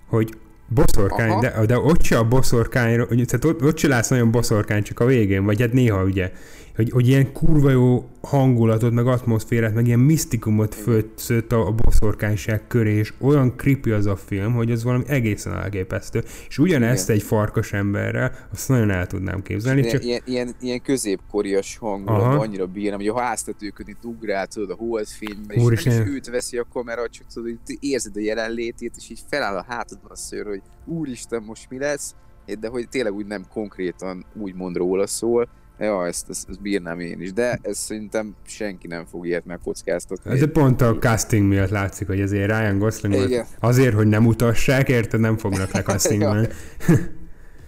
[0.08, 0.34] hogy
[0.68, 1.42] boszorkány, Aha.
[1.42, 5.06] de, de ott se a boszorkány, tehát ott, ott se látsz nagyon boszorkány, csak a
[5.06, 6.32] végén, vagy hát néha ugye,
[6.76, 12.68] hogy, hogy ilyen kurva jó hangulatot, meg atmoszférát, meg ilyen misztikumot föltszött a, a boszorkányság
[12.68, 16.24] köré, és olyan creepy az a film, hogy az valami egészen elképesztő.
[16.48, 17.16] És ugyanezt Igen.
[17.16, 22.32] egy farkas emberrel, azt nagyon el tudnám képzelni, Ilyen, csak ilyen, ilyen, ilyen középkorias hangulatban
[22.32, 22.42] Aha.
[22.42, 26.66] annyira bírom, hogy a háztetőkön itt ugrál, tudod, a holdfényben, és is őt veszi a
[26.74, 30.62] kamera, csak tudod, hogy érzed a jelenlétét, és így feláll a hátadon a szőr, hogy
[30.86, 32.16] úristen, most mi lesz,
[32.60, 35.50] de hogy tényleg úgy nem konkrétan úgymond róla szól,
[35.80, 40.32] Ja, ezt, ezt, ezt bírnám én is, de ez szerintem senki nem fog ilyet megkockáztatni.
[40.32, 43.46] ez pont a casting miatt látszik, hogy azért Ryan Gosling Igen.
[43.60, 46.48] azért, hogy nem utassák, érted, nem fognak le castingolni.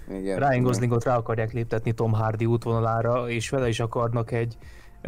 [0.10, 0.64] Igen, Ryan.
[0.64, 5.02] Goslingot rá akarják léptetni Tom Hardy útvonalára, és vele is akarnak egy, uh,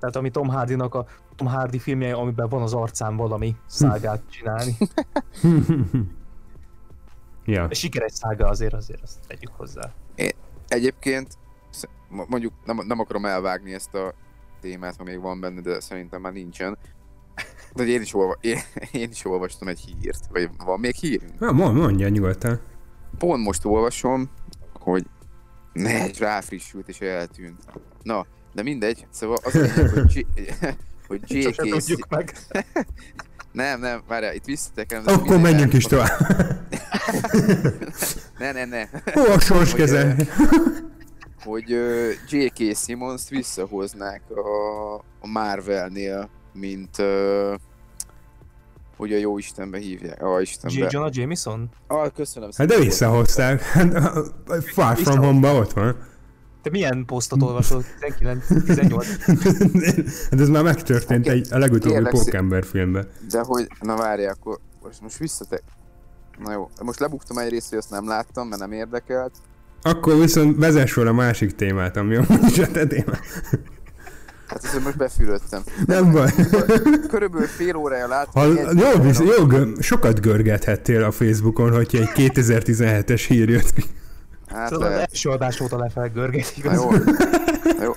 [0.00, 1.06] tehát ami Tom Hardynak a
[1.36, 4.76] Tom Hardy filmje, amiben van az arcán valami szágát csinálni.
[7.44, 7.68] ja.
[7.70, 9.90] Sikeres szága azért, azért azt tegyük hozzá.
[10.68, 11.47] Egyébként sz- mo-
[12.08, 14.14] mondjuk nem, nem akarom elvágni ezt a
[14.60, 16.78] témát, ha még van benne, de szerintem már nincsen.
[17.74, 18.58] De én is, olva, én,
[18.92, 21.20] én is olvastam egy hírt, vagy van még hír?
[21.38, 22.60] Na, mond, mondja nyugodtan.
[23.18, 24.30] Pont most olvasom,
[24.72, 25.06] hogy
[25.72, 27.64] ne, ráfrissült és eltűnt.
[28.02, 30.26] Na, de mindegy, szóval az hogy, G-
[31.08, 31.54] hogy JK...
[31.54, 32.32] tudjuk meg.
[33.52, 35.04] Nem, nem, várjál, itt visszatekerem.
[35.04, 36.10] de Akkor menjünk is tovább.
[38.38, 38.82] Ne, ne, ne.
[39.16, 40.16] Ó, a sors keze.
[41.42, 41.68] Hogy
[42.28, 42.76] J.K.
[42.76, 46.96] Simmons visszahoznák a, a Marvelnél, mint
[48.98, 50.22] hogy a jó Istenbe hívják.
[50.22, 50.42] A J.
[50.42, 50.88] Istenbe.
[50.90, 51.68] Jonah Jameson?
[51.86, 53.62] Ah, köszönöm Hát de visszahozták.
[53.62, 53.94] Hát,
[54.74, 55.96] Far From Home-ba ott van.
[56.62, 57.84] Te milyen posztot olvasol?
[58.00, 59.06] 19, 18?
[60.30, 61.36] Hát ez már megtörtént Oké.
[61.36, 63.08] egy, a legutóbbi Pókember filmben.
[63.30, 65.62] De hogy, na várjál, akkor most, most visszatek.
[66.38, 69.32] Na jó, most lebuktam egy részt, hogy azt nem láttam, mert nem érdekelt.
[69.82, 72.18] Akkor viszont vezess fel a másik témát, ami
[72.50, 73.22] is a te témát.
[74.48, 75.62] Hát ezt most befülöttem.
[75.86, 76.30] Nem baj.
[77.08, 78.42] Körülbelül fél órája láttam.
[78.42, 83.82] Ha, jó, visz, jó, gö- sokat görgethettél a Facebookon, hogyha egy 2017-es hír jött ki.
[84.48, 85.08] Hát Tudod, lehet.
[85.10, 86.64] első adás óta lefelgörgetik.
[86.64, 86.90] Na jó.
[87.78, 87.92] Na jó.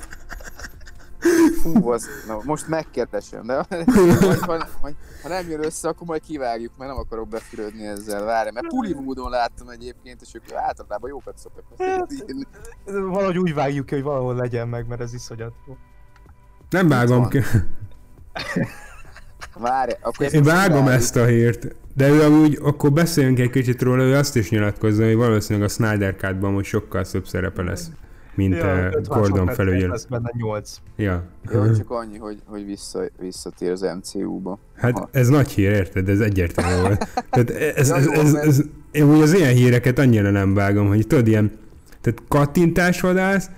[1.62, 3.66] Fú, az, na, most megkérdesem, de
[4.26, 8.24] majd, ha, majd, ha nem jön össze, akkor majd kivágjuk, mert nem akarok befürödni ezzel,
[8.24, 12.44] várj, mert puli módon láttam egyébként, és ők általában jókat szoktak írni.
[12.86, 15.78] Valahogy úgy vágjuk ki, hogy valahol legyen meg, mert ez iszonyat jó.
[16.70, 17.40] Nem vágom ki.
[19.56, 21.02] Várj, akkor ezt Én vágom kivágjuk.
[21.02, 21.76] ezt a hírt.
[21.96, 25.72] De ő amúgy, akkor beszéljünk egy kicsit róla, ő azt is nyilatkozza, hogy valószínűleg a
[25.72, 27.90] Snyder Cut-ban most sokkal több szerepe lesz,
[28.36, 29.90] mint ja, Gordon felügyel.
[29.90, 30.78] lesz benne 8.
[30.96, 31.24] Ja.
[31.52, 34.60] Jó, csak annyi, hogy, hogy vissza, visszatér az MCU-ba.
[34.76, 35.10] Hát Aha.
[35.12, 36.10] ez nagy hír, érted?
[36.10, 37.08] Ez egyértelmű volt.
[37.30, 41.28] Tehát ez, ez, ez, ez, én úgy az ilyen híreket annyira nem vágom, hogy tudod,
[41.28, 41.52] ilyen,
[42.02, 43.50] tehát kattintásvadász,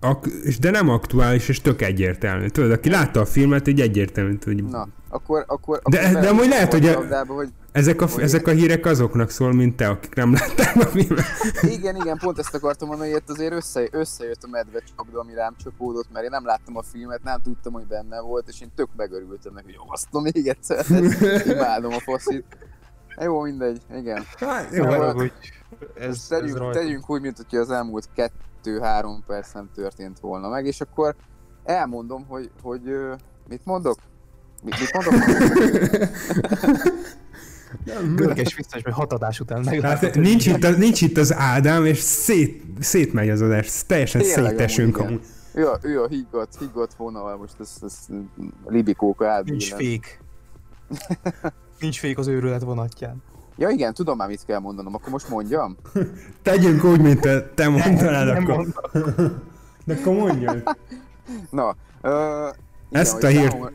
[0.00, 2.46] ak- és de nem aktuális, és tök egyértelmű.
[2.46, 5.44] Tudod, aki látta a filmet, így egyértelmű, hogy Na, akkor...
[5.48, 8.50] akkor, De- akkor de amúgy lehet, hogy a- labdába, hogy ezek a, hogy- ezek a
[8.50, 11.24] hírek azoknak szól, mint te, akik nem látták a filmet.
[11.62, 15.34] Igen, igen, pont ezt akartam mondani, hogy itt azért össze, összejött a medve csapda, ami
[15.34, 18.70] rám csapódott, mert én nem láttam a filmet, nem tudtam, hogy benne volt, és én
[18.74, 20.84] tök megörültem neki, hogy tudom még egyszer,
[21.56, 22.44] imádom a faszit.
[23.20, 24.22] Jó, mindegy, igen.
[24.38, 25.32] Hát, Jó, Jó, hogy
[25.94, 26.78] ez, ez Tegyünk, rajta.
[26.78, 31.14] tegyünk úgy, mint hogyha az elmúlt kettő-három perc nem történt volna meg, és akkor
[31.64, 32.80] elmondom, hogy, hogy
[33.48, 33.96] mit mondok?
[34.64, 35.24] Mit, mondok?
[38.16, 40.20] Görges biztos, hogy hat adás után Hát meglátod.
[40.20, 44.98] nincs itt, az, nincs itt az Ádám, és szét, szétmegy az adás, teljesen Tényleg szétesünk
[44.98, 45.20] amúgy.
[45.54, 47.94] Ő a, ő a higgadt, higgadt vonal, most ez, ez
[48.66, 49.44] libikóka át.
[49.44, 50.20] Nincs fék.
[51.80, 53.22] Nincs fék az őrület vonatján.
[53.56, 55.76] Ja igen, tudom már mit kell mondanom, akkor most mondjam.
[56.42, 58.72] Tegyünk úgy, mint te, te mondanád, Nem akkor, mondom.
[59.86, 60.62] de akkor mondjad.
[61.50, 62.10] Na, ö,
[62.88, 63.72] igen, Ezt a hírt- számomra-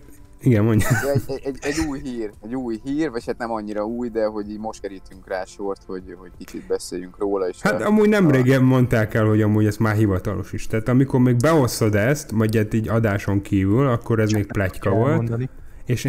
[0.48, 0.88] Igen, mondja.
[1.14, 4.26] egy, egy, egy, egy, új hír, egy új hír, vagy hát nem annyira új, de
[4.26, 7.48] hogy így most kerítünk rá sort, hogy, hogy kicsit beszéljünk róla.
[7.48, 10.68] És Hát a, amúgy nem régen mondták el, hogy amúgy ez már hivatalos is.
[10.68, 15.16] Tehát amikor még beosztod ezt, vagy hát így adáson kívül, akkor ez még pletyka volt.
[15.16, 15.50] mondani.
[15.86, 16.08] És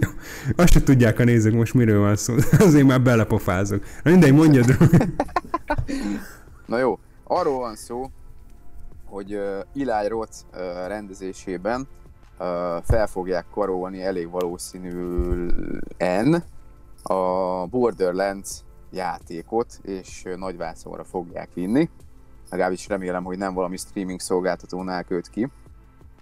[0.56, 2.34] azt se tudják a nézők most miről van szó.
[2.66, 3.84] Azért már belepofázok.
[4.02, 4.66] Na mindegy, mondjad.
[6.66, 8.10] Na jó, arról van szó,
[9.04, 11.88] hogy uh, Eli Roth uh, rendezésében
[12.82, 15.64] fel fogják karolni elég valószínűen
[17.02, 18.60] a Borderlands
[18.90, 21.90] játékot, és uh, nagy vászonra fogják vinni.
[22.50, 25.48] Legalábbis remélem, hogy nem valami streaming szolgáltatónál köt ki.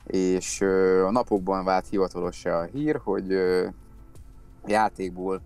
[0.07, 0.61] És
[1.07, 3.39] a napokban vált hivatalossá a hír, hogy
[4.67, 5.41] játékból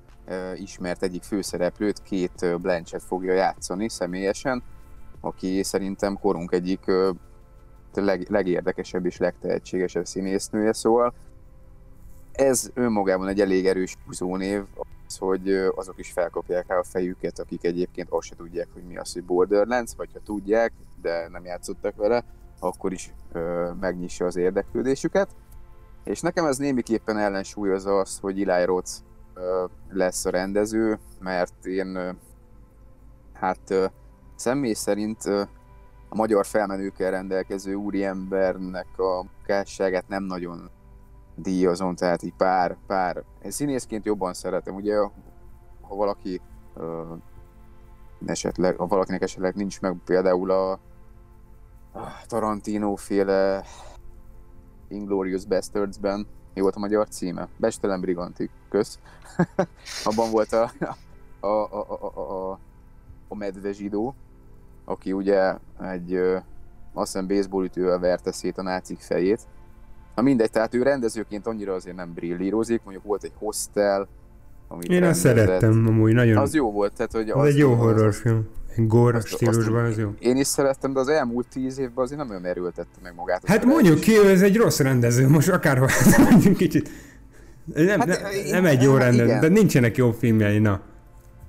[0.54, 4.62] ismert egyik főszereplőt, két Blanchett fogja játszani személyesen,
[5.20, 6.84] aki szerintem korunk egyik
[7.94, 11.14] ö, leg, legérdekesebb és legtehetségesebb színésznője, szóval
[12.32, 14.64] ez önmagában egy elég erős húzónév,
[15.06, 18.96] az, hogy azok is felkapják rá a fejüket, akik egyébként azt se tudják, hogy mi
[18.96, 22.24] az, hogy Borderlands, vagy ha tudják, de nem játszottak vele,
[22.60, 25.28] akkor is ö, megnyissa az érdeklődésüket.
[26.04, 28.90] És nekem ez némiképpen ellensúlyozza azt, hogy Eli Roth
[29.34, 32.10] ö, lesz a rendező, mert én ö,
[33.32, 33.86] hát ö,
[34.36, 35.42] személy szerint ö,
[36.08, 40.70] a magyar felmenőkkel rendelkező úriembernek a munkásságát nem nagyon
[41.34, 43.24] díjazom, tehát így pár, pár.
[43.42, 44.96] Én színészként jobban szeretem, ugye,
[45.80, 46.40] ha valaki
[46.74, 47.14] ö,
[48.26, 50.70] esetleg, ha valakinek esetleg nincs meg például a,
[51.92, 53.64] a Tarantino féle
[54.88, 57.48] Inglorious Bastardsben, mi volt a magyar címe?
[57.56, 58.98] Bestelen Briganti, kösz.
[60.04, 60.70] Abban volt a,
[61.40, 62.58] a, a, a, a, a
[63.28, 64.14] a medve zsidó,
[64.88, 65.54] aki ugye
[65.92, 66.36] egy, ö,
[66.92, 69.40] azt hiszem baseballütővel verte szét a nácik fejét.
[70.14, 74.08] Na mindegy, tehát ő rendezőként annyira azért nem brillírozik, mondjuk volt egy hostel,
[74.68, 75.46] amit Én azt rendezett.
[75.60, 76.36] szerettem amúgy, nagyon.
[76.36, 78.46] Az jó volt, tehát hogy az egy jó az- horrorfilm.
[78.76, 80.10] Gore azt- stílusban azt- az jó.
[80.18, 83.42] Én is szerettem, de az elmúlt tíz évben azért nem olyan erőltette meg magát.
[83.42, 85.88] az Hát mondjuk ki, ez egy rossz rendező, most akárhol
[86.30, 86.90] mondjuk kicsit.
[87.74, 90.80] Nem, Hát, nem, i- nem egy jó hát rendező, de nincsenek jó filmjei, na.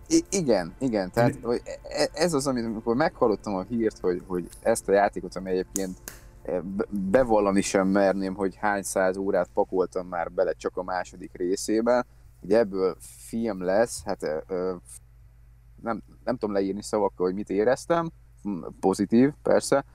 [0.10, 4.50] I- igen, igen, tehát hogy e- ez az, amit amikor meghallottam a hírt, hogy, hogy
[4.62, 5.98] ezt a játékot, ami egyébként
[6.44, 11.32] e, be- bevallani sem merném, hogy hány száz órát pakoltam már bele csak a második
[11.34, 12.06] részébe,
[12.40, 12.96] hogy ebből
[13.28, 14.44] film lesz, hát e,
[15.82, 18.12] nem, nem tudom leírni szavakkal, hogy mit éreztem,
[18.80, 19.86] pozitív, persze,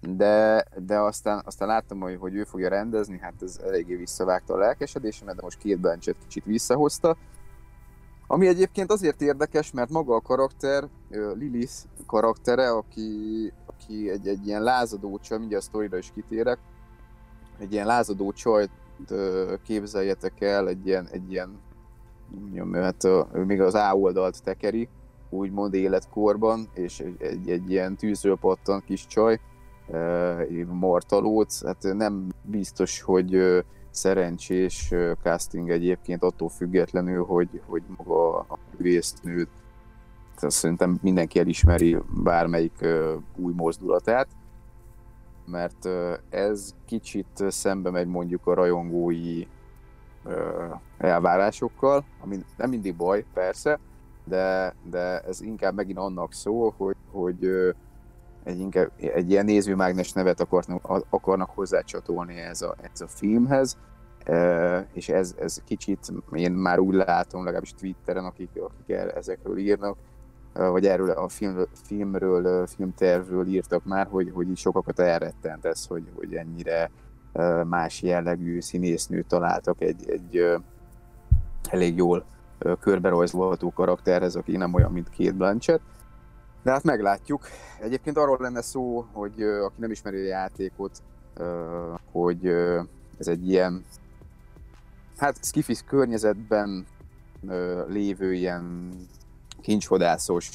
[0.00, 4.58] de, de aztán, aztán láttam, hogy, hogy ő fogja rendezni, hát ez eléggé visszavágta a
[4.58, 7.16] lelkesedésemet, de most két bencset kicsit visszahozta,
[8.32, 10.88] ami egyébként azért érdekes, mert maga a karakter,
[11.34, 11.72] Lilith
[12.06, 16.58] karaktere, aki, aki egy, egy ilyen lázadó csaj, mindjárt a sztorira is kitérek,
[17.58, 18.70] egy ilyen lázadó csajt
[19.64, 21.58] képzeljetek el, egy ilyen, egy ilyen
[22.40, 24.88] mondjam, hát ő még az A oldalt tekeri,
[25.30, 28.38] úgymond életkorban, és egy, egy, egy ilyen tűzről
[28.84, 29.40] kis csaj,
[29.90, 33.64] ö, mortalóc, hát nem biztos, hogy
[33.94, 34.92] szerencsés
[35.22, 39.48] casting egyébként attól függetlenül, hogy, hogy maga a művésznőt
[40.42, 42.86] tehát szerintem mindenki elismeri bármelyik
[43.36, 44.28] új mozdulatát,
[45.46, 45.88] mert
[46.30, 49.46] ez kicsit szembe megy mondjuk a rajongói
[50.98, 53.78] elvárásokkal, ami nem mindig baj, persze,
[54.24, 57.74] de, de ez inkább megint annak szól, hogy, hogy
[58.44, 63.76] egy, inkább, egy ilyen nézőmágnes nevet akarnak, akarnak hozzácsatolni ez a, ez a filmhez,
[64.28, 69.58] Uh, és ez, ez kicsit, én már úgy látom, legalábbis Twitteren, akik, akik el, ezekről
[69.58, 69.96] írnak,
[70.54, 75.64] uh, vagy erről a film, filmről, uh, filmtervről írtak már, hogy, hogy így sokakat elrettent
[75.64, 76.90] ez, hogy, hogy ennyire
[77.32, 80.60] uh, más jellegű színésznőt találtak egy, egy
[81.70, 82.24] elég jól
[82.80, 85.80] körberajzolható karakterhez, aki nem olyan, mint Kate Blanchett.
[86.62, 87.46] De hát meglátjuk.
[87.80, 91.02] Egyébként arról lenne szó, hogy aki nem ismeri a játékot,
[92.12, 92.46] hogy
[93.18, 93.84] ez egy ilyen
[95.16, 96.86] hát skifis környezetben
[97.88, 98.90] lévő ilyen
[99.60, 100.50] kincsvadászos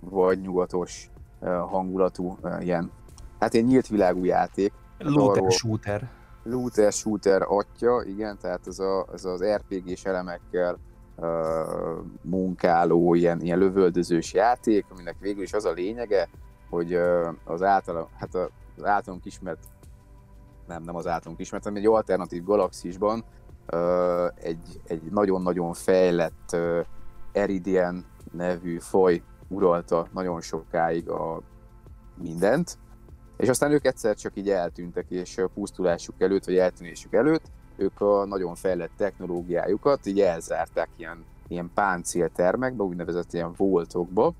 [0.00, 1.10] vagy nyugatos
[1.40, 2.90] hangulatú ilyen,
[3.38, 4.72] hát egy nyílt világú játék.
[4.98, 6.10] Looter arról- shooter.
[6.42, 10.78] Looter shooter atya, igen, tehát ez, a, ez az RPG-s elemekkel
[12.22, 16.28] munkáló, ilyen, ilyen lövöldözős játék, aminek végül is az a lényege,
[16.70, 16.94] hogy
[17.44, 19.64] az általam, hát az általunk ismert,
[20.66, 23.24] nem, nem az általunk ismert, hanem egy alternatív galaxisban
[24.34, 26.56] egy, egy nagyon-nagyon fejlett
[27.32, 31.42] Eridian nevű faj uralta nagyon sokáig a
[32.22, 32.78] mindent,
[33.36, 37.50] és aztán ők egyszer csak így eltűntek, és pusztulásuk előtt, vagy eltűnésük előtt,
[37.80, 44.34] ők a nagyon fejlett technológiájukat így elzárták ilyen, ilyen páncéltermekbe, úgynevezett ilyen voltokba,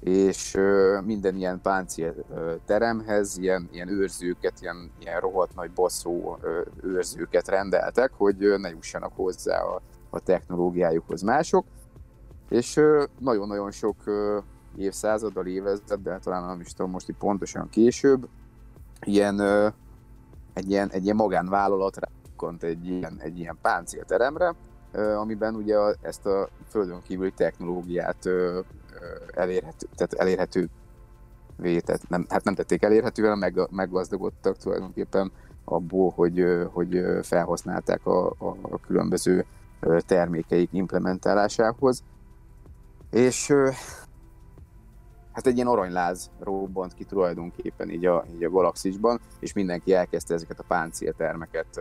[0.00, 0.56] és
[1.04, 2.14] minden ilyen páncél
[2.66, 6.38] teremhez ilyen, ilyen őrzőket, ilyen, ilyen rohadt nagy baszó
[6.82, 9.80] őrzőket rendeltek, hogy ne jussanak hozzá a,
[10.10, 11.64] a technológiájukhoz mások,
[12.48, 12.80] és
[13.18, 13.96] nagyon-nagyon sok
[14.76, 18.28] évszázaddal, évezreddel, talán nem is tudom most így pontosan később,
[19.00, 19.40] ilyen,
[20.52, 21.98] egy ilyen, egy ilyen magánvállalat
[22.38, 24.54] rákont egy ilyen, egy ilyen páncélteremre,
[24.92, 28.28] amiben ugye ezt a földön kívüli technológiát
[29.34, 30.68] elérhető, tehát elérhető
[31.56, 35.32] vétet, nem, hát nem tették elérhetővé, hanem meg, meggazdagodtak tulajdonképpen
[35.64, 38.26] abból, hogy, hogy felhasználták a,
[38.62, 39.44] a különböző
[40.06, 42.02] termékeik implementálásához.
[43.10, 43.52] És
[45.32, 50.34] hát egy ilyen aranyláz robbant ki tulajdonképpen így a, így a galaxisban, és mindenki elkezdte
[50.34, 51.80] ezeket a páncéltermeket,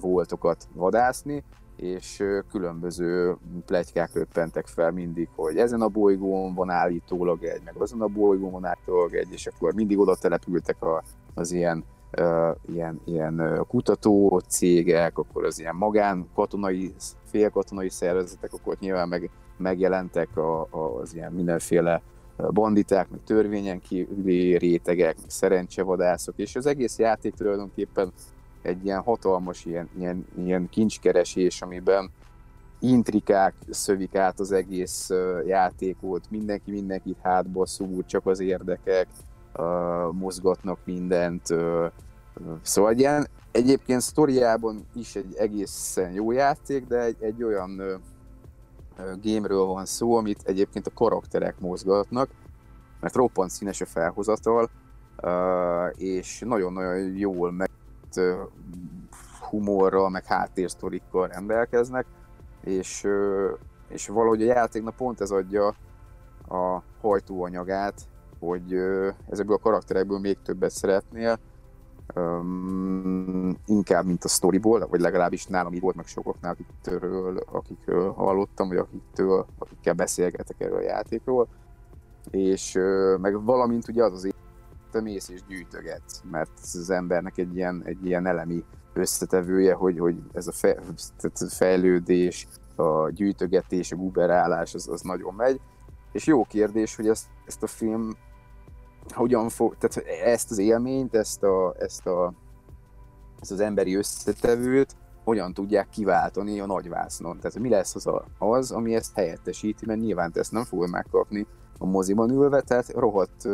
[0.00, 1.44] voltokat vadászni,
[1.76, 3.36] és különböző
[3.66, 8.50] plegykák röppentek fel mindig, hogy ezen a bolygón van állítólag egy, meg azon a bolygón
[8.50, 11.02] van állítólag egy, és akkor mindig oda települtek a,
[11.34, 11.84] az ilyen
[12.18, 16.94] uh, ilyen, ilyen kutató cégek, akkor az ilyen magán katonai,
[17.24, 22.02] félkatonai szervezetek, akkor nyilván meg, megjelentek a, a, az ilyen mindenféle
[22.50, 28.12] banditák, meg törvényen kívüli rétegek, meg szerencsevadászok, és az egész játék tulajdonképpen
[28.66, 32.10] egy ilyen hatalmas ilyen, ilyen, ilyen kincskeresés, amiben
[32.80, 35.10] intrikák szövik át az egész
[35.46, 39.08] játékot, mindenki mindenkit hátba szúr, csak az érdekek,
[39.56, 41.86] uh, mozgatnak mindent, uh,
[42.62, 48.00] szóval egy ilyen, egyébként sztoriában is egy egészen jó játék, de egy, egy olyan uh,
[49.22, 52.28] gameről van szó, amit egyébként a karakterek mozgatnak,
[53.00, 54.70] mert roppant színes a felhozatal,
[55.96, 57.70] és nagyon-nagyon jól meg
[59.40, 62.06] humorral, meg háttérsztorikkal rendelkeznek,
[62.64, 63.06] és,
[63.88, 65.74] és valahogy a játéknak pont ez adja
[66.48, 68.00] a hajtóanyagát,
[68.38, 68.74] hogy
[69.28, 71.38] ezekből a karakterekből még többet szeretnél,
[73.66, 78.76] inkább, mint a storyból, vagy legalábbis nálam így volt meg sokoknál, akikről, akikről hallottam, vagy
[78.76, 81.48] akiktől, akikkel beszélgetek erről a játékról,
[82.30, 82.78] és
[83.20, 84.24] meg valamint ugye az az
[84.96, 90.16] te mész és gyűjtögetsz, mert az embernek egy ilyen, egy ilyen elemi összetevője, hogy, hogy
[90.32, 90.76] ez a fe,
[91.48, 92.46] fejlődés,
[92.76, 95.60] a gyűjtögetés, a guberálás, az, az nagyon megy.
[96.12, 98.16] És jó kérdés, hogy ezt, ezt a film
[99.14, 102.32] hogyan fog, tehát ezt az élményt, ezt, a, ezt, a,
[103.40, 107.38] ezt az emberi összetevőt hogyan tudják kiváltani a nagyvásznon.
[107.38, 110.90] Tehát mi lesz az, a, az, ami ezt helyettesíti, mert nyilván te ezt nem fogod
[110.90, 111.46] megkapni
[111.78, 113.48] a moziban ülve, tehát rohadt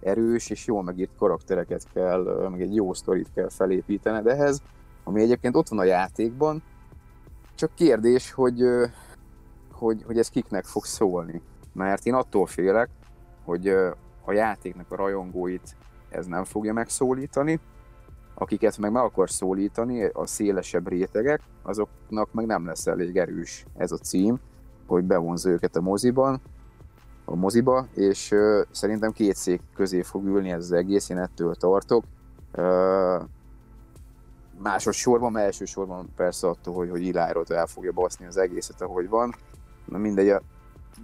[0.00, 4.62] erős és jól megírt karaktereket kell, meg egy jó sztorit kell felépítened ehhez,
[5.04, 6.62] ami egyébként ott van a játékban,
[7.54, 8.62] csak kérdés, hogy,
[9.72, 11.42] hogy, hogy ez kiknek fog szólni.
[11.72, 12.90] Mert én attól félek,
[13.44, 13.68] hogy
[14.24, 15.76] a játéknak a rajongóit
[16.08, 17.60] ez nem fogja megszólítani,
[18.34, 23.92] akiket meg meg akar szólítani, a szélesebb rétegek, azoknak meg nem lesz elég erős ez
[23.92, 24.38] a cím,
[24.86, 26.40] hogy bevonz őket a moziban,
[27.30, 31.54] a moziba, és uh, szerintem két szék közé fog ülni ez az egész, én ettől
[31.54, 32.04] tartok.
[32.56, 33.22] Uh,
[34.58, 39.34] másodszorban, elsősorban persze attól, hogy, hogy Ilájrot el fogja baszni az egészet, ahogy van.
[39.84, 40.42] Na mindegy, a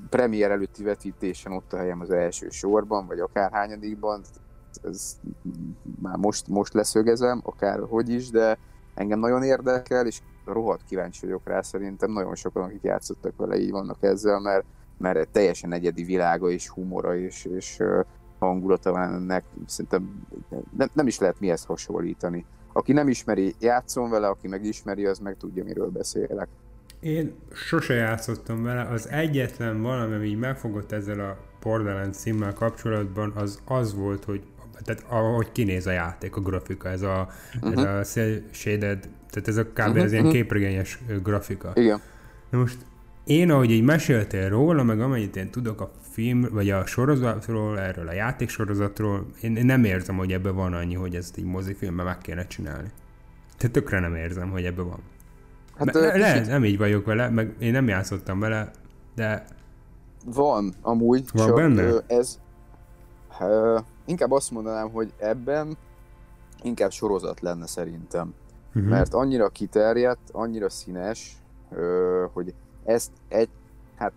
[0.09, 4.23] premier előtti vetítésen ott a helyem az első sorban, vagy akárhányadikban,
[4.83, 5.17] ez
[6.01, 8.59] már most, most leszögezem, akár hogy is, de
[8.95, 13.71] engem nagyon érdekel, és rohadt kíváncsi vagyok rá, szerintem nagyon sokan, akik játszottak vele, így
[13.71, 14.65] vannak ezzel, mert
[14.99, 17.79] mert teljesen egyedi világa és humora és, és
[18.39, 20.27] hangulata van ennek, szerintem
[20.77, 22.45] nem, nem is lehet mihez hasonlítani.
[22.73, 26.49] Aki nem ismeri, játszom vele, aki megismeri, az meg tudja, miről beszélek.
[27.01, 33.33] Én sose játszottam vele, az egyetlen valami, ami így megfogott ezzel a Borderlands címmel kapcsolatban,
[33.37, 34.43] az az volt, hogy
[34.83, 37.99] tehát ahogy kinéz a játék, a grafika, ez a, uh-huh.
[37.99, 38.23] ez mhm.
[38.23, 39.79] a shaded, tehát ez a kb.
[39.79, 40.03] Uh-huh.
[40.03, 40.33] ez ilyen mhm.
[40.33, 41.73] képregényes grafika.
[41.75, 42.01] Igen.
[42.51, 42.79] Na most
[43.25, 48.09] én, ahogy így meséltél róla, meg amennyit én tudok a film, vagy a sorozatról, erről
[48.09, 52.19] a játéksorozatról, én, én nem érzem, hogy ebbe van annyi, hogy ezt így mozifilmben meg
[52.19, 52.91] kéne csinálni.
[53.57, 55.01] Tehát tökre nem érzem, hogy ebbe van.
[55.77, 58.71] Hát, le, le, nem így vagyok vele, meg én nem játszottam vele,
[59.15, 59.45] de...
[60.25, 61.25] Van, amúgy.
[61.33, 61.93] Van csak benne?
[62.07, 62.39] Ez...
[63.41, 65.77] Uh, inkább azt mondanám, hogy ebben
[66.63, 68.35] inkább sorozat lenne szerintem.
[68.75, 68.91] Uh-huh.
[68.91, 71.33] Mert annyira kiterjedt, annyira színes,
[71.71, 71.79] uh,
[72.33, 72.55] hogy
[72.85, 73.49] ezt egy,
[73.97, 74.13] hát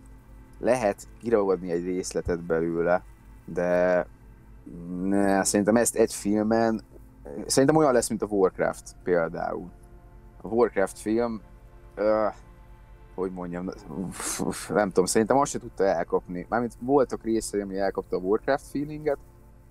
[0.59, 3.03] lehet kiragadni egy részletet belőle,
[3.45, 4.05] de
[5.01, 6.81] ne, szerintem ezt egy filmen,
[7.45, 9.71] szerintem olyan lesz, mint a Warcraft például.
[10.41, 11.41] A Warcraft film,
[11.97, 12.33] uh,
[13.15, 13.69] hogy mondjam,
[14.69, 16.45] nem tudom, szerintem azt se tudta elkapni.
[16.49, 19.17] Mármint voltak részei, ami elkapta a Warcraft feelinget,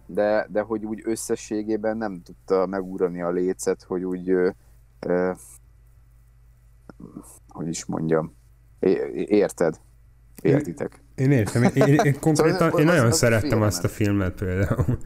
[0.06, 4.50] de, de hogy úgy összességében nem tudta megúrani a lécet, hogy úgy, uh,
[5.06, 5.36] uh,
[7.48, 8.34] hogy is mondjam,
[9.14, 9.80] érted?
[10.42, 11.00] Értitek?
[11.14, 14.98] Én értem, én, én, én konkrétan, szóval, én nagyon az, szerettem azt a filmet például.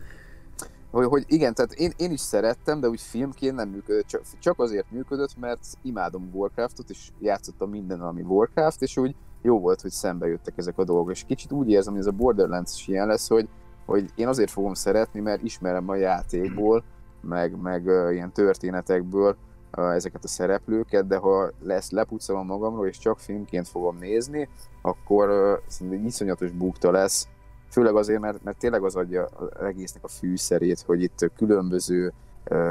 [0.90, 4.58] Hogy, hogy igen, tehát én, én is szerettem, de úgy filmként nem működött, csak, csak
[4.58, 9.90] azért működött, mert imádom Warcraftot, és játszottam minden, ami Warcraft, és úgy jó volt, hogy
[9.90, 11.10] szembe jöttek ezek a dolgok.
[11.10, 13.48] És kicsit úgy érzem, hogy ez a Borderlands is ilyen lesz, hogy,
[13.86, 16.84] hogy én azért fogom szeretni, mert ismerem a játékból,
[17.20, 19.36] meg, meg uh, ilyen történetekből,
[19.70, 24.48] ezeket a szereplőket, de ha lesz lepucolom magamról, és csak filmként fogom nézni,
[24.82, 27.28] akkor szerintem iszonyatos bukta lesz,
[27.70, 32.12] főleg azért, mert, mert tényleg az adja az egésznek a fűszerét, hogy itt különböző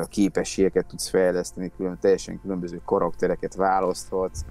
[0.10, 4.42] képességeket tudsz fejleszteni, külön, teljesen különböző karaktereket választhatsz,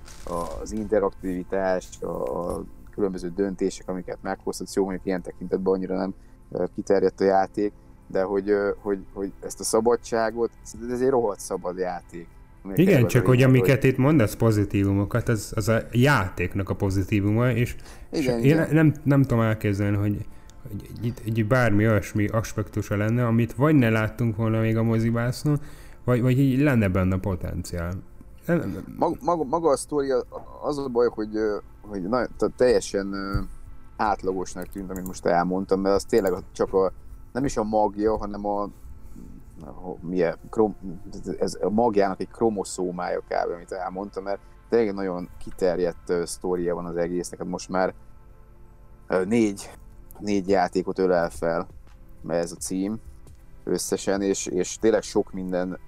[0.60, 2.60] az interaktivitás, a
[2.90, 6.14] különböző döntések, amiket meghozhatsz, jó, mondjuk ilyen tekintetben annyira nem
[6.74, 7.72] kiterjedt a játék,
[8.06, 10.50] de hogy, hogy, hogy ezt a szabadságot,
[10.90, 12.28] ez egy rohadt szabad játék.
[12.74, 13.90] Igen, csak hogy amiket hogy...
[13.90, 17.76] itt mondasz pozitívumokat, az, az a játéknak a pozitívuma, és,
[18.12, 18.66] igen, és igen.
[18.66, 20.26] én nem, nem tudom elképzelni, hogy,
[20.68, 25.60] hogy egy, egy bármi olyasmi aspektusa lenne, amit vagy ne láttunk volna még a mozibászon,
[26.04, 27.92] vagy, vagy így lenne benne potenciál.
[28.98, 30.10] Maga, maga, maga a sztori
[30.62, 31.38] az a baj, hogy,
[31.80, 32.26] hogy na,
[32.56, 33.14] teljesen
[33.96, 36.92] átlagosnak tűnt, amit most elmondtam, mert az tényleg csak a,
[37.32, 38.68] nem is a magja, hanem a
[40.00, 40.76] milyen, krom,
[41.38, 43.52] ez a magjának egy kromoszómája kb.
[43.54, 47.94] amit elmondtam, mert tényleg nagyon kiterjedt uh, sztória van az egésznek, hát most már
[49.08, 49.70] uh, négy,
[50.18, 51.66] négy játékot ölel fel,
[52.22, 53.00] mert ez a cím
[53.64, 55.78] összesen, és, és tényleg sok minden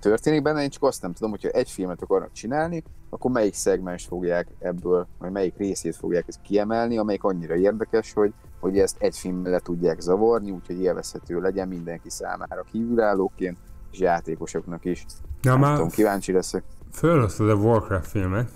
[0.00, 4.04] történik benne, én csak azt nem tudom, hogyha egy filmet akarnak csinálni, akkor melyik szegmens
[4.04, 9.16] fogják ebből, vagy melyik részét fogják ezt kiemelni, amelyik annyira érdekes, hogy, hogy ezt egy
[9.18, 13.56] filmmel le tudják zavarni, úgyhogy élvezhető legyen mindenki számára kívülállóként,
[13.92, 15.06] és játékosoknak is.
[15.42, 16.62] Na, nem már tudom, kíváncsi leszek.
[16.92, 18.50] Fölhoztad a Warcraft filmet,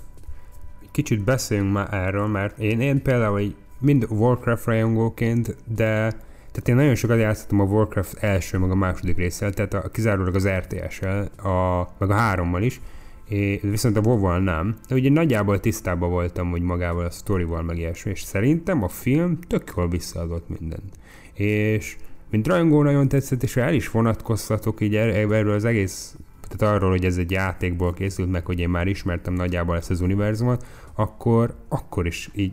[0.90, 6.12] kicsit beszéljünk már erről, mert én, én például mind Warcraft rajongóként, de
[6.56, 10.34] tehát én nagyon sokat játszottam a Warcraft első, meg a második résszel, tehát a, kizárólag
[10.34, 12.80] az RTS-el, a, meg a hárommal is,
[13.28, 14.76] és viszont a wow nem.
[14.88, 19.38] De ugye nagyjából tisztában voltam, hogy magával a sztorival meg ilyesmi, és szerintem a film
[19.40, 20.98] tök jól visszaadott mindent.
[21.32, 21.96] És
[22.30, 26.16] mint rajongó nagyon tetszett, és el is vonatkoztatok így er-, erről az egész,
[26.48, 30.00] tehát arról, hogy ez egy játékból készült, meg hogy én már ismertem nagyjából ezt az
[30.00, 32.52] univerzumot, akkor, akkor is így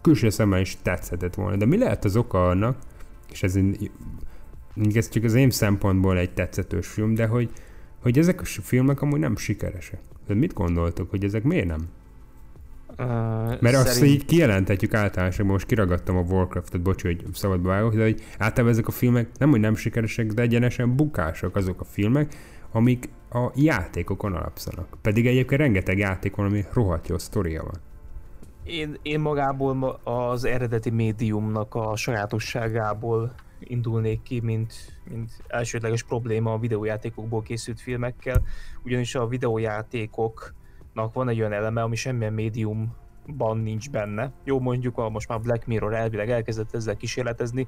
[0.00, 1.56] külső szemmel is tetszett volna.
[1.56, 2.76] De mi lehet az oka annak,
[3.32, 3.58] és ez,
[4.94, 7.50] ez csak az én szempontból egy tetszetős film, de hogy,
[8.02, 10.00] hogy ezek a filmek amúgy nem sikeresek.
[10.26, 11.88] De mit gondoltok, hogy ezek miért nem?
[12.98, 12.98] Uh,
[13.60, 13.86] Mert szerint...
[13.86, 18.72] azt így kijelenthetjük általánosan, most kiragadtam a Warcraft-et, bocs, hogy szabadba vágok, de hogy általában
[18.72, 22.34] ezek a filmek nem, hogy nem sikeresek, de egyenesen bukások azok a filmek,
[22.72, 24.96] amik a játékokon alapszanak.
[25.02, 27.80] Pedig egyébként rengeteg játék van, ami rohadt jó sztoria van.
[28.64, 34.74] Én, én magából az eredeti médiumnak a sajátosságából indulnék ki, mint,
[35.10, 38.42] mint elsődleges probléma a videójátékokból készült filmekkel,
[38.84, 44.32] ugyanis a videójátékoknak van egy olyan eleme, ami semmilyen médiumban nincs benne.
[44.44, 47.66] Jó, mondjuk a, most már Black Mirror elvileg elkezdett ezzel kísérletezni,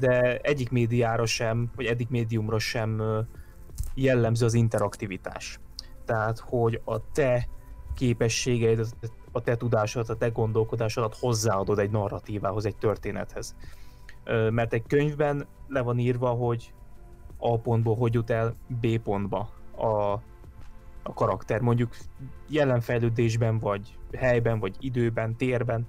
[0.00, 3.02] de egyik médiára sem, vagy egyik médiumra sem
[3.94, 5.60] jellemző az interaktivitás.
[6.04, 7.48] Tehát, hogy a te
[7.94, 8.84] képességeid, a
[9.40, 13.56] te tudásodat, a te gondolkodásodat hozzáadod egy narratívához, egy történethez.
[14.50, 16.72] Mert egy könyvben le van írva, hogy
[17.38, 20.12] A pontból hogy jut el B pontba a,
[21.02, 21.60] a karakter.
[21.60, 21.96] Mondjuk
[22.48, 25.86] jelen fejlődésben, vagy helyben, vagy időben, térben.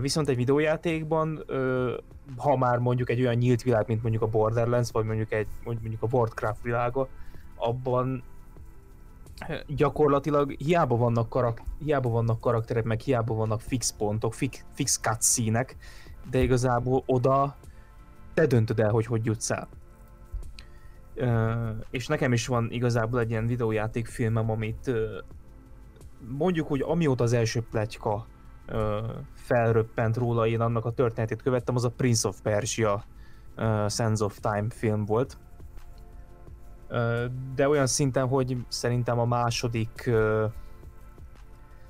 [0.00, 1.44] Viszont egy videójátékban,
[2.36, 6.02] ha már mondjuk egy olyan nyílt világ, mint mondjuk a Borderlands, vagy mondjuk, egy, mondjuk
[6.02, 7.08] a Warcraft világa,
[7.56, 8.22] abban
[9.66, 15.66] gyakorlatilag hiába vannak, karak, hiába vannak karakterek, meg hiába vannak fix pontok, fix, fix cutscene
[16.30, 17.56] de igazából oda
[18.34, 19.68] te döntöd el, hogy hogy jutsz el.
[21.16, 24.96] Uh, és nekem is van igazából egy ilyen videójáték filmem, amit uh,
[26.28, 28.26] mondjuk, hogy amióta az első pletyka
[28.66, 29.00] ö,
[29.34, 33.04] felröppent róla, én annak a történetét követtem, az a Prince of Persia
[33.56, 35.36] uh, Sands of Time film volt.
[37.54, 40.10] De olyan szinten, hogy szerintem a második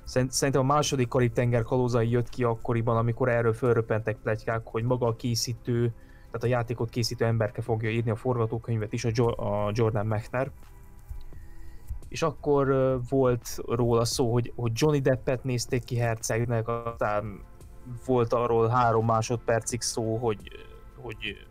[0.05, 5.15] Szerintem a második Karib-tenger kalózai jött ki akkoriban, amikor erről fölröppentek plegykák, hogy maga a
[5.15, 5.93] készítő,
[6.25, 10.51] tehát a játékot készítő emberke fogja írni a forgatókönyvet is, a, a Jordan Mechner.
[12.07, 17.43] És akkor volt róla szó, hogy, hogy Johnny Deppet nézték ki hercegnek, aztán
[18.05, 20.39] volt arról három másodpercig szó, hogy,
[21.01, 21.47] hogy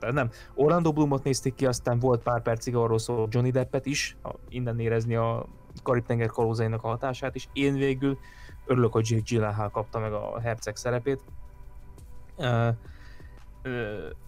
[0.00, 4.16] nem, Orlando Bloomot nézték ki, aztán volt pár percig arról szó Johnny Deppet is,
[4.48, 5.46] innen érezni a
[5.82, 7.48] Karib-tenger kalózainak a hatását is.
[7.52, 8.18] Én végül
[8.66, 11.24] örülök, hogy Jake Gyllenhaal kapta meg a herceg szerepét.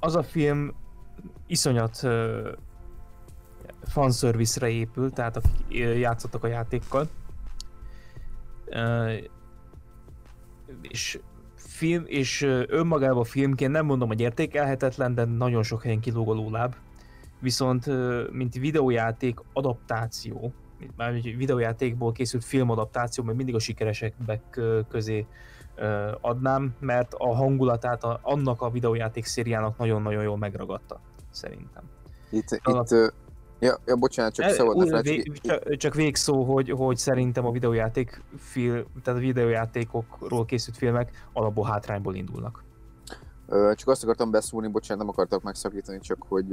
[0.00, 0.74] Az a film
[1.46, 2.06] iszonyat
[3.82, 7.08] fanservice-re épül, tehát akik játszottak a játékkal.
[10.80, 11.20] És
[11.80, 16.74] film, és önmagában filmként nem mondom, hogy értékelhetetlen, de nagyon sok helyen kilóg a lóláb.
[17.38, 17.86] Viszont,
[18.32, 20.52] mint videójáték adaptáció,
[20.96, 25.26] már egy videójátékból készült filmadaptáció, mert mindig a sikeresekbek közé
[26.20, 31.00] adnám, mert a hangulatát a, annak a videójáték szériának nagyon-nagyon jól megragadta,
[31.30, 31.82] szerintem.
[32.30, 32.86] Itt, Alap...
[32.90, 33.12] itt
[33.60, 38.84] Ja, ja, bocsánat, csak szabad vé, csak, csak végszó, hogy, hogy szerintem a videójáték film,
[39.02, 42.64] tehát a videójátékokról készült filmek alapból hátrányból indulnak.
[43.74, 46.46] Csak azt akartam beszólni, bocsánat, nem akartak megszakítani, csak hogy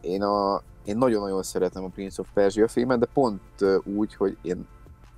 [0.00, 3.42] én, a, én nagyon-nagyon szeretem a Prince of Persia filmet, de pont
[3.84, 4.66] úgy, hogy én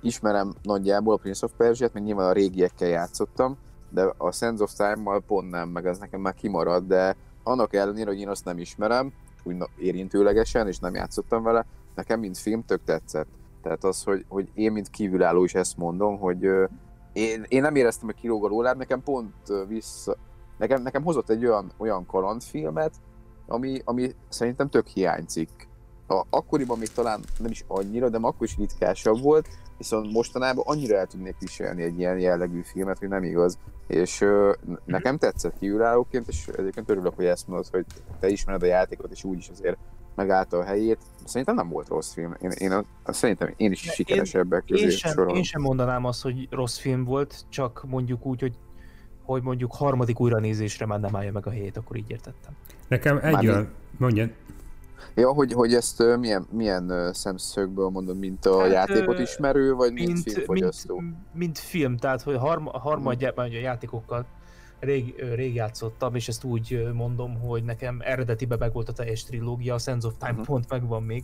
[0.01, 3.57] ismerem nagyjából a Prince of Persia-t, meg nyilván a régiekkel játszottam,
[3.89, 8.09] de a Sense of Time-mal pont nem, meg ez nekem már kimarad, de annak ellenére,
[8.09, 9.13] hogy én azt nem ismerem,
[9.45, 11.65] úgy érintőlegesen, és nem játszottam vele,
[11.95, 13.27] nekem mint film tök tetszett.
[13.61, 16.43] Tehát az, hogy, hogy én mint kívülálló is ezt mondom, hogy
[17.13, 19.33] én, én nem éreztem, hogy kilóg a rólád, nekem pont
[19.67, 20.17] vissza,
[20.57, 22.93] nekem, nekem hozott egy olyan, olyan kalandfilmet,
[23.47, 25.49] ami, ami szerintem tök hiányzik.
[26.07, 30.97] A, akkoriban még talán nem is annyira, de akkor is ritkásabb volt, viszont mostanában annyira
[30.97, 33.59] el tudnék viselni egy ilyen jellegű filmet, hogy nem igaz.
[33.87, 34.53] És ö,
[34.85, 37.85] nekem tetszett kívülállóként, és egyébként örülök, hogy ezt mondod, hogy
[38.19, 39.77] te ismered a játékot, és úgyis azért
[40.15, 40.99] megállta a helyét.
[41.25, 42.35] Szerintem nem volt rossz film.
[42.41, 46.47] Én, én a, szerintem én is sikeresebbek közé én sem, én sem mondanám azt, hogy
[46.51, 48.57] rossz film volt, csak mondjuk úgy, hogy
[49.25, 52.53] hogy mondjuk harmadik újranézésre már nem állja meg a helyét, akkor így értettem.
[52.87, 54.31] Nekem egy olyan, mondjad.
[55.15, 59.73] Ja, hogy, hogy ezt uh, milyen, milyen uh, szemszögből mondod, mint a hát, játékot ismerő,
[59.73, 60.99] vagy mint, mint filmfogyasztó?
[60.99, 63.55] Mint, mint film, tehát hogy harma, harmadjában hmm.
[63.55, 64.25] a játékokkal
[64.79, 69.73] rég, rég játszottam, és ezt úgy mondom, hogy nekem eredetibe meg volt a teljes trilógia,
[69.73, 70.45] a Sense of Time uh-huh.
[70.45, 71.23] pont megvan még,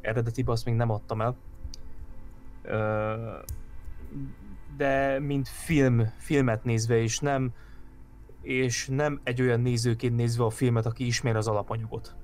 [0.00, 1.36] eredetibe azt még nem adtam el.
[4.76, 7.52] De mint film, filmet nézve, és nem
[8.42, 12.14] és nem egy olyan nézőként nézve a filmet, aki ismer az alapanyagot.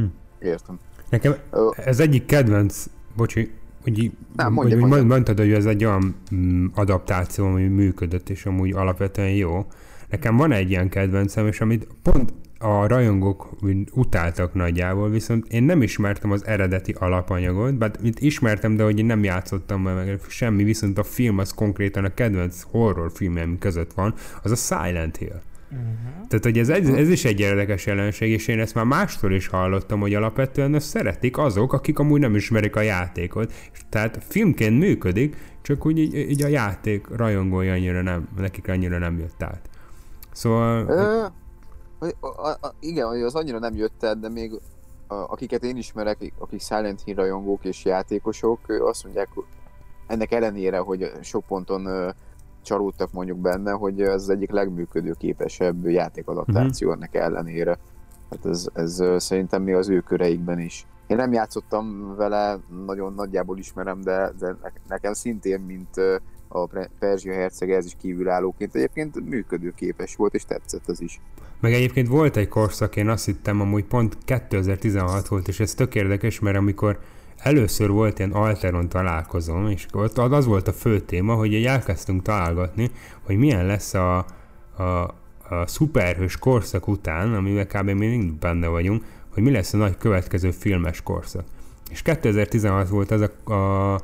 [0.00, 0.46] Hm.
[0.46, 0.78] Értem.
[1.10, 1.34] Nekem
[1.76, 2.86] ez egyik kedvenc,
[3.16, 3.50] bocsi,
[3.82, 5.06] hogy, Nem, mondja, hogy mondja.
[5.06, 9.66] mondtad, hogy ez egy olyan mm, adaptáció, ami működött, és amúgy alapvetően jó.
[10.08, 13.56] Nekem van egy ilyen kedvencem, és amit pont a rajongók
[13.92, 19.04] utáltak nagyjából, viszont én nem ismertem az eredeti alapanyagot, bár mint ismertem, de hogy én
[19.04, 24.50] nem játszottam meg semmi, viszont a film az konkrétan a kedvenc horrorfilmem között van, az
[24.50, 25.40] a Silent Hill.
[25.70, 26.26] Uh-huh.
[26.28, 30.00] Tehát, hogy ez, ez is egy érdekes jelenség, és én ezt már mástól is hallottam,
[30.00, 33.52] hogy alapvetően ezt szeretik azok, akik amúgy nem ismerik a játékot.
[33.88, 39.18] Tehát filmként működik, csak úgy így, így a játék rajongói annyira nem, nekik annyira nem
[39.18, 39.68] jött át.
[40.32, 40.86] Szóval...
[41.98, 44.52] A, a, a, igen, hogy az annyira nem jött el, de még
[45.06, 49.28] a, akiket én ismerek, akik Silent Hill rajongók és játékosok, azt mondják,
[50.06, 52.14] ennek ellenére, hogy sok ponton
[52.62, 56.96] csalódtak mondjuk benne, hogy ez az egyik legműködőképesebb játékadaptáció mm-hmm.
[56.96, 57.78] ennek ellenére.
[58.30, 60.86] Hát ez, ez szerintem még az ő köreikben is.
[61.06, 64.56] Én nem játszottam vele, nagyon nagyjából ismerem, de, de
[64.88, 65.96] nekem szintén, mint
[66.48, 66.66] a
[66.98, 71.20] Perzsia herceg ez is kívülállóként egyébként működőképes volt, és tetszett az is.
[71.60, 75.94] Meg egyébként volt egy korszak, én azt hittem, amúgy pont 2016 volt, és ez tök
[75.94, 76.98] érdekes, mert amikor
[77.42, 82.90] először volt ilyen Alteron találkozom, és ott az volt a fő téma, hogy elkezdtünk találgatni,
[83.22, 84.16] hogy milyen lesz a,
[84.76, 84.82] a,
[85.48, 87.84] a szuperhős korszak után, amivel kb.
[87.84, 91.44] még mindig benne vagyunk, hogy mi lesz a nagy következő filmes korszak.
[91.90, 94.00] És 2016 volt az a, a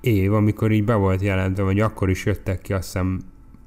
[0.00, 3.20] év, amikor így be volt jelentve, vagy akkor is jöttek ki azt hiszem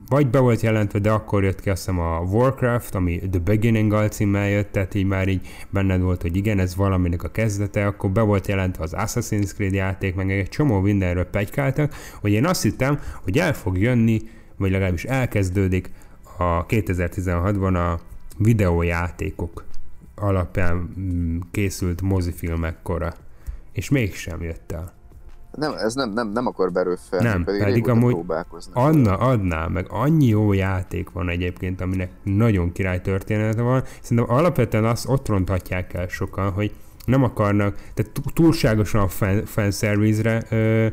[0.09, 3.93] vagy be volt jelentve, de akkor jött ki azt hiszem a Warcraft, ami The Beginning
[3.93, 8.09] alcímmel jött, tehát így már így benned volt, hogy igen, ez valaminek a kezdete, akkor
[8.09, 12.63] be volt jelentve az Assassin's Creed játék, meg egy csomó mindenről pegykáltak, hogy én azt
[12.63, 14.21] hittem, hogy el fog jönni,
[14.57, 15.89] vagy legalábbis elkezdődik
[16.37, 17.99] a 2016-ban a
[18.37, 19.65] videójátékok
[20.15, 23.13] alapján mm, készült mozifilmek kora.
[23.71, 24.96] És mégsem jött el.
[25.57, 28.17] Nem, ez nem, nem, nem akar berőffelni, nem, pedig, pedig amúgy
[28.73, 33.83] adna, adná, meg annyi jó játék van egyébként, aminek nagyon király története van.
[34.01, 36.71] Szerintem alapvetően azt ott ronthatják el sokan, hogy
[37.05, 40.87] nem akarnak, tehát túlságosan a fan, fanservice-re ö,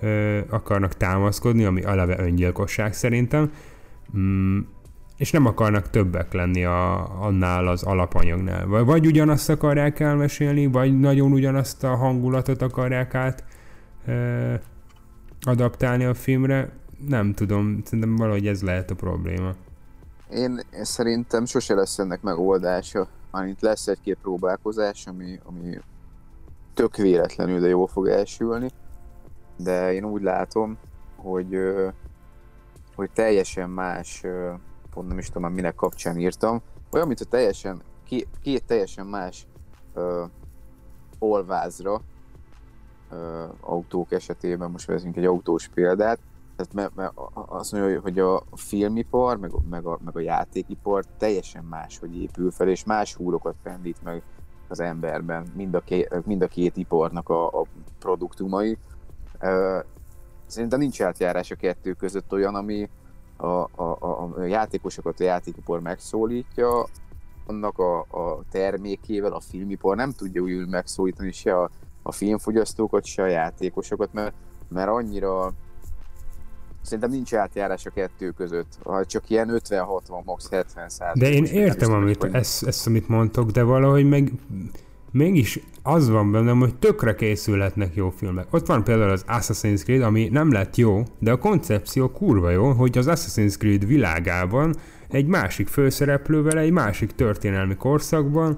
[0.00, 3.50] ö, akarnak támaszkodni, ami aleve öngyilkosság szerintem.
[4.16, 4.58] Mm,
[5.16, 8.66] és nem akarnak többek lenni a, annál az alapanyagnál.
[8.66, 13.44] Vagy, vagy ugyanazt akarják elmesélni, vagy nagyon ugyanazt a hangulatot akarják át
[15.42, 16.72] adaptálni a filmre.
[17.08, 19.54] Nem tudom, szerintem valahogy ez lehet a probléma.
[20.30, 23.08] Én, szerintem sose lesz ennek megoldása.
[23.30, 25.78] Mármint lesz egy-két próbálkozás, ami, ami
[26.74, 28.70] tök véletlenül, de jól fog elsülni.
[29.56, 30.78] De én úgy látom,
[31.16, 31.58] hogy,
[32.94, 34.24] hogy teljesen más
[34.90, 37.82] pont nem is tudom minek kapcsán írtam, olyan, mint teljesen,
[38.42, 39.46] két, teljesen más
[41.18, 42.00] olvázra
[43.60, 46.18] autók esetében, most vezünk egy autós példát,
[46.56, 51.64] tehát mert, mert azt mondja, hogy a filmipar, meg, meg, a, meg a játékipar teljesen
[51.64, 54.22] más, hogy épül fel, és más húrokat pendít meg
[54.68, 57.66] az emberben, mind a, két, mind a két iparnak a, a
[57.98, 58.78] produktumai.
[60.46, 62.88] Szerintem nincs átjárás a kettő között olyan, ami,
[63.36, 63.96] a, a,
[64.36, 66.84] a játékosokat a játékipar megszólítja,
[67.46, 71.70] annak a, a termékével a filmipar nem tudja úgy megszólítani se a,
[72.02, 74.34] a filmfogyasztókat, se a játékosokat, mert,
[74.68, 75.52] mert annyira
[76.82, 78.78] szerintem nincs átjárás a kettő között.
[79.06, 84.08] Csak ilyen 50-60, max 70 De én értem, amit, ezt, ezt, amit mondtok, de valahogy
[84.08, 84.32] meg
[85.12, 88.46] mégis az van bennem, hogy tökre készülhetnek jó filmek.
[88.50, 92.72] Ott van például az Assassin's Creed, ami nem lett jó, de a koncepció kurva jó,
[92.72, 94.74] hogy az Assassin's Creed világában
[95.08, 98.56] egy másik főszereplővel, egy másik történelmi korszakban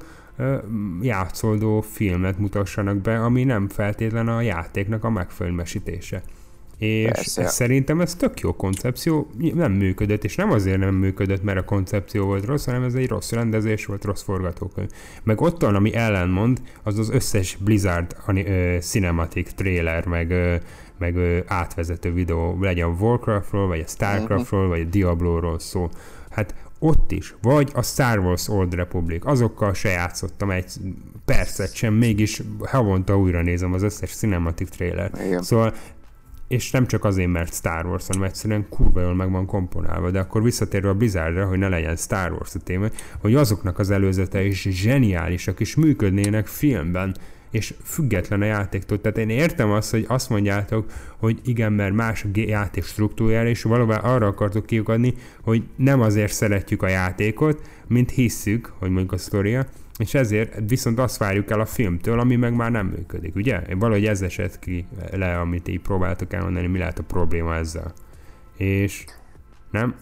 [1.00, 6.22] játszódó filmet mutassanak be, ami nem feltétlen a játéknak a megfilmesítése.
[6.78, 7.42] És Persze.
[7.42, 11.64] ez, szerintem ez tök jó koncepció, nem működött, és nem azért nem működött, mert a
[11.64, 14.88] koncepció volt rossz, hanem ez egy rossz rendezés volt, rossz forgatókönyv.
[15.22, 20.34] Meg ott van, ami ellenmond, az az összes Blizzard uh, cinematic trailer, meg,
[20.98, 24.76] meg átvezető videó, legyen a Warcraftról, vagy a Starcraftról, uh-huh.
[24.76, 25.88] vagy a Diablo-ról szó.
[26.30, 30.72] Hát ott is, vagy a Star Wars Old Republic, azokkal se játszottam egy
[31.24, 35.10] percet sem, mégis havonta újra nézem az összes cinematic trailer.
[35.26, 35.42] Igen.
[35.42, 35.74] Szóval
[36.48, 40.20] és nem csak azért, mert Star Wars, hanem egyszerűen kurva jól meg van komponálva, de
[40.20, 42.86] akkor visszatérve a Blizzardra, hogy ne legyen Star Wars a téma,
[43.20, 47.16] hogy azoknak az előzete is zseniálisak, és működnének filmben,
[47.52, 49.00] és független a játéktól.
[49.00, 53.62] Tehát én értem azt, hogy azt mondjátok, hogy igen, mert más a játék struktúrája, és
[53.62, 59.18] valóban arra akartok kiukadni, hogy nem azért szeretjük a játékot, mint hisszük, hogy mondjuk a
[59.18, 59.66] sztoria,
[59.98, 63.60] és ezért viszont azt várjuk el a filmtől, ami meg már nem működik, ugye?
[63.78, 67.92] Valahogy ez esett ki le, amit így próbáltok elmondani, mi lehet a probléma ezzel.
[68.56, 69.04] És
[69.70, 69.94] nem?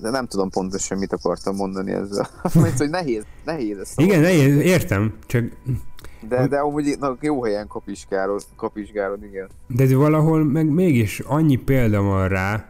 [0.00, 2.28] De nem tudom pontosan, mit akartam mondani ezzel.
[2.62, 5.44] Mert, hogy nehéz, nehéz ezt Igen, nehéz, értem, csak...
[6.28, 9.48] De, de amúgy na, jó helyen kapizsgálod, kapizsgálod, igen.
[9.68, 12.68] De valahol meg mégis annyi példa van rá,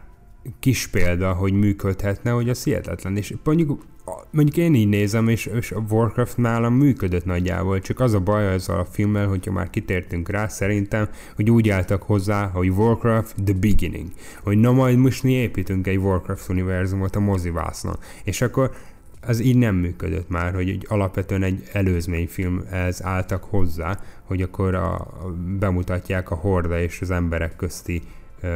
[0.59, 3.17] kis példa, hogy működhetne, hogy az hihetetlen.
[3.17, 3.83] És mondjuk
[4.29, 8.53] mondjuk én így nézem, és, és a Warcraft nálam működött nagyjából, csak az a baj
[8.53, 13.53] ezzel a filmmel, hogyha már kitértünk rá, szerintem, hogy úgy álltak hozzá, hogy Warcraft The
[13.53, 14.09] Beginning,
[14.43, 18.71] hogy na majd most mi építünk egy Warcraft univerzumot a mozivásznak, és akkor
[19.19, 24.75] ez így nem működött már, hogy egy, alapvetően egy előzményfilm ez álltak hozzá, hogy akkor
[24.75, 28.01] a, a, bemutatják a horda és az emberek közti
[28.43, 28.49] uh,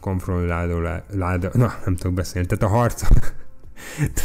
[0.00, 0.78] konfrontáló
[1.52, 3.02] na nem tudok beszélni, tehát a harc,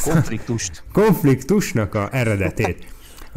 [0.04, 0.84] Konfliktust.
[0.94, 2.86] Konfliktusnak a eredetét.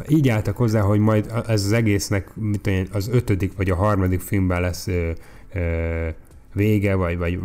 [0.09, 4.21] Így álltak hozzá, hogy majd ez az egésznek mit tudom, az ötödik vagy a harmadik
[4.21, 5.11] filmben lesz ö,
[5.55, 6.09] ö,
[6.53, 7.39] vége, vagy, vagy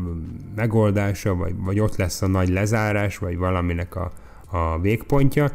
[0.55, 4.11] megoldása, vagy, vagy ott lesz a nagy lezárás, vagy valaminek a,
[4.49, 5.51] a végpontja,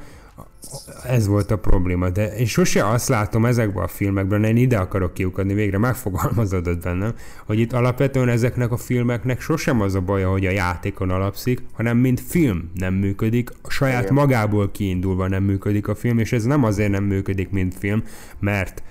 [1.05, 5.15] ez volt a probléma, de én sose azt látom ezekben a filmekben, én ide akarok
[5.15, 7.15] kiukadni, végre megfogalmazódott bennem,
[7.47, 11.97] hogy itt alapvetően ezeknek a filmeknek sosem az a baja, hogy a játékon alapszik, hanem
[11.97, 14.15] mint film nem működik, a saját Igen.
[14.15, 18.05] magából kiindulva nem működik a film, és ez nem azért nem működik, mint film,
[18.39, 18.83] mert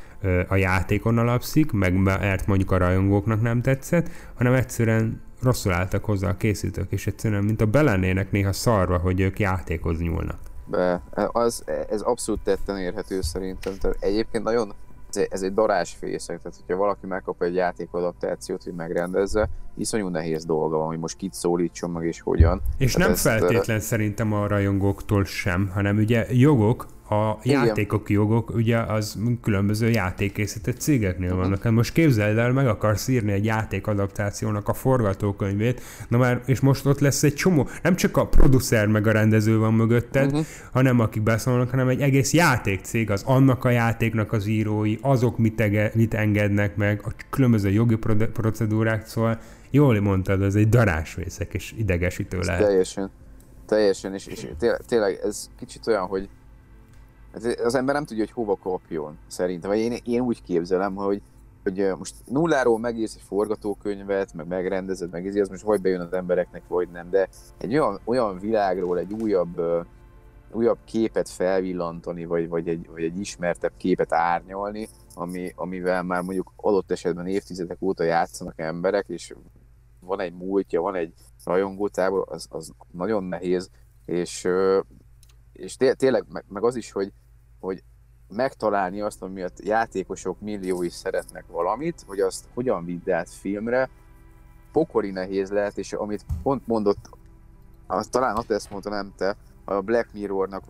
[0.48, 6.30] a játékon alapszik, meg mert mondjuk a rajongóknak nem tetszett, hanem egyszerűen rosszul álltak hozzá
[6.30, 10.49] a készítők, és egyszerűen, mint a belennének néha szarva, hogy ők játékhoz nyúlnak.
[10.70, 11.02] Be,
[11.32, 13.78] az, ez abszolút tetten érhető szerintem.
[13.78, 14.74] Tehát egyébként nagyon
[15.10, 20.78] ez egy, egy darásfészek, tehát hogyha valaki megkap egy játékadaptációt, hogy megrendezze, iszonyú nehéz dolga
[20.78, 22.62] van, hogy most kit szólítson meg és hogyan.
[22.78, 27.66] És tehát nem ezt, feltétlen szerintem a rajongóktól sem, hanem ugye jogok, a Igen.
[27.66, 31.44] játékok jogok ugye az különböző játékészített cégeknél uh-huh.
[31.44, 31.64] vannak.
[31.64, 36.86] Hát most képzeld el, meg akarsz írni egy játékadaptációnak a forgatókönyvét, na már, és most
[36.86, 40.46] ott lesz egy csomó, nem csak a producer meg a rendező van mögötted, uh-huh.
[40.72, 45.62] hanem akik beszólnak, hanem egy egész játékcég, az annak a játéknak az írói, azok mit,
[45.62, 47.98] ege, mit engednek meg, a különböző jogi
[48.34, 49.40] procedúrák, szóval
[49.72, 52.62] jól mondtad, ez egy darásvészek és idegesítő lehet.
[52.62, 53.12] Teljesen,
[53.66, 56.30] teljesen, és, és tényleg, tényleg ez kicsit olyan, hogy
[57.34, 59.70] Hát az ember nem tudja, hogy hova kapjon, szerintem.
[59.70, 61.22] Vagy én, én úgy képzelem, hogy,
[61.64, 66.62] hogy most nulláról megírsz egy forgatókönyvet, meg megrendezed, meg az most vagy bejön az embereknek,
[66.68, 69.62] vagy nem, de egy olyan, olyan világról egy újabb,
[70.52, 76.54] újabb képet felvillantani, vagy, vagy, egy, vagy egy ismertebb képet árnyalni, ami, amivel már mondjuk
[76.56, 79.34] adott esetben évtizedek óta játszanak emberek, és
[80.00, 83.70] van egy múltja, van egy rajongótábor, az, az nagyon nehéz,
[84.06, 84.48] és
[85.60, 87.12] és té- tényleg, meg, meg az is, hogy,
[87.60, 87.84] hogy
[88.28, 93.90] megtalálni azt, amiatt játékosok milliói szeretnek valamit, hogy azt hogyan vidd át filmre,
[94.72, 97.10] pokori nehéz lehet, és amit pont mondott,
[97.88, 100.64] az, talán azt ezt mondta, nem te, a Black Mirrornak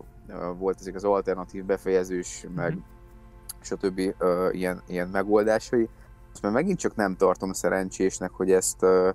[0.58, 2.80] volt ezek az alternatív befejezős, meg mm-hmm.
[3.60, 4.00] stb.
[4.20, 5.88] Uh, ilyen, ilyen megoldásai.
[6.32, 9.08] Azt már megint csak nem tartom szerencsésnek, hogy ezt uh,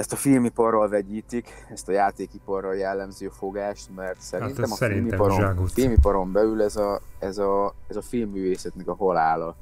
[0.00, 5.66] ezt a filmiparral vegyítik, ezt a játékiparral jellemző fogást, mert szerintem hát a szerintem filmiparon,
[5.66, 9.56] filmiparon belül ez a, ez, a, ez a filmművészetnek a halála.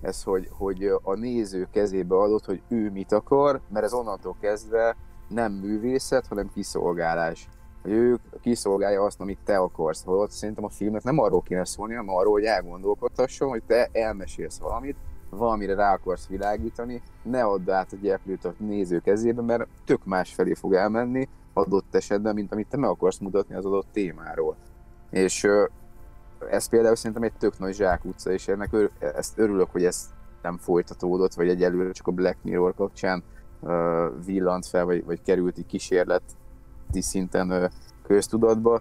[0.00, 4.96] Ez, hogy, hogy a néző kezébe adott, hogy ő mit akar, mert ez onnantól kezdve
[5.28, 7.48] nem művészet, hanem kiszolgálás.
[7.82, 10.04] Hogy ő kiszolgálja azt, amit te akarsz.
[10.04, 14.58] Holott szerintem a filmnek nem arról kéne szólni, hanem arról, hogy elgondolkodtasson, hogy te elmesélsz
[14.58, 14.96] valamit,
[15.30, 20.34] valamire rá akarsz világítani, ne add át a gyeplőt a néző kezébe, mert tök más
[20.34, 24.56] felé fog elmenni adott esetben, mint amit te meg akarsz mutatni az adott témáról.
[25.10, 25.46] És
[26.50, 30.10] ez például szerintem egy tök nagy zsákutca, és ennek ör, ezt örülök, hogy ez
[30.42, 33.22] nem folytatódott, vagy egyelőre csak a Black Mirror kapcsán
[33.60, 33.70] uh,
[34.24, 36.34] villant fel, vagy, vagy került egy kísérleti
[37.00, 37.64] szinten uh,
[38.02, 38.80] köztudatba.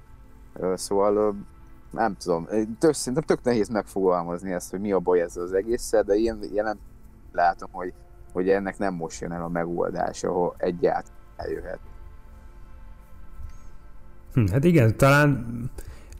[0.56, 1.36] Uh, szóval
[1.92, 2.48] nem tudom,
[2.80, 6.40] tök, szerintem tök nehéz megfogalmazni ezt, hogy mi a baj ezzel az egésszel, de én
[6.54, 6.80] jelen
[7.32, 7.94] látom, hogy,
[8.34, 11.80] hogy ennek nem most jön el a megoldás, ahol egyáltalán eljöhet.
[14.34, 15.46] Hm, hát igen, talán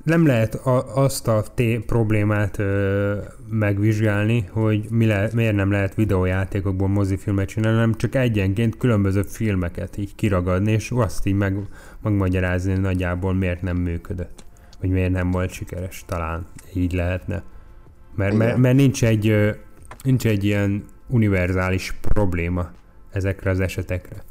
[0.04, 3.18] nem lehet a, azt a té- problémát ö,
[3.50, 9.98] megvizsgálni, hogy mi le, miért nem lehet videójátékokból mozifilmet csinálni, hanem csak egyenként különböző filmeket
[9.98, 11.58] így kiragadni, és azt így meg,
[12.02, 14.48] megmagyarázni nagyjából miért nem működött
[14.80, 17.44] hogy miért nem volt sikeres, talán így lehetne.
[18.16, 19.56] Mert, mert, mert nincs, egy,
[20.04, 22.72] nincs egy ilyen univerzális probléma
[23.12, 24.24] ezekre az esetekre.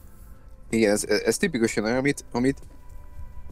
[0.70, 2.59] Igen, ez, ez tipikusan olyan, amit, amit,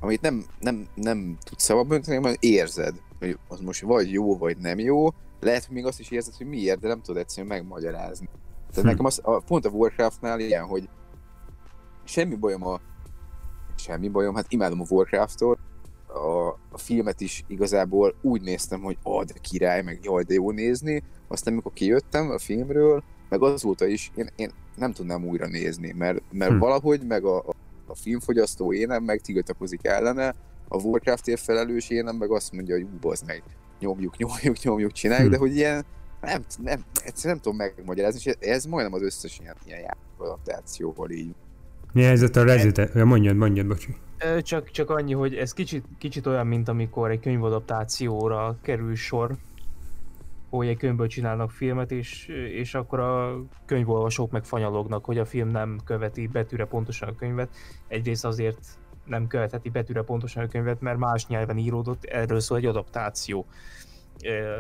[0.01, 4.79] amit nem, nem, nem tudsz önteni, hanem érzed, hogy az most vagy jó, vagy nem
[4.79, 5.09] jó.
[5.41, 8.29] Lehet, hogy még azt is érzed, hogy miért, de nem tudod egyszerűen megmagyarázni.
[8.71, 8.87] Tehát hm.
[8.87, 10.89] nekem az, a, pont a Warcraftnál ilyen, hogy
[12.05, 12.81] semmi bajom a
[13.77, 15.59] semmi bajom, hát imádom a Warcraftot,
[16.17, 20.51] a, a filmet is igazából úgy néztem, hogy ah, de király, meg jaj, de jó
[20.51, 21.03] nézni.
[21.29, 26.23] Aztán amikor kijöttem a filmről, meg azóta is én, én nem tudnám újra nézni, mert,
[26.31, 26.59] mert hm.
[26.59, 27.45] valahogy meg a,
[27.87, 30.35] a, filmfogyasztó énem meg tiltakozik ellene,
[30.69, 33.43] a Warcraftért felelős énem meg azt mondja, hogy ú, meg,
[33.81, 35.33] nyomjuk, nyomjuk, nyomjuk, csináljuk, hm.
[35.33, 35.85] de hogy ilyen,
[36.21, 41.35] nem, nem, egyszerűen nem tudom megmagyarázni, és ez majdnem az összes ilyen, ilyen adaptációval így.
[41.93, 42.95] Mi helyzet a Resident?
[42.95, 43.97] Ja, mondjad, mondjad, bocsi.
[44.43, 49.37] Csak, csak annyi, hogy ez kicsit, kicsit olyan, mint amikor egy könyvadaptációra kerül sor,
[50.51, 55.49] hogy egy könyvből csinálnak filmet, és, és akkor a könyvolvasók meg fanyalognak, hogy a film
[55.49, 57.49] nem követi betűre pontosan a könyvet.
[57.89, 58.59] Egyrészt azért
[59.05, 63.47] nem követheti betűre pontosan a könyvet, mert más nyelven íródott, erről szól egy adaptáció.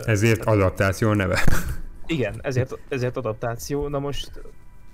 [0.05, 1.41] Ezért adaptáció neve.
[2.07, 3.89] Igen, ezért, ezért adaptáció.
[3.89, 4.43] Na most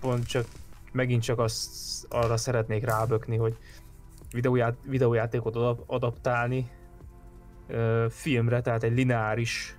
[0.00, 0.46] pont csak
[0.92, 1.70] megint csak azt
[2.08, 3.56] arra szeretnék rábökni, hogy
[4.32, 5.56] videóját, videójátékot
[5.86, 6.70] adaptálni
[8.08, 9.76] filmre, tehát egy lineáris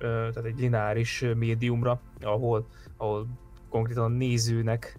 [0.00, 3.26] tehát egy lineáris médiumra, ahol, ahol
[3.68, 4.98] konkrétan a nézőnek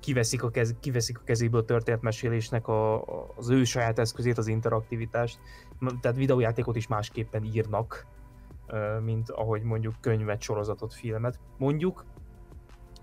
[0.00, 4.46] kiveszik a, kez, kiveszik a kezéből a történetmesélésnek a, a, az ő saját eszközét, az
[4.46, 5.38] interaktivitást,
[6.00, 8.06] tehát videójátékot is másképpen írnak,
[9.04, 11.38] mint ahogy mondjuk könyvet, sorozatot, filmet.
[11.58, 12.04] Mondjuk,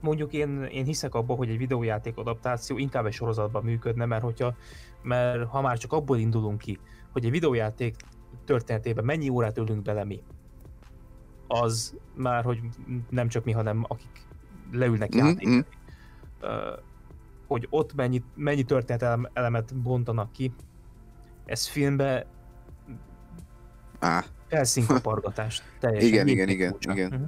[0.01, 4.55] mondjuk én, én hiszek abba, hogy egy videójáték adaptáció inkább egy sorozatban működne, mert hogyha,
[5.06, 6.80] mert ha már csak abból indulunk ki,
[7.11, 7.95] hogy egy videójáték
[8.45, 10.22] történetében mennyi órát ülünk bele mi,
[11.48, 12.60] az már, hogy
[13.10, 14.27] nem csak mi, hanem akik
[14.72, 16.49] leülnek Mhm, játékni, mhm.
[17.48, 20.53] hogy ott mennyi, mennyi történet elemet bontanak ki,
[21.45, 22.26] ez filmbe
[23.99, 26.07] Á, felszínkapargatást teljesen.
[26.10, 26.91] Igen, igen, igen, furcsa.
[26.91, 27.11] igen.
[27.14, 27.23] Mhm.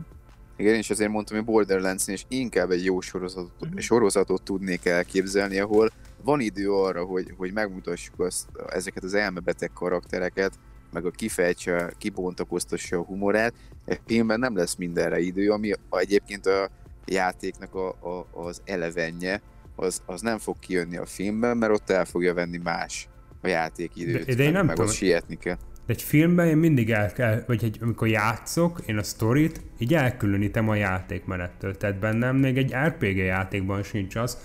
[0.56, 3.78] igen, és azért mondtam, hogy borderlands és inkább egy jó sorozatot, Mhm.
[3.78, 5.90] sorozatot tudnék elképzelni, ahol
[6.28, 10.60] van idő arra, hogy, hogy megmutassuk azt, ezeket az elmebeteg karaktereket,
[10.92, 13.54] meg a kifejtse, kibontakoztassa a humorát.
[13.86, 16.70] Egy filmben nem lesz mindenre idő, ami egyébként a
[17.06, 19.42] játéknak a, a, az elevenje,
[19.76, 23.08] az, az nem fog kijönni a filmben, mert ott el fogja venni más
[23.42, 24.90] a játék időt, De- de én nem meg tudom.
[24.90, 25.58] ott sietni kell.
[25.86, 29.94] De egy filmben én mindig el kell, vagy egy, amikor játszok, én a sztorit így
[29.94, 31.78] elkülönítem a játékmenettől.
[31.78, 34.38] Tehát bennem még egy RPG játékban sincs az,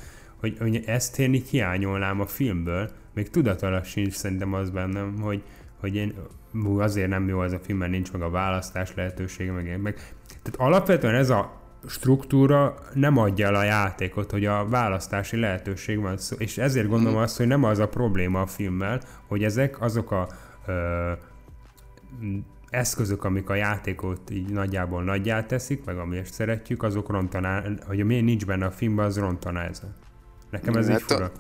[0.43, 2.91] hogy, hogy ezt én így hiányolnám a filmből.
[3.15, 5.43] Még tudatalag sincs szerintem az bennem, hogy,
[5.81, 6.15] hogy én
[6.53, 9.95] hú, azért nem jó az a film, mert nincs meg a választás lehetősége, meg, meg.
[10.43, 16.19] Tehát alapvetően ez a struktúra nem adja el a játékot, hogy a választási lehetőség van,
[16.39, 20.29] és ezért gondolom azt, hogy nem az a probléma a filmmel, hogy ezek azok a
[20.67, 21.13] ö,
[22.71, 28.21] eszközök, amik a játékot így nagyjából nagyjá teszik, meg amiért szeretjük, azok rontaná, hogy ami
[28.21, 29.95] nincs benne a filmben, az rontaná ezen.
[30.53, 31.33] Nekem ez Hát így fura.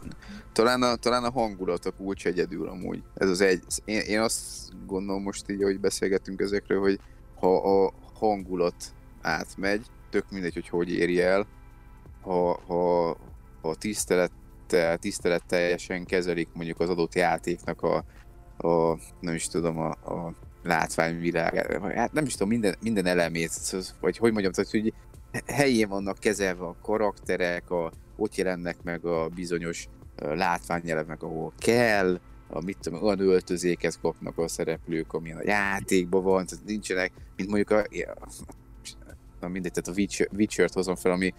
[0.53, 3.03] Talán a, talán a hangulat a kulcs egyedül amúgy.
[3.15, 3.63] Ez az egy.
[3.85, 4.41] Én, én azt
[4.87, 7.01] gondolom most így, hogy beszélgetünk ezekről, hogy
[7.41, 8.75] ha a hangulat
[9.23, 11.47] átmegy, tök mindegy, hogy hogy éri el,
[12.21, 13.17] ha, ha,
[13.63, 18.05] ha tisztelettel, tiszteletteljesen kezelik mondjuk az adott játéknak a,
[18.69, 23.51] a nem is tudom, a, a látványvilágát, hát nem is tudom, minden, minden elemét,
[24.01, 24.93] vagy hogy mondjam, tehát, hogy
[25.47, 32.65] helyén vannak kezelve a karakterek, a, ott jelennek meg a bizonyos látványelemek, ahol kell, a,
[32.65, 37.71] mit tudom, olyan öltözéket kapnak a szereplők, amilyen a játékban van, tehát nincsenek, mint mondjuk
[37.71, 37.87] a,
[39.41, 41.35] na mindegy, tehát a Witcher, Witcher-t hozom fel, ami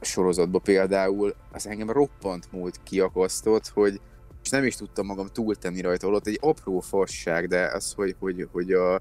[0.00, 4.00] sorozatban például, az engem roppant múlt kiakasztott, hogy
[4.42, 8.48] és nem is tudtam magam túltenni rajta, holott egy apró fasság, de az, hogy, hogy,
[8.52, 9.00] hogy a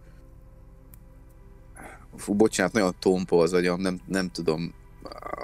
[2.18, 4.73] Fú, bocsánat, nagyon tompa az agyam, nem, nem tudom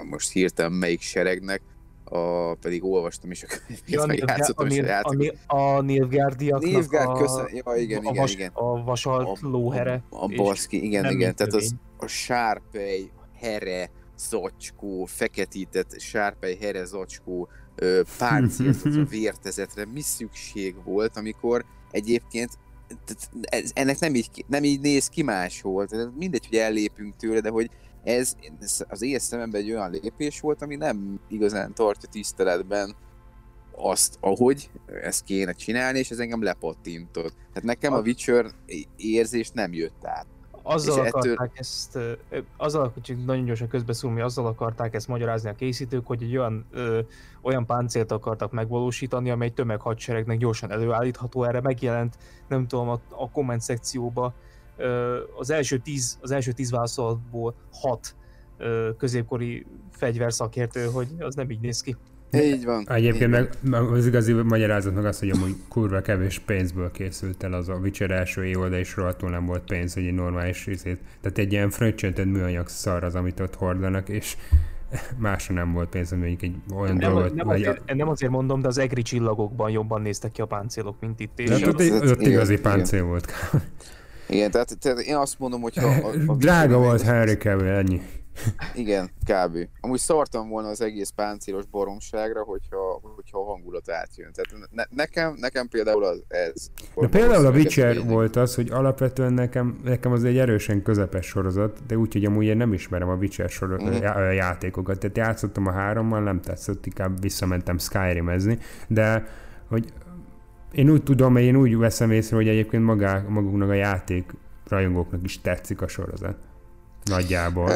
[0.09, 1.61] most hirtelen melyik seregnek,
[2.03, 5.17] a, pedig olvastam is a könyvét, Ja, a meg játszottam a is a a játékot.
[5.17, 8.51] Nil- A Nilfgaardiaknak Nilfgaard, a, köszönöm, ja, igen, a, igen, vas, igen.
[8.53, 10.03] a vasalt lóhere.
[10.09, 13.09] A, a baszki, igen, igen, mint tehát az a sárpej,
[13.39, 21.65] here, zacskó, feketített sárpej, here, zacskó, ö, páncélt az a vértezetre, mi szükség volt, amikor
[21.91, 22.49] egyébként
[23.41, 27.49] ez, ennek nem így, nem így néz ki máshol, tehát mindegy, hogy ellépünk tőle, de
[27.49, 27.69] hogy
[28.03, 32.95] ez, ez az én szememben egy olyan lépés volt, ami nem igazán tartja tiszteletben
[33.75, 34.69] azt, ahogy
[35.01, 37.33] ezt kéne csinálni, és ez engem lepattintott.
[37.33, 38.45] Tehát nekem a Witcher
[38.95, 40.25] érzés nem jött át.
[40.63, 45.07] Azzal És ettől- akarták ezt, ö, ö, azzal, hogy nagyon gyorsan közbeszúrni, azzal akarták ezt
[45.07, 46.99] magyarázni a készítők, hogy egy olyan, ö,
[47.41, 51.43] olyan páncélt akartak megvalósítani, amely tömeghadseregnek gyorsan előállítható.
[51.43, 52.17] Erre megjelent,
[52.47, 54.33] nem tudom, a, a komment szekcióba
[55.37, 58.15] az első tíz, az első tíz válaszolatból hat
[58.97, 61.95] középkori fegyverszakértő, hogy az nem így néz ki.
[62.33, 62.89] Így van.
[62.89, 63.47] Egyébként így van.
[63.61, 67.69] meg meg az igazi magyarázat meg az, hogy amúgy kurva kevés pénzből készült el az
[67.69, 70.99] a Witcher első évad, és rohadtul nem volt pénz, hogy egy normális részét.
[71.21, 74.37] Tehát egy ilyen fröccsöntött műanyag szar az, amit ott hordanak, és
[75.17, 78.31] másra nem volt pénz, hogy mondjuk egy olyan Nem, dolgot, nem, vagy azért, nem azért
[78.31, 81.39] mondom, de az egri csillagokban jobban néztek ki a páncélok, mint itt.
[81.39, 82.71] És de az- ott igen, igazi igen.
[82.71, 83.31] páncél volt.
[84.31, 85.87] Igen, tehát, tehát én azt mondom, hogy ha...
[85.87, 88.01] A, a Drága volt Harry Cavill, ennyi.
[88.75, 89.57] Igen, kb.
[89.81, 94.31] Amúgy szartam volna az egész páncélos baromságra, hogyha, hogyha a hangulat átjön.
[94.33, 96.67] Tehát ne, nekem, nekem például az, ez.
[96.95, 101.85] De például a Witcher volt az, hogy alapvetően nekem, nekem az egy erősen közepes sorozat,
[101.85, 103.93] de úgy, hogy amúgy én nem ismerem a Witcher sor- Mhm.
[104.01, 104.99] já- játékokat.
[104.99, 109.27] Tehát játszottam a hárommal, nem tetszett, inkább visszamentem Skyrimezni, de
[109.67, 109.85] hogy
[110.71, 114.33] én úgy tudom, én úgy veszem észre, hogy egyébként magá, maguknak a játék
[114.67, 116.37] rajongóknak is tetszik a sorozat.
[117.03, 117.71] Nagyjából.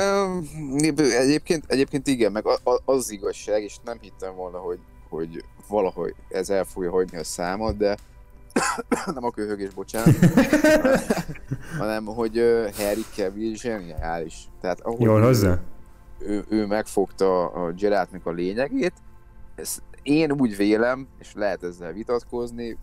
[1.19, 2.43] Egyébként, egyébként igen, meg
[2.85, 7.77] az igazság, és nem hittem volna, hogy, hogy valahogy ez el fogja hagyni a számot,
[7.77, 7.97] de
[9.13, 10.15] nem a köhögés, bocsánat,
[11.79, 12.37] hanem hogy
[12.77, 14.47] Harry Cavill zseniális.
[14.61, 15.59] Tehát ahogy Jól ő- hozzá?
[16.19, 18.93] ő, ő megfogta a Gerardnak a lényegét.
[19.55, 22.77] Ezt én úgy vélem, és lehet ezzel vitatkozni,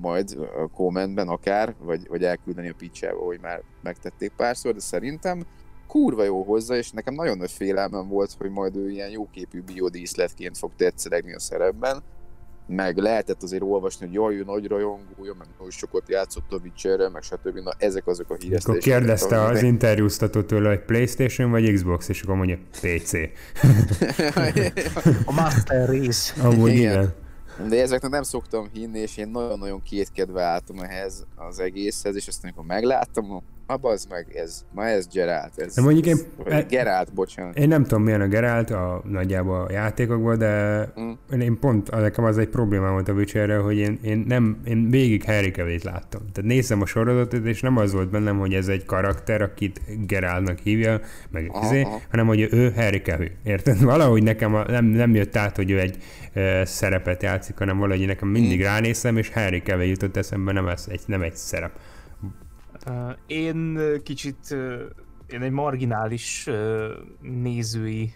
[0.00, 5.46] majd a kommentben akár, vagy, vagy elküldeni a picsába, hogy már megtették párszor, de szerintem
[5.86, 10.58] kurva jó hozzá, és nekem nagyon nagy félelmem volt, hogy majd ő ilyen jóképű biodíszletként
[10.58, 12.02] fog tetszelegni a szerepben,
[12.66, 17.08] meg lehetett azért olvasni, hogy jaj, ő nagy rajongója, meg nagyon sokat játszott a Witcherre,
[17.08, 17.58] meg stb.
[17.58, 18.68] Na, ezek azok a híresztések.
[18.68, 23.12] Akkor kérdezte az interjúztató tőle, hogy Playstation vagy Xbox, és akkor mondja PC.
[25.24, 26.42] a Master Race.
[26.42, 26.92] Amúgy igen.
[26.92, 27.14] igen.
[27.68, 32.50] De ezeknek nem szoktam hinni, és én nagyon-nagyon kétkedve álltam ehhez az egészhez, és aztán
[32.50, 37.12] amikor megláttam, a bazd meg, ez, ma ez Geralt, ez, de mondjuk én, e, Geralt,
[37.12, 37.58] bocsánat.
[37.58, 41.40] Én nem tudom milyen a Geralt a nagyjából a játékokban, de mm.
[41.40, 45.24] én pont, nekem az egy problémám volt a witcher hogy én, én, nem, én végig
[45.24, 46.20] Harry cavill láttam.
[46.32, 50.58] Tehát nézem a sorozatot, és nem az volt bennem, hogy ez egy karakter, akit Geraltnak
[50.58, 52.00] hívja, meg aha, izé, aha.
[52.10, 53.30] hanem hogy ő Harry Cavill.
[53.44, 53.82] Érted?
[53.92, 55.96] Valahogy nekem a, nem, nem jött át, hogy ő egy
[56.32, 58.64] e, szerepet játszik, hanem valahogy nekem mindig mm.
[58.64, 61.72] ránézem, és Harry Cavill jutott eszembe, nem, ez egy, nem egy szerep.
[63.26, 64.56] Én kicsit,
[65.26, 66.48] én egy marginális
[67.20, 68.14] nézői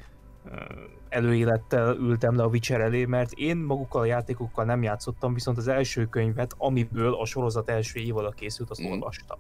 [1.09, 5.69] előélettel ültem le a Witcher elé, mert én magukkal a játékokkal nem játszottam, viszont az
[5.69, 8.91] első könyvet, amiből a sorozat első évad készült, azt mm.
[8.91, 9.39] olvastam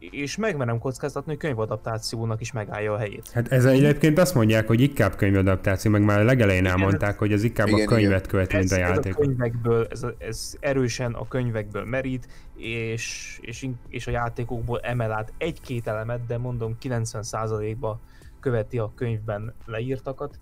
[0.00, 3.30] és megmerem kockáztatni, hogy könyvadaptációnak is megállja a helyét.
[3.32, 7.42] Hát ez egyébként azt mondják, hogy inkább könyvadaptáció, meg már a legelején elmondták, hogy az
[7.42, 9.12] inkább igen, a könyvet követ, mint a játék.
[9.12, 14.80] Ez, a könyvekből, ez, a, ez erősen a könyvekből merít, és, és, és a játékokból
[14.80, 18.00] emel át egy-két elemet, de mondom 90%-ba
[18.40, 20.38] követi a könyvben leírtakat,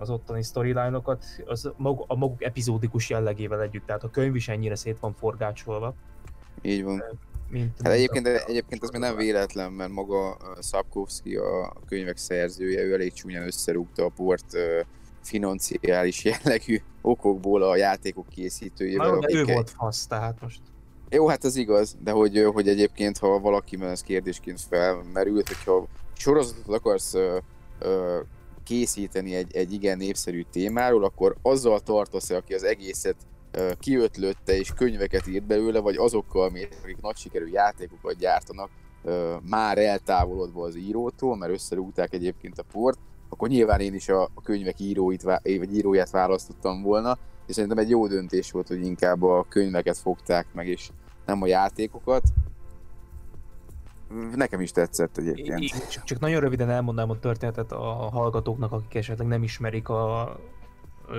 [0.00, 1.72] az ottani storyline-okat, az
[2.06, 5.94] a maguk epizódikus jellegével együtt, tehát a könyv is ennyire szét van forgácsolva.
[6.62, 7.02] Így van
[7.54, 12.92] mint hát egyébként, egyébként ez még nem véletlen, mert maga Szabkovszki, a könyvek szerzője, ő
[12.92, 14.44] elég csúnyán összerúgta a port
[15.22, 19.10] financiális jellegű okokból a játékok készítőjével.
[19.10, 20.60] Na, de ő volt fasz, tehát most.
[21.10, 25.86] Jó, hát ez igaz, de hogy, hogy egyébként, ha valaki ez kérdésként felmerült, hogyha
[26.16, 27.38] sorozatot akarsz ö,
[27.78, 28.20] ö,
[28.64, 33.16] készíteni egy, egy igen népszerű témáról, akkor azzal tartasz aki az egészet
[33.78, 36.52] kiötlötte és könyveket írt belőle, vagy azokkal,
[36.82, 38.70] akik nagy sikerű játékokat gyártanak,
[39.42, 42.98] már eltávolodva az írótól, mert összerúgták egyébként a port,
[43.28, 48.06] akkor nyilván én is a, könyvek íróit, vagy íróját választottam volna, és szerintem egy jó
[48.06, 50.90] döntés volt, hogy inkább a könyveket fogták meg, és
[51.26, 52.22] nem a játékokat.
[54.34, 55.60] Nekem is tetszett egyébként.
[55.60, 60.36] Én, csak, csak nagyon röviden elmondanám a történetet a hallgatóknak, akik esetleg nem ismerik a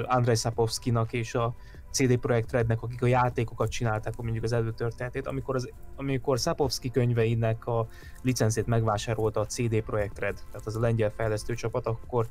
[0.05, 1.55] Andrei Szapovszkinak és a
[1.95, 7.65] CD Projekt Rednek, akik a játékokat csinálták, mondjuk az előtörténetét, amikor, az, amikor Szapovszki könyveinek
[7.65, 7.87] a
[8.21, 12.27] licencét megvásárolta a CD Projekt Red, tehát az a lengyel fejlesztő csapat, akkor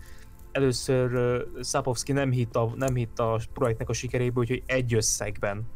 [0.53, 5.67] először Szapovszki nem hitt a, nem hitt a projektnek a sikerébe, úgyhogy egy összegben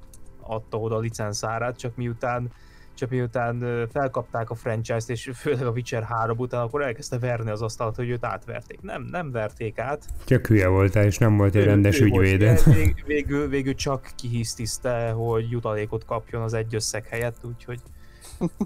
[0.41, 2.53] adta oda a licenszárát, csak miután
[2.99, 7.63] csak miután felkapták a franchise-t, és főleg a Witcher 3 után, akkor elkezdte verni az
[7.63, 8.81] asztalt, hogy őt átverték.
[8.81, 10.05] Nem, nem verték át.
[10.25, 12.59] Csak hülye voltál, és nem volt egy rendes ügyvéde.
[12.65, 17.81] Vég, végül, végül csak kihisztiszte, hogy jutalékot kapjon az egy összeg helyett, úgyhogy...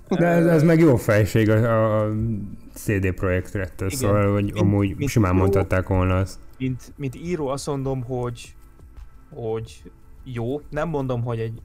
[0.09, 2.13] De ez, ez meg jó fejség a, a
[2.75, 6.39] CD projektrettől, szóval, hogy mint, amúgy mint simán író, mondhatták volna azt.
[6.59, 8.55] Mint, mint író azt mondom, hogy
[9.35, 9.83] hogy
[10.25, 10.61] jó.
[10.71, 11.63] Nem mondom, hogy egy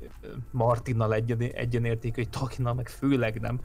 [0.52, 3.60] Martinnal egyen, egyenértékű, egy Takinnal meg főleg nem.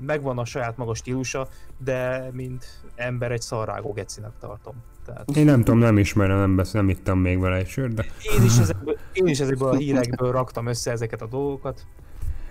[0.00, 1.48] Megvan a saját maga stílusa,
[1.84, 4.74] de mint ember egy szarrágó gecinek tartom.
[5.06, 5.36] Tehát...
[5.36, 8.04] Én nem tudom, nem ismerem, nem, besz, nem ittam még vele egy sört, de...
[8.38, 11.86] Én is, ezekből, én is ezekből a hírekből raktam össze ezeket a dolgokat.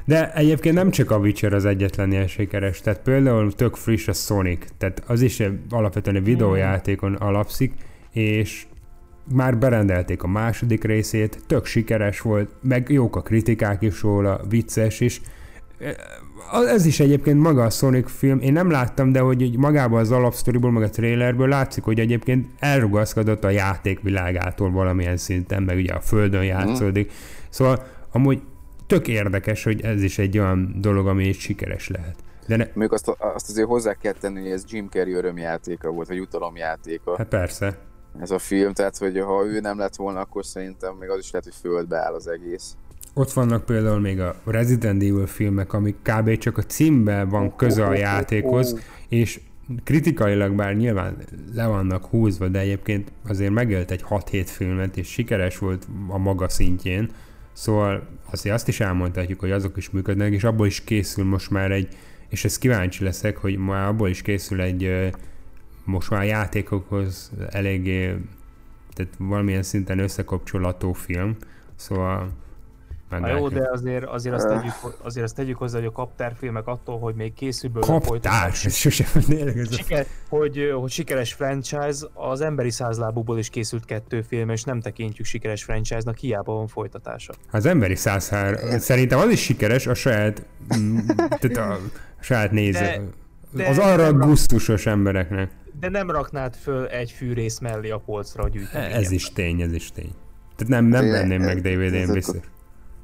[0.06, 4.14] De egyébként nem csak a Witcher az egyetlen ilyen sikeres, tehát például tök friss a
[4.14, 7.74] Sonic, tehát az is alapvetően egy videójátékon alapszik,
[8.12, 8.68] és
[9.34, 15.00] már berendelték a második részét, tök sikeres volt, meg jók a kritikák is róla, vicces
[15.00, 15.22] is.
[16.68, 20.72] Ez is egyébként maga a Sonic film, én nem láttam, de hogy magában az alapsztoriból,
[20.72, 26.46] meg a trailerből látszik, hogy egyébként elrugaszkodott a játékvilágától valamilyen szinten, meg ugye a földön
[26.46, 26.50] mhm.
[26.50, 27.12] játszódik.
[27.50, 28.42] Szóval amúgy
[28.88, 32.16] tök érdekes, hogy ez is egy olyan dolog, ami is sikeres lehet.
[32.48, 32.66] De ne...
[32.74, 37.18] Még azt, azt azért hozzá kell tenni, hogy ez Jim Carrey örömjátéka volt, vagy utalomjátéka.
[37.18, 37.78] Hát persze
[38.22, 41.32] ez a film, tehát hogy ha ő nem lett volna, akkor szerintem még az is
[41.32, 42.76] lehet, hogy földbe áll az egész.
[43.14, 46.38] Ott vannak például még a Resident Evil filmek, amik kb.
[46.38, 49.40] csak a címben van köze a játékhoz, és
[49.84, 51.18] kritikailag bár nyilván
[51.54, 56.50] le vannak húzva, de egyébként azért megélt egy 6-7 filmet, és sikeres volt a maga
[56.50, 57.10] szintjén,
[57.54, 61.72] szóval azért azt is elmondhatjuk, hogy azok is működnek, és abból is készül most már
[61.72, 61.88] egy,
[62.30, 65.12] és ez kíváncsi leszek, hogy már abból is készül egy
[65.88, 68.18] most már játékokhoz eléggé
[68.94, 71.38] tehát valamilyen szinten összekapcsolató film,
[71.78, 72.32] Szóval
[73.10, 74.74] Na jó, de azért, azért, azt tegyük,
[75.04, 78.52] azért azt tegyük hozzá, hogy a kaptárfilmek attól, hogy még készül belőle Kaptár?
[78.64, 78.76] Ez
[79.76, 85.26] Siker, hogy, hogy sikeres franchise, az emberi százlábúból is készült kettő film, és nem tekintjük
[85.26, 87.34] sikeres franchise-nak, hiába van folytatása.
[87.52, 90.46] Az emberi százhár, szerintem az is sikeres a saját,
[90.78, 90.98] mm,
[91.40, 91.80] tehát a
[92.20, 92.80] saját néző.
[92.80, 93.02] De,
[93.52, 95.52] de az arra gusztusos embereknek.
[95.80, 98.96] De nem raknád föl egy fűrész mellé a polcra a gyűjteményet.
[98.96, 100.12] Ez is tény, ez is tény.
[100.56, 102.40] Tehát nem, nem venném meg DVD-n biztos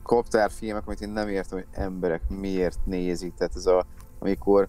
[0.03, 3.33] koptárfilmek, amit én nem értem, hogy emberek miért nézik.
[3.33, 3.85] Tehát ez a,
[4.19, 4.67] amikor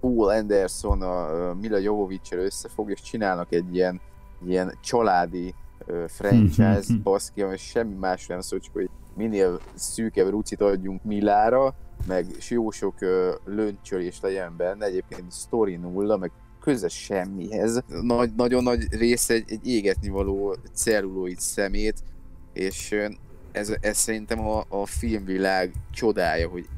[0.00, 4.00] Paul Anderson a Mila jovovich összefog, és csinálnak egy ilyen,
[4.46, 5.54] ilyen családi
[5.86, 11.74] uh, franchise, baszki, ami semmi más nem szól, csak hogy minél szűkebb rucit adjunk Milára,
[12.06, 13.08] meg jó sok uh,
[13.44, 16.30] löncsölés legyen benne, egyébként story nulla, meg
[16.62, 17.82] köze semmihez.
[18.02, 22.02] Nagy, nagyon nagy része egy, egy égetnivaló celluloid szemét,
[22.52, 22.94] és
[23.52, 26.68] ez, ez szerintem a, a filmvilág csodája, hogy,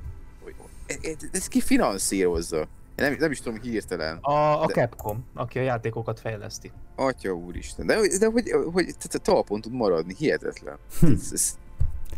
[0.42, 0.54] hogy
[1.02, 2.68] ez, ez ki finanszírozza?
[2.96, 4.16] Nem, nem is tudom hirtelen.
[4.16, 4.72] A, a de...
[4.72, 6.72] Capcom, aki a játékokat fejleszti.
[6.96, 10.76] Atya úristen, de, de hogy, hogy te talpon tud maradni, hihetetlen.
[11.00, 11.06] Hm.
[11.06, 11.58] Ez, ez,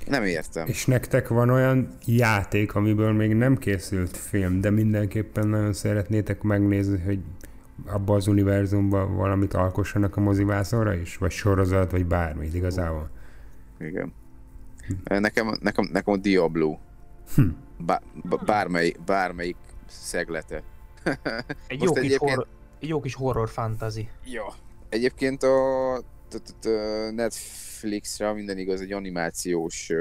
[0.06, 0.66] nem értem.
[0.66, 7.00] És nektek van olyan játék, amiből még nem készült film, de mindenképpen nagyon szeretnétek megnézni,
[7.00, 7.20] hogy
[7.86, 11.16] abba az univerzumban valamit alkossanak a mozivászonra is?
[11.16, 13.10] Vagy sorozat, vagy bármi igazából?
[13.78, 14.12] Igen.
[15.04, 16.78] Nekem, nekem, nekem a Diablo.
[17.34, 17.48] Hm.
[17.78, 18.02] Bá,
[18.44, 20.62] bármely, bármelyik szeglete.
[21.66, 22.46] Egy jó, kis horror,
[22.80, 24.08] jó kis horror fantasy.
[24.24, 24.44] Ja.
[24.88, 26.02] Egyébként a
[27.10, 29.92] Netflixre minden igaz egy animációs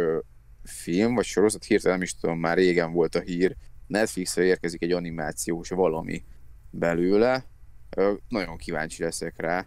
[0.63, 3.55] film, vagy sorozat, hirtelen is tudom, már régen volt a hír.
[3.87, 6.23] Netflixre érkezik egy animációs valami
[6.69, 7.45] belőle.
[8.27, 9.65] Nagyon kíváncsi leszek rá.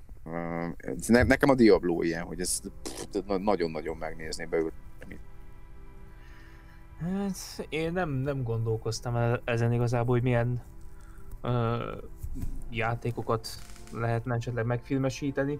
[1.07, 2.61] Nekem a Diablo ilyen, hogy ez
[3.39, 4.73] nagyon-nagyon megnézni beül.
[7.01, 10.63] Hát, én nem, nem gondolkoztam ezen igazából, hogy milyen
[11.43, 11.77] ö,
[12.71, 13.49] játékokat
[13.93, 15.59] lehetne esetleg megfilmesíteni,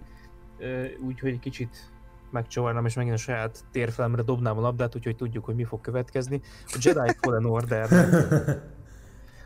[1.05, 1.91] úgyhogy egy kicsit
[2.31, 6.41] megcsavarnám, és megint a saját térfelemre dobnám a labdát, úgyhogy tudjuk, hogy mi fog következni.
[6.65, 7.89] A Jedi Fallen Order.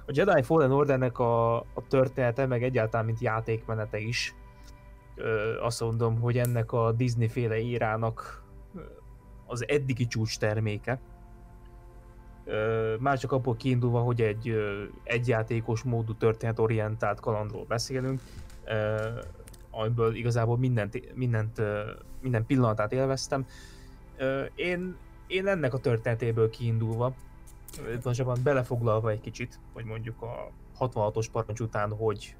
[0.05, 4.35] A Jedi Fallen Ordernek a, a története, meg egyáltalán mint játékmenete is,
[5.15, 8.43] ö, azt mondom, hogy ennek a Disney féle írának
[9.45, 10.99] az eddigi csúcs terméke
[12.99, 14.55] már csak abból kiindulva, hogy egy
[15.03, 18.21] egyjátékos módú történetorientált kalandról beszélünk,
[19.71, 21.61] amiből igazából mindent, mindent,
[22.21, 23.45] minden pillanatát élveztem.
[24.55, 24.95] Én,
[25.27, 27.13] én ennek a történetéből kiindulva,
[27.81, 32.35] pontosabban belefoglalva egy kicsit, hogy mondjuk a 66-os parancs után, hogy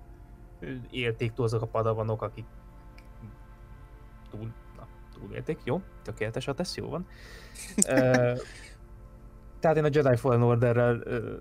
[0.91, 2.45] élték túl azok a padavanok, akik
[4.30, 4.88] túl, na,
[5.19, 7.07] túlélték, jó, tökéletes a tesz, jó van.
[9.60, 11.35] Tehát én a Jedi Fallen Orderrel ö,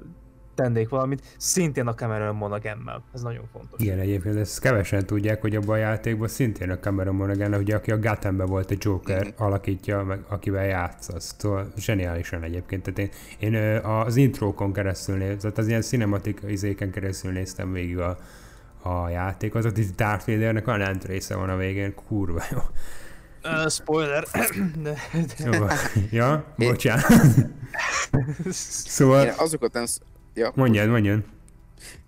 [0.55, 3.03] tennék valamit, szintén a Cameron Monaghan-mel.
[3.15, 3.81] Ez nagyon fontos.
[3.81, 7.91] Igen, egyébként ezt kevesen tudják, hogy abban a játékban szintén a Cameron Monaghan, ugye aki
[7.91, 9.45] a Gothamben volt a Joker, mm-hmm.
[9.45, 11.35] alakítja, meg akivel játszasz.
[11.39, 12.83] Szóval zseniálisan egyébként.
[12.83, 12.99] Tehát
[13.39, 18.19] én, én az intrókon keresztül néztem, tehát az ilyen cinematik izéken keresztül néztem végig a,
[18.83, 19.65] a játékot.
[19.65, 22.59] Az a Darth Vadernek olyan része van a végén, kurva jó.
[23.45, 24.24] Uh, spoiler.
[24.83, 24.95] de,
[25.39, 25.74] de...
[26.11, 27.05] Ja, bocsánat.
[28.97, 29.24] szóval...
[29.24, 29.85] Én azokat nem...
[30.35, 30.53] Ja.
[30.55, 31.25] Mondjad, mondjad.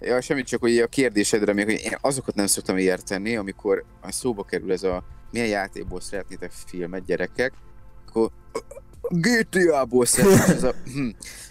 [0.00, 4.12] Ja, semmit csak hogy a kérdésedre még, hogy én azokat nem szoktam érteni, amikor a
[4.12, 7.52] szóba kerül ez a milyen játékból szeretnétek filmet, gyerekek,
[8.06, 8.30] akkor
[9.08, 10.74] GTA-ból szeretnétek, ez a...
[10.92, 11.08] Hm,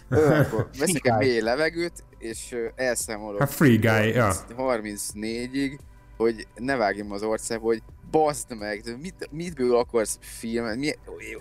[0.09, 3.41] akkor veszek egy mély levegőt, és elszámolok.
[3.41, 4.33] A free guy, ja.
[4.57, 5.77] 34-ig,
[6.17, 7.81] hogy ne vágjam az országba, hogy
[8.13, 10.91] baszd meg, mit, mitből akarsz filmet, mi,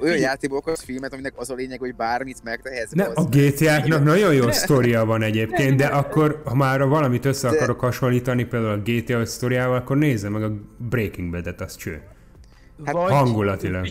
[0.00, 2.90] olyan játékból akarsz filmet, aminek az a lényeg, hogy bármit megtehetsz.
[2.90, 7.56] Ne, a GTA-nak nagyon jó sztoria van egyébként, de akkor, ha már valamit össze de...
[7.56, 12.02] akarok hasonlítani, például a GTA sztoriával, akkor nézze meg a Breaking Bad-et, az cső.
[12.84, 13.86] Hát, hangulatilag.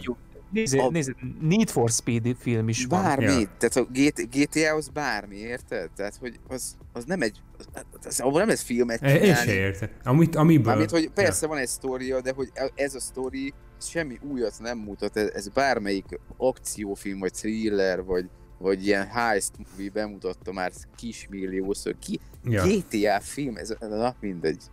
[0.51, 0.89] Nézd, a...
[0.89, 3.03] nézd, Need for Speed film is van.
[3.03, 3.87] Bármi, tehát a
[4.31, 5.89] GTA az bármi, érted?
[5.95, 9.25] Tehát, hogy az, az nem egy, az, az, nem ez filmet csinálni.
[9.25, 9.89] Én se érted.
[10.03, 10.65] Amit, amiből...
[10.65, 11.47] Mármint, hogy persze ja.
[11.47, 16.19] van egy sztoria, de hogy ez a sztori semmi újat nem mutat, ez, ez bármelyik
[16.37, 21.95] akciófilm, vagy thriller, vagy, vagy ilyen heist movie bemutatta már kismilliószor.
[21.99, 22.63] Ki, ja.
[22.63, 24.63] GTA film, ez na, mindegy.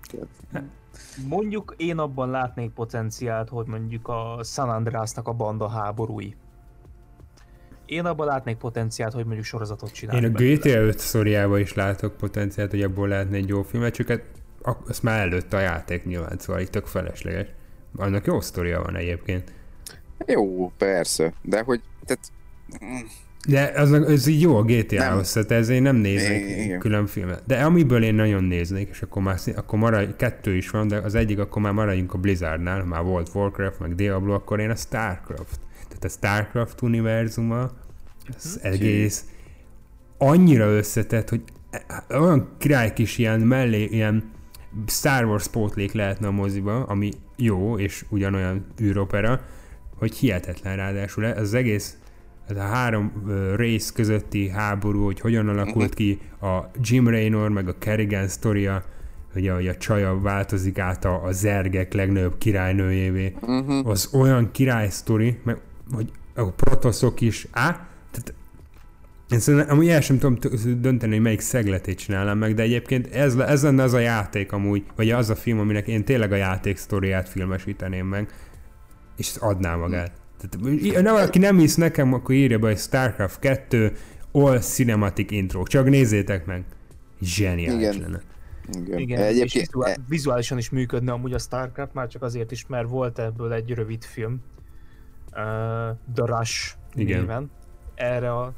[1.29, 6.37] Mondjuk én abban látnék potenciált, hogy mondjuk a San Andreasnak a banda háborúi.
[7.87, 10.27] Én abban látnék potenciált, hogy mondjuk sorozatot csinálni.
[10.27, 14.09] Én a GTA 5 szoriába is látok potenciált, hogy abból lehetne egy jó filmet, csak
[14.09, 14.23] hát
[14.87, 17.49] azt már előtt a játék nyilván, szóval itt tök felesleges.
[17.97, 19.53] Annak jó sztoria van egyébként.
[20.27, 22.33] Jó, persze, de hogy tehát...
[23.49, 26.79] De az, az így jó a GTA-hoz, tehát ezért nem néznék Igen.
[26.79, 27.43] külön filmet.
[27.47, 31.15] De amiből én nagyon néznék, és akkor már, akkor maradj, kettő is van, de az
[31.15, 35.61] egyik, akkor már maradjunk a Blizzardnál, már volt Warcraft, meg Diablo, akkor én a Starcraft.
[35.89, 37.71] Tehát a Starcraft univerzuma,
[38.37, 39.25] az egész
[40.19, 41.43] annyira összetett, hogy
[42.09, 44.31] olyan király kis ilyen mellé, ilyen
[44.87, 49.41] Star Wars pótlék lehetne a moziba, ami jó, és ugyanolyan űropera,
[49.99, 51.25] hogy hihetetlen ráadásul.
[51.25, 51.97] Ez az egész
[52.49, 57.69] ez a három ö, rész közötti háború, hogy hogyan alakult ki a Jim Raynor, meg
[57.69, 58.85] a Kerrigan sztoria,
[59.33, 63.35] hogy a, hogy a csaja változik át a, a zergek legnagyobb királynőjévé.
[63.41, 63.89] Uh-huh.
[63.89, 65.57] Az olyan király sztori, meg
[65.93, 68.35] hogy a protoszok is, á, tehát
[69.31, 70.39] én szerintem amúgy el sem tudom
[70.81, 74.85] dönteni, hogy melyik szegletét csinálnám meg, de egyébként ez, ez lenne az a játék amúgy,
[74.97, 78.29] vagy az a film, aminek én tényleg a játék sztoriát filmesíteném meg,
[79.17, 80.13] és adná magát.
[80.39, 83.93] Tehát, nem, aki nem hisz nekem, akkor írja be, hogy StarCraft 2
[84.33, 85.63] All Cinematic Intro.
[85.63, 86.65] Csak nézzétek meg.
[87.21, 88.01] Zseniális Igen.
[88.01, 88.21] lenne.
[88.73, 88.99] Igen.
[88.99, 92.89] Igen, és Egyébként, vizuál, vizuálisan is működne amúgy a Starcraft, már csak azért is, mert
[92.89, 94.43] volt ebből egy rövid film,
[95.27, 95.37] uh,
[96.15, 97.21] The Rush Igen.
[97.21, 97.51] néven,
[97.95, 98.55] erre a,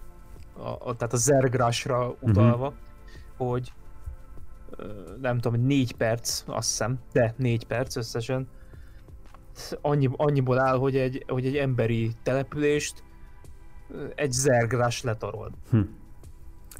[0.56, 2.74] a, a, tehát a Zerg Rush-ra utalva,
[3.36, 3.72] hogy
[4.78, 4.86] uh,
[5.20, 8.48] nem tudom, négy perc, azt hiszem, de négy perc összesen,
[9.80, 13.02] annyi, annyiból áll, hogy egy, hogy egy emberi települést
[14.14, 15.50] egy Zerg Rush letarol.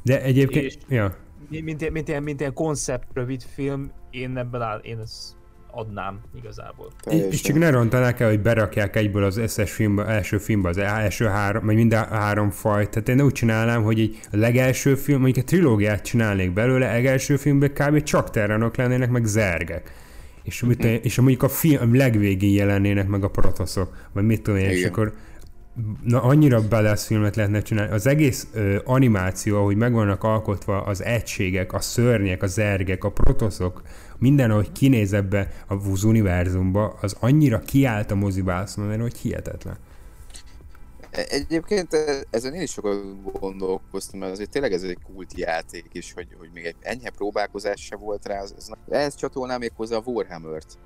[0.03, 1.15] De egyébként, És- ja,
[1.49, 5.39] Mi- mint, ilyen- mint, ilyen, mint ilyen koncept rövid film, én ebből áll, én ezt
[5.71, 6.87] adnám igazából.
[6.87, 7.39] és teljesen.
[7.43, 11.65] csak ne rontanák el, hogy berakják egyből az összes filmbe, első filmbe az első három,
[11.65, 12.89] vagy mind a három fajt.
[12.89, 16.91] Tehát én úgy csinálnám, hogy egy a legelső film, mondjuk egy trilógiát csinálnék belőle, a
[16.91, 18.03] legelső filmben kb.
[18.03, 19.93] csak terranok lennének, meg zergek.
[20.43, 24.69] És, mit, és mondjuk a film legvégén jelennének meg a protoszok, vagy mit tudom én,
[24.69, 25.13] és akkor
[26.03, 27.91] na, annyira badass filmet lehetne csinálni.
[27.91, 33.11] Az egész ö, animáció, ahogy meg vannak alkotva az egységek, a szörnyek, a zergek, a
[33.11, 33.81] protoszok,
[34.17, 39.77] minden, ahogy kinéz ebbe az univerzumba, az annyira kiállt a mozivászon, hogy hihetetlen.
[41.11, 45.89] E- Egyébként e- ezen én is sokat gondolkoztam, mert azért tényleg ez egy kult játék
[45.91, 48.41] is, hogy, hogy még egy enyhe próbálkozás se volt rá.
[48.41, 50.77] Ez, ez, ehhez csatolnám még hozzá a Warhammer-t.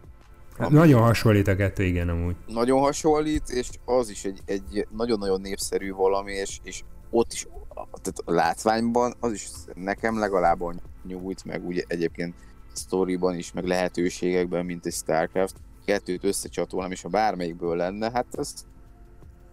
[0.58, 2.36] Hát nagyon hasonlít a kettő, igen, amúgy.
[2.48, 8.20] Nagyon hasonlít, és az is egy, egy nagyon-nagyon népszerű valami, és, és ott is, tehát
[8.26, 10.60] a látványban az is nekem legalább
[11.08, 12.36] nyújt, meg úgy egyébként
[12.74, 15.56] sztoriban is, meg lehetőségekben, mint egy Starcraft.
[15.86, 18.66] Kettőt összecsatolnám, és ha bármelyikből lenne, hát az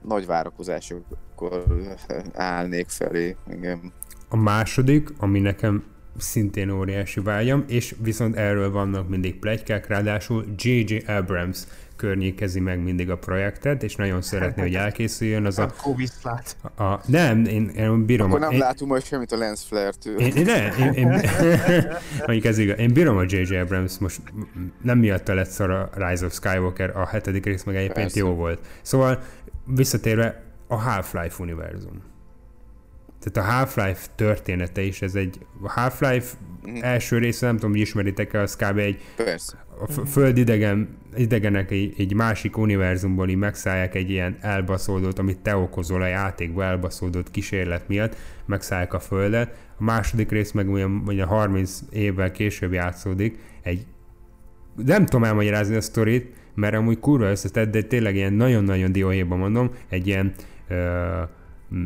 [0.04, 1.64] nagy várakozásokkal
[2.32, 3.36] állnék felé.
[3.50, 3.92] Igen.
[4.28, 5.84] A második, ami nekem
[6.18, 10.96] szintén óriási vágyam, és viszont erről vannak mindig plegykák, ráadásul J.J.
[11.06, 11.64] Abrams
[11.96, 15.72] környékezi meg mindig a projektet, és nagyon szeretné, hogy elkészüljön az a...
[15.96, 16.56] Viszlát.
[16.76, 18.28] a nem, én, én bírom...
[18.28, 20.18] Akkor nem én, látunk majd semmit a Lens Flare-től.
[20.18, 21.08] Én, én, ne, én, én,
[22.26, 22.78] mondjuk ez igaz.
[22.78, 23.56] Én bírom a J.J.
[23.56, 24.20] Abrams, most
[24.82, 28.18] nem miatta lett szar a Rise of Skywalker, a hetedik rész meg egyébként Persze.
[28.18, 28.60] jó volt.
[28.82, 29.22] Szóval
[29.74, 32.02] visszatérve a Half-Life univerzum.
[33.20, 36.34] Tehát a Half-Life története is, ez egy a Half-Life
[36.66, 36.76] Mhm.
[36.82, 38.78] első része, nem tudom, hogy ismeritek-e, az kb.
[38.78, 39.64] egy Persze.
[39.80, 45.38] a f- föld idegen, idegenek egy, egy másik univerzumból így megszállják egy ilyen elbaszódott, amit
[45.38, 48.16] te okozol a játékba elbaszódott kísérlet miatt,
[48.46, 49.56] megszállják a földet.
[49.78, 53.86] A második rész meg olyan, olyan 30 évvel később játszódik, egy
[54.76, 59.70] nem tudom elmagyarázni a sztorit, mert amúgy kurva összetett, de tényleg ilyen nagyon-nagyon dióhéjban mondom,
[59.88, 60.32] egy ilyen
[60.68, 61.22] ö,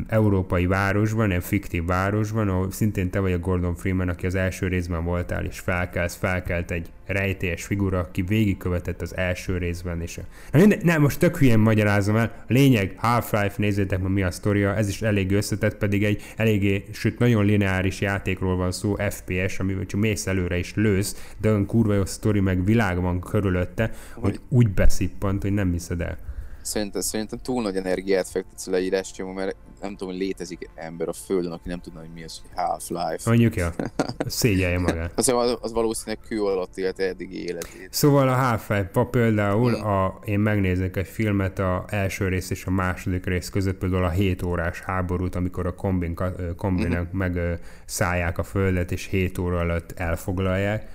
[0.08, 4.68] európai városban, egy fiktív városban, ahol szintén te vagy a Gordon Freeman, aki az első
[4.68, 10.20] részben voltál, és felkelsz, felkelt egy rejtélyes figura, aki végigkövetett az első részben, és.
[10.52, 14.30] Na minden, nem, most tök hülyén magyarázom el, a lényeg, Half-Life, nézzétek meg mi a
[14.30, 19.58] sztoria, ez is elég összetett, pedig egy eléggé, sőt nagyon lineáris játékról van szó, FPS,
[19.58, 23.90] amivel csak mész előre és lősz, de olyan kurva jó sztori, meg világ van körülötte,
[24.14, 26.25] hogy úgy beszippant, hogy nem hiszed el.
[26.66, 31.12] Szerintem, szerintem túl nagy energiát fektetsz a leírásba, mert nem tudom, hogy létezik ember a
[31.12, 33.30] Földön, aki nem tudna, hogy mi az, hogy Half-Life.
[33.30, 33.72] Mondjuk, ja,
[34.26, 35.12] szégyelje magát.
[35.14, 37.88] Azt az, az valószínűleg kő alatt élte eddigi életét.
[37.90, 43.26] Szóval a Half-Life például, a, én megnézek egy filmet a első rész és a második
[43.26, 46.18] rész között, például a 7 órás háborút, amikor a kombin,
[46.56, 47.52] kombinek meg ö,
[47.84, 50.88] szállják a földet, és 7 óra alatt elfoglalják.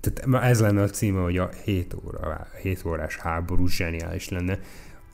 [0.00, 4.58] Tehát ez lenne a címe, hogy a 7, óra, 7 órás háború zseniális lenne.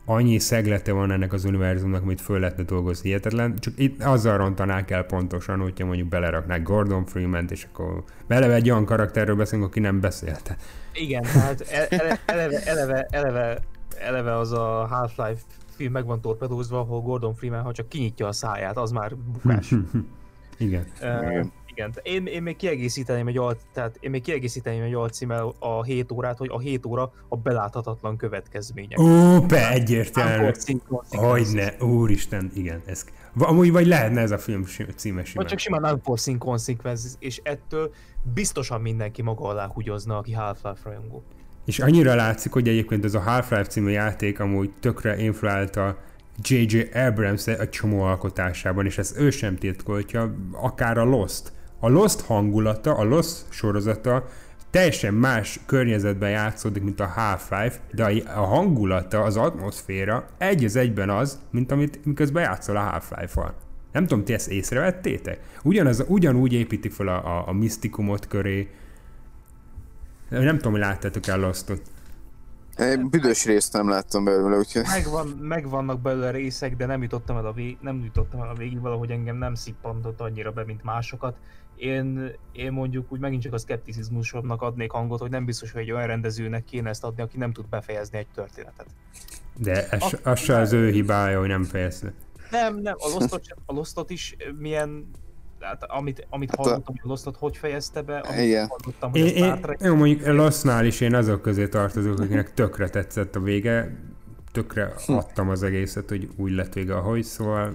[0.08, 3.56] Annyi szeglete van ennek az univerzumnak, amit föl lehetne dolgozni, hihetetlen.
[3.58, 8.70] Csak itt azzal rontanák el pontosan, hogyha mondjuk beleraknák Gordon Freeman-t, és akkor beleve egy
[8.70, 10.56] olyan karakterről beszélünk, aki nem beszélte.
[10.92, 13.58] Igen, tehát e- ele- eleve, eleve, eleve,
[13.98, 15.40] eleve az a Half-Life
[15.76, 19.74] film meg van torpedózva, ahol Gordon Freeman, ha csak kinyitja a száját, az már bukás.
[20.58, 20.86] Igen.
[21.02, 21.46] Uh,
[21.76, 21.92] Igen.
[22.02, 26.38] én, én még kiegészíteném egy alt, tehát én még kiegészíteném egy alcímmel a 7 órát,
[26.38, 28.98] hogy a 7 óra a beláthatatlan következmények.
[28.98, 30.50] Ó, be, egyértelmű.
[31.08, 32.82] Hogyne, úristen, igen.
[32.86, 33.04] Ez,
[33.38, 34.64] amúgy vagy lehetne ez a film
[34.96, 35.46] címe Vagy simán.
[35.46, 37.94] csak simán Unforeseen Consequences, és ettől
[38.34, 41.22] biztosan mindenki maga alá húgyozna, aki Half-Life rajongó.
[41.64, 45.98] És annyira látszik, hogy egyébként ez a Half-Life című játék amúgy tökre influálta
[46.42, 46.78] J.J.
[46.94, 51.52] abrams a csomó alkotásában, és ezt ő sem titkoltja, akár a Lost.
[51.86, 54.26] A Lost hangulata, a Lost sorozata
[54.70, 61.10] teljesen más környezetben játszódik, mint a Half-Life, de a- hangulata, az atmoszféra egy az egyben
[61.10, 63.54] az, mint amit miközben játszol a Half-Life-val.
[63.92, 65.38] Nem tudom, ti ezt észrevettétek?
[65.62, 68.68] Ugyanaz, ugyanúgy építi fel a, a, a misztikumot köré.
[70.28, 71.82] Nem tudom, hogy láttátok el Lostot.
[72.78, 74.82] Én büdös részt nem láttam belőle, úgyhogy...
[74.86, 78.80] Megvan, megvannak belőle részek, de nem jutottam el a, vég, nem jutottam el a végig,
[78.80, 81.36] valahogy engem nem szippantott annyira be, mint másokat.
[81.76, 85.92] Én, én mondjuk úgy megint csak a szkepticizmusomnak adnék hangot, hogy nem biztos, hogy egy
[85.92, 88.86] olyan rendezőnek kéne ezt adni, aki nem tud befejezni egy történetet.
[89.58, 92.12] De ez, az se az ő hibája, hogy nem fejezte.
[92.50, 95.10] Nem, nem, a Lostot, a Lostot is milyen,
[95.66, 98.66] hát amit, amit Hát a- hallottam, hogy a Lostot hogy fejezte be, amit Igen.
[98.68, 102.54] hallottam, hogy Én, a Star én, én mondjuk Lostnál is én azok közé tartozok, akiknek
[102.54, 103.96] tökre tetszett a vége,
[104.52, 107.74] tökre adtam az egészet, hogy úgy lett vége, ahogy, szóval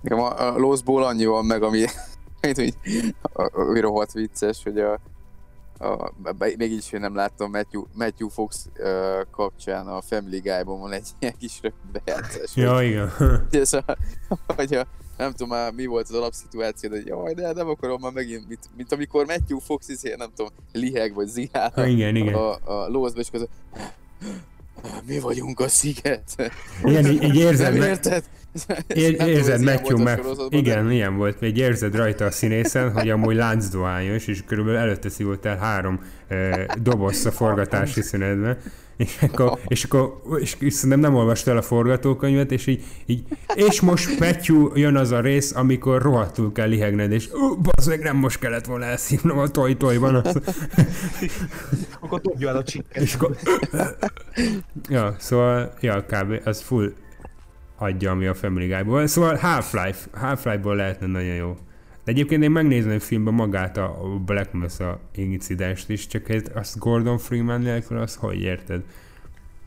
[0.00, 1.84] Nekem a, a Lostból annyi van meg, ami,
[2.40, 2.74] amit, hogy,
[3.32, 4.98] a- ami rohadt vicces, hogy a,
[5.78, 8.86] a, be- mégis én nem láttam Matthew, Matthew Fox uh,
[9.30, 11.60] kapcsán a Family Guy-ban van egy ilyen kis
[11.92, 12.56] bejátszás.
[12.56, 13.08] ja, igen.
[13.50, 13.84] hogy, ez a,
[14.56, 18.12] hogy a, nem tudom már mi volt az alapszituáció, de jaj, de nem akarom már
[18.12, 22.34] megint, mint, mint amikor Matthew Fox izé, nem tudom, liheg vagy zihál Ha, igen, igen.
[22.34, 23.48] a, a Lostba, és a-
[25.06, 26.52] mi vagyunk a sziget.
[26.84, 28.24] Igen, így, érzed, Nem érted?
[28.86, 30.22] Tudom, érzed Matthew meg...
[30.48, 35.44] Igen, ilyen volt, egy érzed rajta a színészen, hogy amúgy láncdohányos, és körülbelül előtte szívott
[35.44, 38.56] el három eh, doboz a forgatási szünetben.
[38.96, 43.24] És akkor, és akkor és, és szerintem nem olvasta el a forgatókönyvet, és így, így,
[43.54, 48.02] és most Matthew jön az a rész, amikor rohadtul kell lihegned, és ú, bazd meg,
[48.02, 50.14] nem most kellett volna elszívnom a toj-tojban.
[50.14, 50.40] Azt.
[52.00, 53.02] akkor dobja el a csikket.
[53.02, 53.36] És akkor...
[54.88, 56.40] ja, szóval, ja, kb.
[56.44, 56.92] az full
[57.76, 59.06] adja, ami a Family Guy-ból.
[59.06, 61.56] Szóval Half-Life, Half-Life-ból lehetne nagyon jó.
[62.04, 67.18] De egyébként én megnézném filmben magát a Black Mesa incidenst is, csak ez, azt Gordon
[67.18, 68.82] Freeman nélkül, az hogy érted?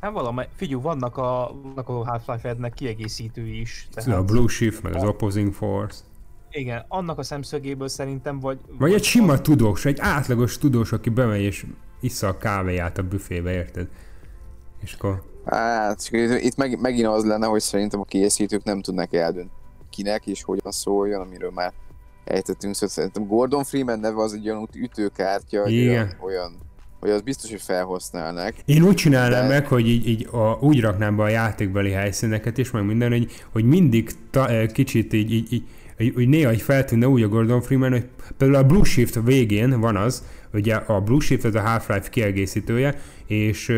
[0.01, 3.87] Hát valami, figyelj, vannak a, vannak a Half-Life ednek kiegészítői is.
[3.93, 4.19] Tehát...
[4.19, 5.99] A Blue Shift, meg az Opposing Force.
[6.51, 8.59] Igen, annak a szemszögéből szerintem, vagy...
[8.77, 11.65] Vagy egy sima tudós, egy átlagos tudós, aki bemegy és
[11.99, 13.87] issza a kávéját a büfébe, érted?
[14.81, 15.23] És akkor...
[15.49, 19.51] Hát, itt- meg, megint az lenne, hogy szerintem a készítők nem tudnak eldönteni
[19.89, 21.73] kinek és hogyan szóljon, amiről már
[22.23, 25.89] ejtettünk, szóval szerintem Gordon Freeman neve az egy olyan ütőkártya, Igen.
[25.93, 26.51] olyan, olyan,
[26.99, 28.53] hogy az biztos, hogy felhasználnak.
[28.65, 32.57] Én úgy csinálnám De- meg, hogy így, így a, úgy raknám be a játékbeli helyszíneket
[32.57, 35.63] is, meg minden, hogy, hogy mindig ta, eh, kicsit így, így, így
[36.13, 38.07] hogy, néha így feltűnne úgy a Gordon Freeman, hogy
[38.37, 42.99] például a Blue Shift végén van az, ugye a Blue Shift az a Half-Life kiegészítője,
[43.27, 43.73] és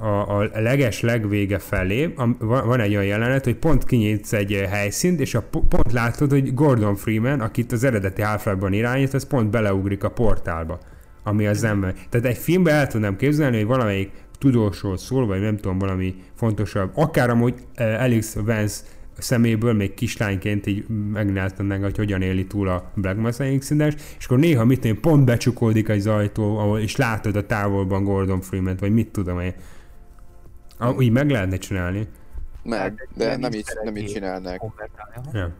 [0.00, 4.70] a, a leges legvége felé a, van, egy olyan jelenet, hogy pont kinyitsz egy eh,
[4.70, 9.26] helyszínt, és a, po- pont látod, hogy Gordon Freeman, akit az eredeti Half-Life-ban irányít, az
[9.26, 10.78] pont beleugrik a portálba,
[11.22, 11.94] ami az ember.
[12.08, 16.90] Tehát egy filmben el tudnám képzelni, hogy valamelyik tudósról szól, vagy nem tudom, valami fontosabb,
[16.94, 18.82] akár amúgy eh, Alex Vance
[19.18, 24.38] szeméből még kislányként így megnáltanánk, hogy hogyan éli túl a Black Mesa incidens, és akkor
[24.38, 28.92] néha mit én pont becsukódik egy ajtó, ahol, és látod a távolban Gordon Freeman-t, vagy
[28.92, 29.54] mit tudom én.
[30.80, 32.08] Ah, úgy meg lehetne csinálni.
[32.62, 34.62] Meg, egy de ilyen nem így, nem így csinálnák.
[35.32, 35.52] Ja.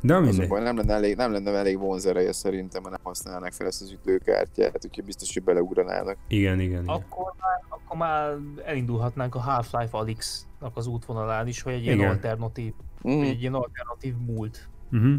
[0.00, 0.48] De mindegy.
[0.48, 3.90] baj, nem lenne elég, nem lenne elég vonzereje szerintem, ha nem használnák fel ezt az
[3.90, 6.16] ütőkártyát, úgyhogy biztos, hogy beleugranának.
[6.28, 6.94] Igen, igen, igen.
[6.94, 12.10] Akkor már, akkor már elindulhatnánk a Half-Life Alyx-nak az útvonalán is, hogy egy ilyen Igen.
[12.10, 12.72] alternatív,
[13.08, 13.22] Mm.
[13.22, 14.68] egy ilyen alternatív múlt.
[14.92, 15.14] Uh-huh.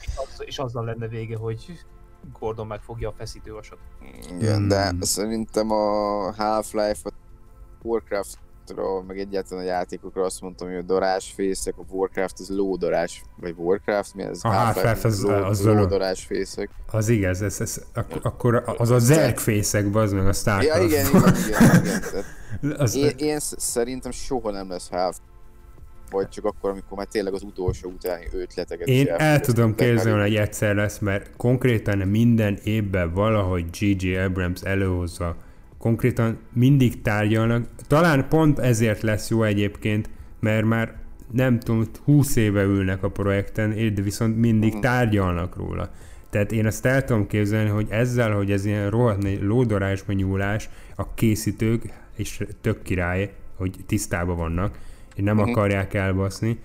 [0.00, 1.78] És, az, és azzal lenne vége, hogy
[2.38, 3.78] Gordon megfogja a feszítővasat.
[4.38, 5.00] Igen, de Hmm.
[5.00, 7.12] szerintem a Half-Life, a
[8.76, 13.54] Warcraft-ra, meg egyáltalán a játékokra azt mondtam, hogy a darásfészek, a Warcraft az lódarás, vagy
[13.56, 14.38] Warcraft, mi ez?
[14.42, 16.70] A Half-Life az- az ló- lódarásfészek.
[16.90, 20.82] Az igaz, ez, ez, ak- akkor az a zergfészek, bazd meg a Ja, Starcraft.
[20.82, 22.00] igen, igen, igen, igen.
[22.00, 25.16] Tehát az, én, én sz- szerintem soha nem lesz half
[26.10, 30.34] vagy csak akkor, amikor már tényleg az utolsó utáni ötleteket Én el tudom képzelni, hogy
[30.36, 34.16] egyszer lesz, mert konkrétan minden évben valahogy G.G.
[34.16, 35.36] Abrams előhozza.
[35.78, 37.66] Konkrétan mindig tárgyalnak.
[37.88, 40.08] Talán pont ezért lesz jó egyébként,
[40.40, 40.96] mert már
[41.32, 45.90] nem tudom, 20 éve ülnek a projekten, de viszont mindig tárgyalnak róla.
[46.30, 51.14] Tehát én azt el tudom képzelni, hogy ezzel, hogy ez ilyen rohadt lódorásba nyúlás, a
[51.14, 51.82] készítők,
[52.16, 54.78] és tök király, hogy tisztában vannak,
[55.14, 55.48] és nem Mhm.
[55.50, 56.58] akarják elbaszni,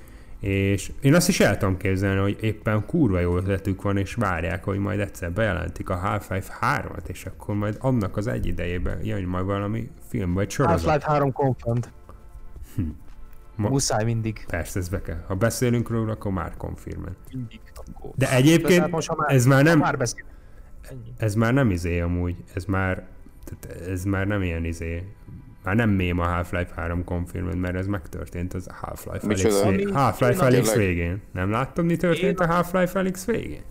[0.43, 4.63] és én azt is el tudom képzelni, hogy éppen kurva jó ötletük van, és várják,
[4.63, 9.23] hogy majd egyszer bejelentik a Half-Life 3-at, és akkor majd annak az egy idejében jön
[9.23, 10.83] majd valami film vagy sorozat.
[10.83, 11.89] Half-Life 3 confirmed.
[13.55, 14.45] Ma- Muszáj mindig.
[14.47, 15.23] Persze, ez be kell.
[15.27, 17.15] Ha beszélünk róla, akkor már konfirmen.
[17.33, 17.59] Mindig.
[17.75, 18.11] Akkor.
[18.15, 20.23] De egyébként most, ha ez már nem, Már beszél.
[20.89, 21.13] Ennyi.
[21.17, 23.03] ez már nem izé amúgy, ez már,
[23.45, 25.03] tehát ez már nem ilyen izé,
[25.63, 29.53] már nem mém a Half-Life 3 confirmed, mert ez megtörtént az Half-Life Micsoda?
[29.55, 29.93] Felix, vég...
[29.93, 31.21] Half-Life Felix végén.
[31.33, 33.61] Nem láttad, mi történt Én- a Half-Life Felix végén?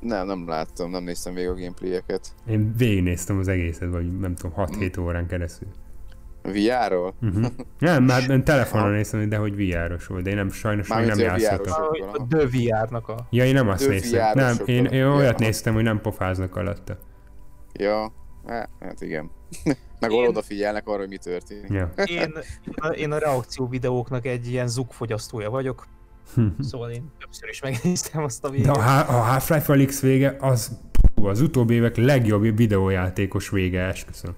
[0.00, 2.28] Nem, nem láttam, nem néztem végig a gameplayeket.
[2.46, 5.04] Én végignéztem az egészet, vagy nem tudom, 6-7 Mm.
[5.04, 5.68] órán keresztül.
[6.42, 7.14] VR-ról?
[7.22, 7.46] Uh-huh.
[7.78, 11.18] Nem, már én telefonon néztem, de hogy VR-os volt, de én nem, sajnos még nem
[11.18, 11.72] játszottam.
[12.12, 13.26] A, The VR-nak a...
[13.30, 14.30] Ja, én nem azt Ő néztem.
[14.34, 15.46] Nem, én, én olyat Ja.
[15.46, 16.98] néztem, hogy nem pofáznak alatta.
[17.72, 18.12] Ja,
[18.46, 19.30] hát, hát igen.
[20.00, 21.70] Meg Én- odafigyelnek arra, hogy mi történik.
[21.70, 21.92] Ja.
[22.04, 22.32] Én,
[22.94, 25.86] én a reakció videóknak egy ilyen zugfogyasztója vagyok,
[26.70, 28.76] szóval én többször is megnéztem azt a De videót.
[28.76, 30.78] a, H- a Half-Life Felix vége az
[31.14, 34.34] az utóbbi évek legjobb videójátékos vége, esküszöm.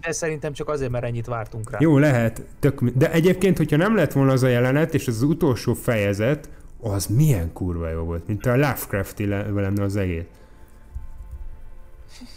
[0.00, 1.78] De szerintem csak azért, mert ennyit vártunk rá.
[1.80, 5.22] Jó, lehet, tök, de egyébként, hogyha nem lett volna az a jelenet, és az, az
[5.22, 6.48] utolsó fejezet,
[6.80, 10.24] az milyen kurva jó volt, mint a Lovecrafti le- lenne az egész.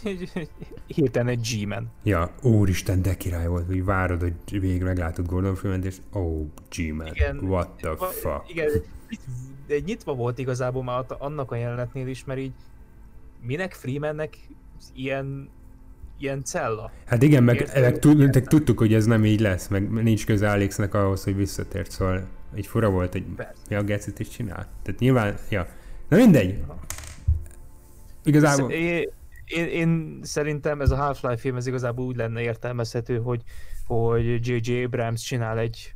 [0.94, 1.90] Hirtelen egy G-man.
[2.02, 7.06] Ja, úristen, de király volt, hogy várod, hogy végre meglátod Gordon Freeman-t, és oh, G-man,
[7.06, 7.38] Igen.
[7.38, 8.50] what the fuck.
[8.50, 8.70] Igen,
[9.84, 12.52] nyitva volt igazából már annak a jelenetnél is, mert így
[13.40, 14.36] minek Freemannek
[14.94, 15.48] ilyen,
[16.18, 16.90] ilyen cella?
[17.04, 17.82] Hát igen, meg, Érted?
[17.82, 21.36] meg tud, meg tudtuk, hogy ez nem így lesz, meg nincs köze Alexnek ahhoz, hogy
[21.36, 23.62] visszatért, szóval egy fura volt, hogy Persze.
[23.68, 24.68] mi a gecit is csinál.
[24.82, 25.66] Tehát nyilván, ja.
[26.08, 26.64] Na mindegy.
[28.24, 29.08] Igazából, Én,
[29.54, 33.42] én, én szerintem ez a Half-Life film ez igazából úgy lenne értelmezhető, hogy
[33.86, 34.82] hogy J.J.
[34.82, 35.94] Abrams csinál egy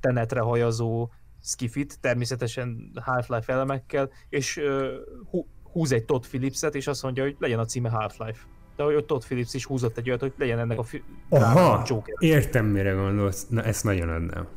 [0.00, 1.10] tenetre hajazó
[1.42, 4.86] skifit, természetesen Half-Life elemekkel, és uh,
[5.30, 8.40] hú, húz egy Todd Phillips-et, és azt mondja, hogy legyen a címe Half-Life.
[8.76, 12.14] De hogy Todd Phillips is húzott egy olyat, hogy legyen ennek a fi- aha, Joker.
[12.18, 13.46] értem mire gondolsz.
[13.48, 14.48] Na ezt nagyon adnám.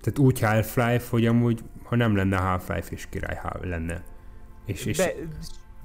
[0.00, 4.04] Tehát úgy Half-Life, hogy amúgy, ha nem lenne Half-Life is király lenne.
[4.66, 5.12] És, és Be,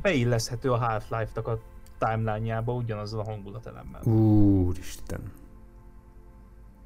[0.02, 1.60] beilleszthető a Half-Life-nak a
[2.06, 4.02] timeline-jába ugyanazzal a hangulatelemmel.
[4.04, 5.20] Úristen.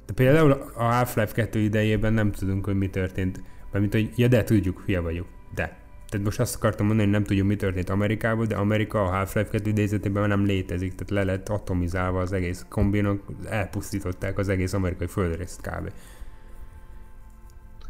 [0.06, 3.42] De például a Half-Life 2 idejében nem tudunk, hogy mi történt.
[3.72, 5.26] Mármint, hogy ja, de tudjuk, hülye vagyok.
[5.54, 5.84] De.
[6.08, 9.50] Tehát most azt akartam mondani, hogy nem tudjuk, mi történt Amerikában, de Amerika a Half-Life
[9.50, 15.06] 2 idézetében nem létezik, tehát le lett atomizálva az egész kombinok, elpusztították az egész amerikai
[15.06, 15.90] földrészt kb.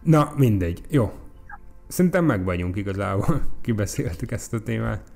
[0.02, 0.82] Na, mindegy.
[0.88, 1.12] Jó.
[1.88, 3.40] Szerintem meg vagyunk igazából.
[3.62, 5.15] Kibeszéltük ezt a témát.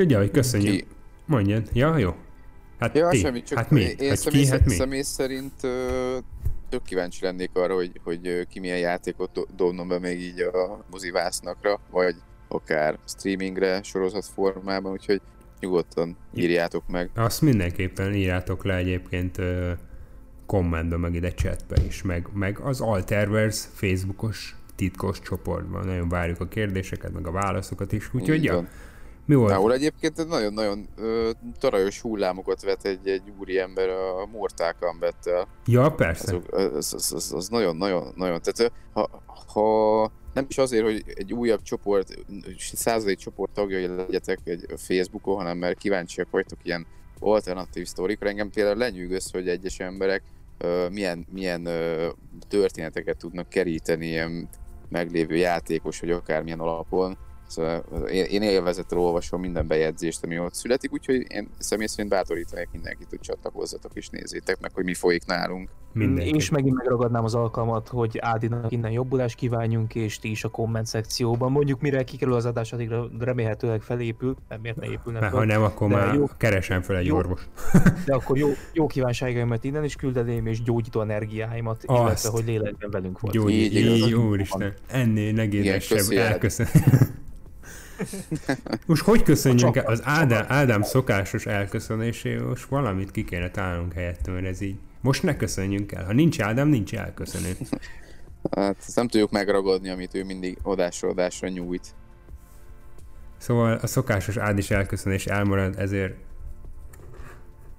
[0.00, 0.74] Tudja, hogy köszönjük.
[0.74, 0.86] Ki?
[1.26, 1.68] Mondjad.
[1.72, 2.14] Ja, jó.
[2.78, 3.18] Hát Ja, ti.
[3.18, 3.80] semmi, csak hát mi?
[3.80, 4.48] én, hát személy, ki?
[4.48, 4.74] Hát mi?
[4.74, 6.16] személy szerint ö,
[6.68, 10.84] tök kíváncsi lennék arra, hogy, hogy ki milyen játékot do- dobnom be még így a
[10.90, 12.14] mozivásznakra, vagy
[12.48, 15.20] akár streamingre, sorozat formában, úgyhogy
[15.60, 17.10] nyugodtan írjátok meg.
[17.14, 19.70] Azt mindenképpen írjátok le egyébként ö,
[20.46, 25.86] kommentbe, meg ide chatbe is, meg, meg az Alterverse Facebookos titkos csoportban.
[25.86, 28.14] Nagyon várjuk a kérdéseket, meg a válaszokat is.
[28.14, 28.68] Úgyhogy ja.
[29.30, 29.52] Mi volt?
[29.52, 30.88] Ahol egyébként nagyon-nagyon
[31.58, 35.48] tarajos hullámokat vet egy, egy úri ember a Mortal Kombat-tel.
[35.66, 36.40] Ja, persze.
[36.50, 37.78] Az, az, az, az nagyon.
[38.16, 42.18] Tehát ha, ha nem is azért, hogy egy újabb csoport,
[42.58, 46.86] századik csoport tagjai legyetek egy Facebookon, hanem mert kíváncsiak vagytok ilyen
[47.18, 48.28] alternatív sztorikra.
[48.28, 50.22] Engem például lenyűgöz, hogy egyes emberek
[50.58, 52.08] ö, milyen, milyen ö,
[52.48, 54.48] történeteket tudnak keríteni ilyen
[54.88, 57.18] meglévő játékos, vagy akármilyen alapon.
[57.50, 57.78] Szóval
[58.10, 63.06] én, én élvezettel olvasom minden bejegyzést, ami ott születik, úgyhogy én személy szerint bátorítanék mindenkit,
[63.08, 65.68] hogy csatlakozzatok és nézzétek meg, hogy mi folyik nálunk.
[65.92, 66.34] Mindenki.
[66.34, 70.86] És megint megragadnám az alkalmat, hogy Ádinak innen jobbulást kívánjunk, és ti is a komment
[70.86, 71.52] szekcióban.
[71.52, 75.40] Mondjuk mire kikerül az adás, addigra remélhetőleg felépül, nem miért ne épülne Mert fel.
[75.40, 76.26] ha nem, akkor De már jó.
[76.36, 77.16] keresem fel egy Jó.
[77.16, 77.48] orvos.
[78.06, 82.00] De akkor jó, jó kívánságaimat innen is küldeném, és gyógyító energiáimat, Azt.
[82.00, 83.34] illetve hogy lélekben velünk volt.
[83.34, 84.12] Gyógy, Így így, igaz.
[84.12, 84.74] úristen.
[84.86, 86.32] Ennél negédesebb köszi, Ád.
[86.32, 86.66] elköszön.
[88.86, 89.84] Most hogy köszönjünk el?
[89.86, 94.78] Az Ádám, Ádám szokásos elköszönéséhez, most valamit ki kéne találnunk helyette, mert ez így.
[95.00, 96.04] Most ne köszönjünk el.
[96.04, 97.56] Ha nincs Ádám, nincs elköszönő.
[98.50, 101.94] Hát nem tudjuk megragadni, amit ő mindig odásra-odásra nyújt.
[103.36, 106.14] Szóval a szokásos ád is elköszönés elmarad, ezért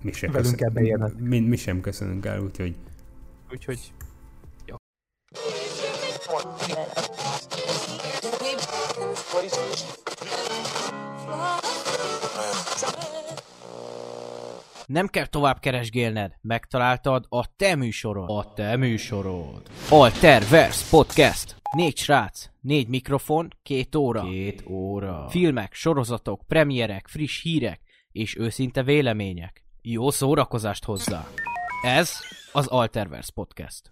[0.01, 1.15] mi sem, Velünk köszön...
[1.19, 2.75] mi, mi sem köszönünk el, úgyhogy...
[3.51, 3.93] Úgyhogy...
[4.65, 4.75] Ja.
[9.33, 10.00] What is
[14.85, 18.29] nem kell tovább keresgélned, megtaláltad a te műsorod.
[18.29, 19.61] A te műsorod.
[19.89, 21.55] Alter Vers Podcast.
[21.75, 24.21] Négy srác, négy mikrofon, két óra.
[24.21, 25.27] Két óra.
[25.29, 27.81] Filmek, sorozatok, premierek, friss hírek
[28.11, 29.63] és őszinte vélemények.
[29.81, 31.27] Jó szórakozást hozzá.
[31.83, 32.11] Ez
[32.51, 33.91] az Alterverse Podcast.